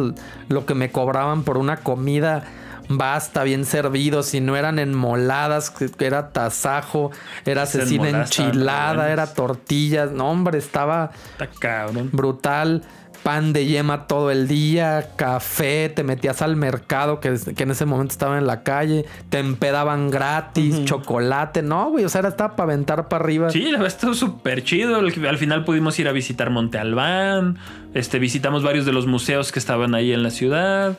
[0.49, 2.45] lo que me cobraban por una comida
[2.89, 4.23] basta, bien servido.
[4.23, 7.11] Si no eran enmoladas, era tasajo,
[7.45, 10.13] era estaban enchilada, era tortillas.
[10.13, 12.11] No, hombre, estaba Está cabrón.
[12.13, 12.83] brutal.
[13.23, 17.85] Pan de yema todo el día, café, te metías al mercado que, que en ese
[17.85, 22.57] momento estaba en la calle, te empedaban gratis, chocolate, no, güey, o sea, era estaba
[22.57, 23.51] para aventar para arriba.
[23.51, 24.97] Sí, la verdad súper chido.
[24.97, 27.59] Al al final pudimos ir a visitar Monte Albán.
[27.95, 30.99] Este, visitamos varios de los museos que estaban ahí en la ciudad.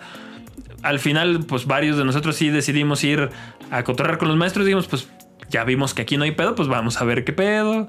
[0.82, 3.30] Al final, pues varios de nosotros sí decidimos ir
[3.71, 4.65] a cotorrear con los maestros.
[4.65, 5.07] Dijimos, pues
[5.49, 7.88] ya vimos que aquí no hay pedo, pues vamos a ver qué pedo.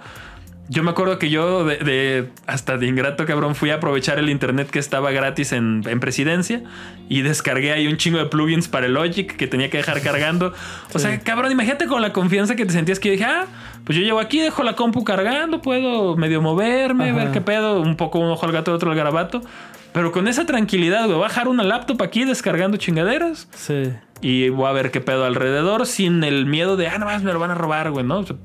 [0.70, 4.30] Yo me acuerdo que yo, de, de- hasta de ingrato cabrón, fui a aprovechar el
[4.30, 6.62] internet que estaba gratis en, en presidencia
[7.08, 10.54] y descargué ahí un chingo de plugins para el Logic que tenía que dejar cargando.
[10.94, 13.46] O sea, cabrón, imagínate con la confianza que te sentías que yo dije, ah,
[13.84, 17.18] pues yo llego aquí, dejo la compu cargando, puedo medio moverme, Ajá.
[17.18, 19.42] ver qué pedo, un poco un ojo al gato, otro al garabato.
[19.92, 23.92] Pero con esa tranquilidad, güey, bajar una laptop aquí descargando chingaderas Sí.
[24.22, 27.32] y voy a ver qué pedo alrededor sin el miedo de, ah, nada más me
[27.32, 28.20] lo van a robar, güey, ¿no?
[28.20, 28.36] O sea,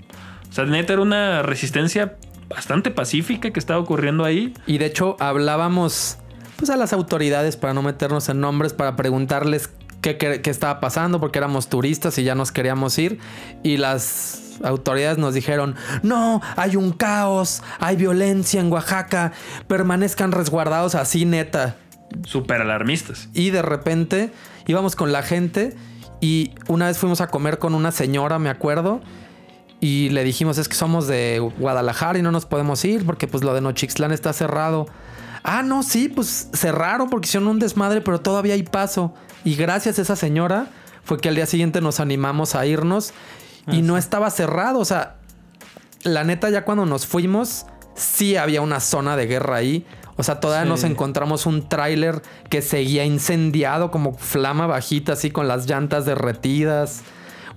[0.50, 2.16] o sea, neta era una resistencia
[2.50, 4.54] bastante pacífica que estaba ocurriendo ahí.
[4.66, 6.18] Y de hecho hablábamos
[6.58, 9.70] pues a las autoridades para no meternos en nombres, para preguntarles
[10.02, 13.20] qué, qué- qué estaba pasando, porque éramos turistas y ya nos queríamos ir.
[13.64, 19.32] Y las autoridades nos dijeron, no, hay un caos, hay violencia en Oaxaca,
[19.68, 21.76] permanezcan resguardados así neta.
[22.26, 23.30] Súper alarmistas.
[23.34, 24.32] Y de repente
[24.68, 25.76] íbamos con la gente
[26.20, 29.00] y una vez fuimos a comer con una señora, me acuerdo.
[29.82, 33.44] Y le dijimos, es que somos de Guadalajara y no nos podemos ir porque pues
[33.44, 34.88] lo de Nochixtlán está cerrado.
[35.44, 39.14] Ah, no, sí, pues cerraron porque hicieron un desmadre, pero todavía hay paso.
[39.46, 40.68] Y gracias a esa señora
[41.04, 43.14] fue que al día siguiente nos animamos a irnos
[43.72, 44.80] y no estaba cerrado.
[44.80, 45.16] O sea,
[46.04, 47.66] la neta, ya cuando nos fuimos,
[47.96, 49.86] sí había una zona de guerra ahí.
[50.18, 50.70] O sea, todavía Sí.
[50.70, 57.02] nos encontramos un tráiler que seguía incendiado, como flama bajita, así con las llantas derretidas.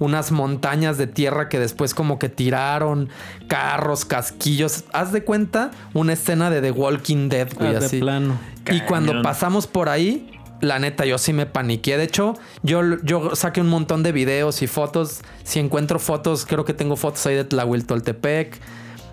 [0.02, 3.08] Unas montañas de tierra que después como que tiraron,
[3.48, 4.84] carros, casquillos.
[4.92, 8.00] Haz de cuenta una escena de The Walking Dead, güey, Ah, de así.
[8.00, 8.38] plano.
[8.70, 10.28] Y cuando pasamos por ahí,
[10.60, 11.96] la neta, yo sí me paniqué.
[11.96, 15.20] De hecho, yo, yo saqué un montón de videos y fotos.
[15.44, 18.60] Si encuentro fotos, creo que tengo fotos ahí de Tlahuiltoltepec,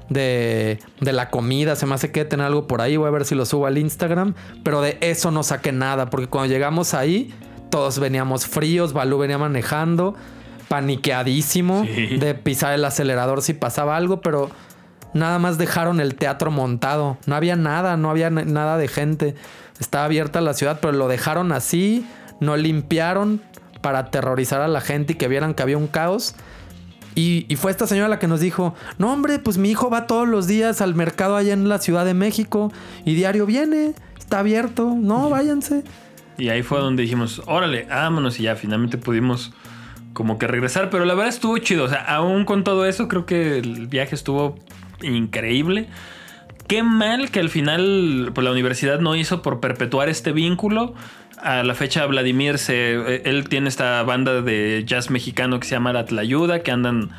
[0.09, 1.75] de, de la comida.
[1.75, 2.97] Se me hace que tener algo por ahí.
[2.97, 4.33] Voy a ver si lo subo al Instagram.
[4.63, 7.33] Pero de eso no saqué nada, porque cuando llegamos ahí,
[7.69, 8.93] todos veníamos fríos.
[8.93, 10.15] Balú venía manejando,
[10.69, 12.17] paniqueadísimo Sí.
[12.17, 14.49] de pisar el acelerador si pasaba algo, pero
[15.13, 17.17] nada más dejaron el teatro montado.
[17.25, 19.35] No había nada, no había nada de gente.
[19.79, 22.05] Estaba abierta la ciudad, pero lo dejaron así,
[22.39, 23.41] no limpiaron
[23.81, 26.35] para aterrorizar a la gente y que vieran que había un caos.
[27.15, 30.05] Y, y fue esta señora la que nos dijo, no hombre, pues mi hijo va
[30.07, 32.71] todos los días al mercado allá en la Ciudad de México
[33.03, 35.83] y diario viene, está abierto, no, váyanse.
[36.37, 39.51] Y ahí fue donde dijimos, órale, vámonos y ya finalmente pudimos
[40.19, 40.89] como que regresar.
[40.89, 41.85] Pero la verdad estuvo chido.
[41.85, 44.59] O sea, aún con todo eso, creo que el viaje estuvo
[45.01, 45.87] increíble.
[46.67, 50.93] Qué mal que al final pues, la universidad no hizo por perpetuar este vínculo.
[51.41, 55.71] A la fecha Vladimir se, eh, él tiene esta banda de jazz mexicano que se
[55.75, 57.11] llama La Tlayuda, que andan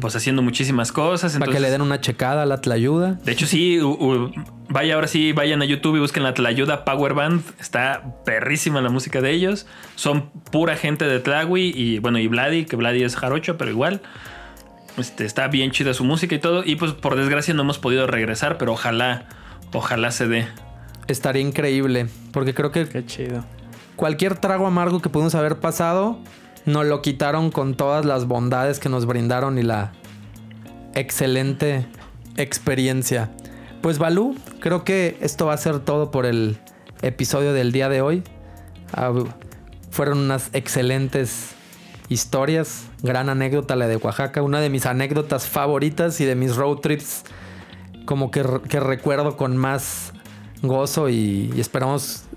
[0.00, 1.32] pues haciendo muchísimas cosas.
[1.34, 3.12] Para que entonces- le den una checada a la tlayuda.
[3.24, 4.32] de hecho, sí, u- u-
[4.68, 7.42] vaya ahora sí, vayan a YouTube y busquen la Tlayuda Power Band.
[7.60, 9.66] Está perrísima la música de ellos.
[9.94, 14.00] Son pura gente de Tlahui y bueno, y Vladi, que Vladi es jarocho, pero igual.
[14.96, 16.64] Este, está bien chida su música y todo.
[16.64, 19.26] Y pues por desgracia no hemos podido regresar, pero ojalá,
[19.72, 20.48] ojalá se dé.
[21.06, 23.44] Estaría increíble, porque creo que Qué chido.
[23.98, 26.18] Cualquier trago amargo que pudimos haber pasado,
[26.64, 29.92] nos lo quitaron con todas las bondades que nos brindaron y la
[30.94, 31.84] excelente
[32.36, 33.28] experiencia.
[33.82, 36.58] Pues Balú, creo que esto va a ser todo por el
[37.02, 38.22] episodio del día de hoy.
[38.92, 39.12] Ah,
[39.90, 41.56] fueron unas excelentes
[42.08, 46.76] historias, gran anécdota la de Oaxaca, una de mis anécdotas favoritas y de mis road
[46.76, 47.24] trips
[48.04, 50.12] como que, recuerdo con más
[50.62, 52.28] gozo y esperamos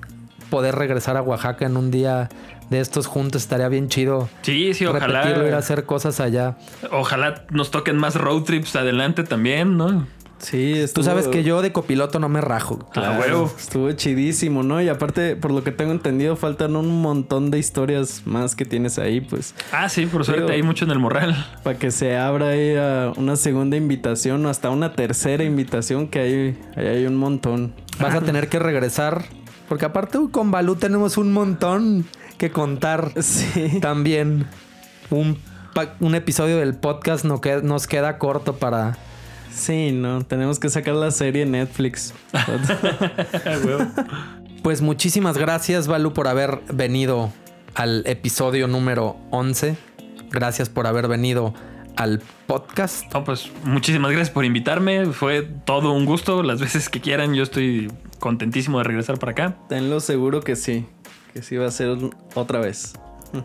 [0.52, 2.30] poder regresar a Oaxaca en un día
[2.70, 3.42] de estos juntos.
[3.42, 5.58] Estaría bien chido Sí, sí, repetirlo, ir a ojalá.
[5.58, 6.58] hacer cosas allá.
[6.92, 10.06] Ojalá nos toquen más road trips adelante también, ¿no?
[10.40, 12.80] Sí, Tú estuvo- sabes que yo de copiloto no me rajo.
[12.96, 13.52] A huevo.
[13.56, 14.82] Estuvo chidísimo, ¿no?
[14.82, 18.98] Y aparte, por lo que tengo entendido, faltan un montón de historias más que tienes
[18.98, 21.36] ahí, pues, Ah, sí, por suerte hay mucho en el morral.
[21.62, 26.20] para que se abra ahí a una segunda invitación o hasta una tercera invitación, que
[26.20, 27.76] ahí hay un montón.
[28.00, 29.26] Vas a tener que regresar.
[29.72, 32.06] Porque aparte con Balú tenemos un montón
[32.38, 33.80] que contar Sí.
[33.80, 34.46] también.
[35.10, 35.38] Un,
[36.14, 38.98] episodio del podcast no que- nos queda corto para...
[39.50, 42.14] Sí, no, tenemos que sacar la serie en Netflix.
[44.62, 47.32] Pues muchísimas gracias, Balú, por haber venido
[47.74, 49.78] al episodio número 11.
[50.32, 51.54] Gracias por haber venido
[51.96, 53.12] al podcast.
[53.14, 55.08] No, pues muchísimas gracias por invitarme.
[55.08, 56.44] Fue todo un gusto.
[56.44, 59.58] Las veces que quieran, yo estoy contentísimo de regresar para acá.
[59.70, 60.86] Tenlo seguro que sí,
[61.34, 61.98] que sí va a ser
[62.36, 62.94] otra vez.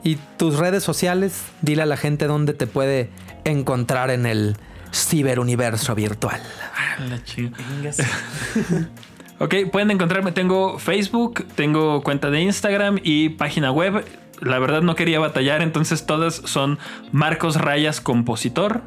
[0.03, 3.11] Y tus redes sociales, dile a la gente dónde te puede
[3.45, 4.57] encontrar en el
[4.93, 6.41] ciberuniverso virtual.
[6.75, 7.57] Ah, la chica.
[9.39, 10.33] Ok, pueden encontrarme.
[10.33, 14.03] Tengo Facebook, tengo cuenta de Instagram y página web.
[14.41, 16.79] La verdad no quería batallar, entonces todas son
[17.13, 18.83] Marcos Rayas Compositor.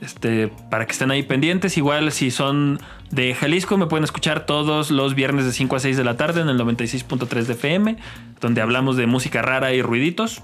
[0.00, 1.76] Este, para que estén ahí pendientes.
[1.78, 2.80] Igual si son
[3.12, 6.40] de Jalisco, me pueden escuchar todos los viernes de 5 a 6 de la tarde
[6.40, 7.96] en el 96.3 de FM,
[8.40, 10.42] donde hablamos de música rara y ruiditos.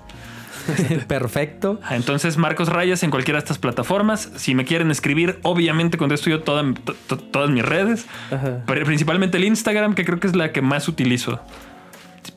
[1.09, 1.81] Perfecto.
[1.83, 4.31] Ah, Entonces, Marcos Rayas en cualquiera de estas plataformas.
[4.37, 8.07] Si me quieren escribir, obviamente contesto yo toda- to- to- todas mis redes.
[8.31, 8.63] Ajá.
[8.67, 11.41] Pero principalmente el Instagram, que creo que es la que más utilizo.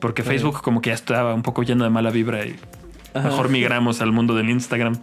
[0.02, 2.56] Porque Facebook como que ya estaba un poco lleno de mala vibra y
[3.14, 3.28] Ajá.
[3.28, 4.98] mejor migramos al mundo del Instagram.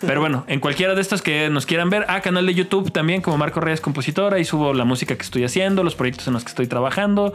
[0.00, 3.22] Pero bueno, en cualquiera de estos que nos quieran ver, ah, canal de YouTube también
[3.22, 6.44] como Marco Reyes Compositor, ahí subo la música que estoy haciendo, los proyectos en los
[6.44, 7.34] que estoy trabajando.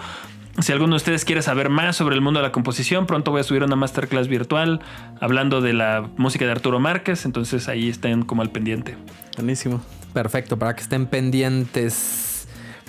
[0.59, 3.41] Si alguno de ustedes quiere saber más sobre el mundo de la composición, pronto voy
[3.41, 4.79] a subir una masterclass virtual
[5.19, 8.95] hablando de la música de Arturo Márquez, entonces ahí estén como al pendiente.
[9.35, 9.81] Buenísimo.
[10.13, 12.28] Perfecto, para que estén pendientes.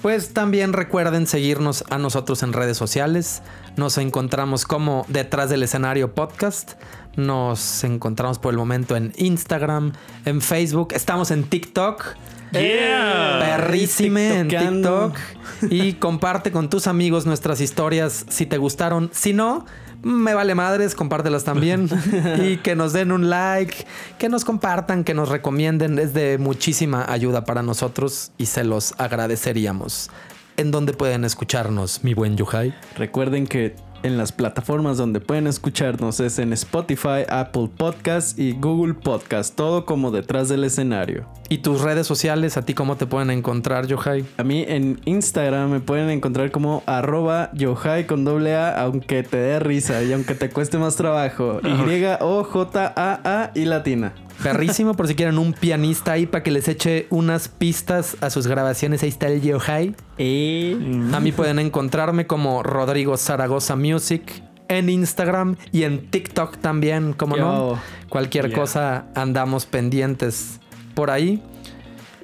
[0.02, 3.42] Pues también recuerden seguirnos a nosotros en redes sociales.
[3.76, 6.72] Nos encontramos como Detrás del Escenario Podcast.
[7.16, 9.92] Nos encontramos por el momento en Instagram,
[10.24, 10.94] en Facebook.
[10.94, 12.16] Estamos en TikTok.
[12.52, 13.38] Yeah.
[13.40, 14.48] Perrísime en.
[14.48, 15.16] TikTok.
[15.68, 19.10] Y comparte con tus amigos nuestras historias si te gustaron.
[19.12, 19.66] Si no,
[20.02, 21.88] me vale madres, compártelas también.
[22.42, 23.86] y que nos den un like,
[24.18, 25.98] que nos compartan, que nos recomienden.
[25.98, 30.10] Es de muchísima ayuda para nosotros y se los agradeceríamos.
[30.56, 32.74] ¿En dónde pueden escucharnos, mi buen Yuhai?
[32.96, 38.94] Recuerden que en las plataformas donde pueden escucharnos es en Spotify, Apple Podcast y Google
[38.94, 41.26] Podcast, todo como detrás del escenario.
[41.48, 44.24] ¿Y tus redes sociales, a ti cómo te pueden encontrar, Yohai?
[44.36, 49.36] A mí en Instagram me pueden encontrar como arroba Yohai con doble A, aunque te
[49.36, 51.60] dé risa y aunque te cueste más trabajo.
[51.64, 54.12] Y-O-J-A-A y latina.
[54.42, 58.46] Perrísimo, por si quieren un pianista ahí para que les eche unas pistas a sus
[58.46, 59.02] grabaciones.
[59.02, 59.94] Ahí está el Yohai.
[60.18, 60.74] Y...
[61.12, 67.36] A mí pueden encontrarme como Rodrigo Zaragoza Music en Instagram y en TikTok también, como
[67.36, 67.78] no.
[68.08, 68.58] Cualquier Yeah.
[68.58, 70.60] cosa andamos pendientes
[70.94, 71.42] por ahí.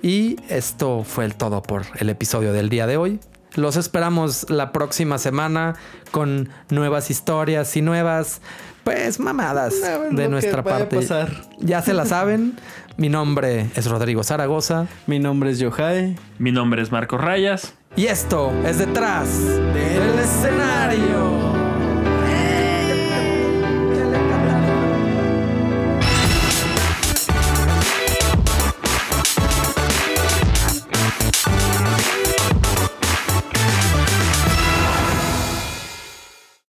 [0.03, 3.21] Y esto fue el todo por el episodio del día de hoy.
[3.55, 5.77] Los esperamos la próxima semana
[6.11, 8.43] con nuevas historias y nuevas,
[8.87, 9.75] pues, mamadas
[10.13, 10.95] de Lo nuestra parte.
[10.95, 11.33] pasar.
[11.59, 12.55] Ya se la saben.
[12.97, 14.87] Mi nombre es Rodrigo Zaragoza.
[15.09, 16.15] Mi nombre es Yohai.
[16.39, 17.75] Mi nombre es Marco Rayas.
[17.97, 19.29] Y esto es detrás
[19.75, 21.46] del escenario.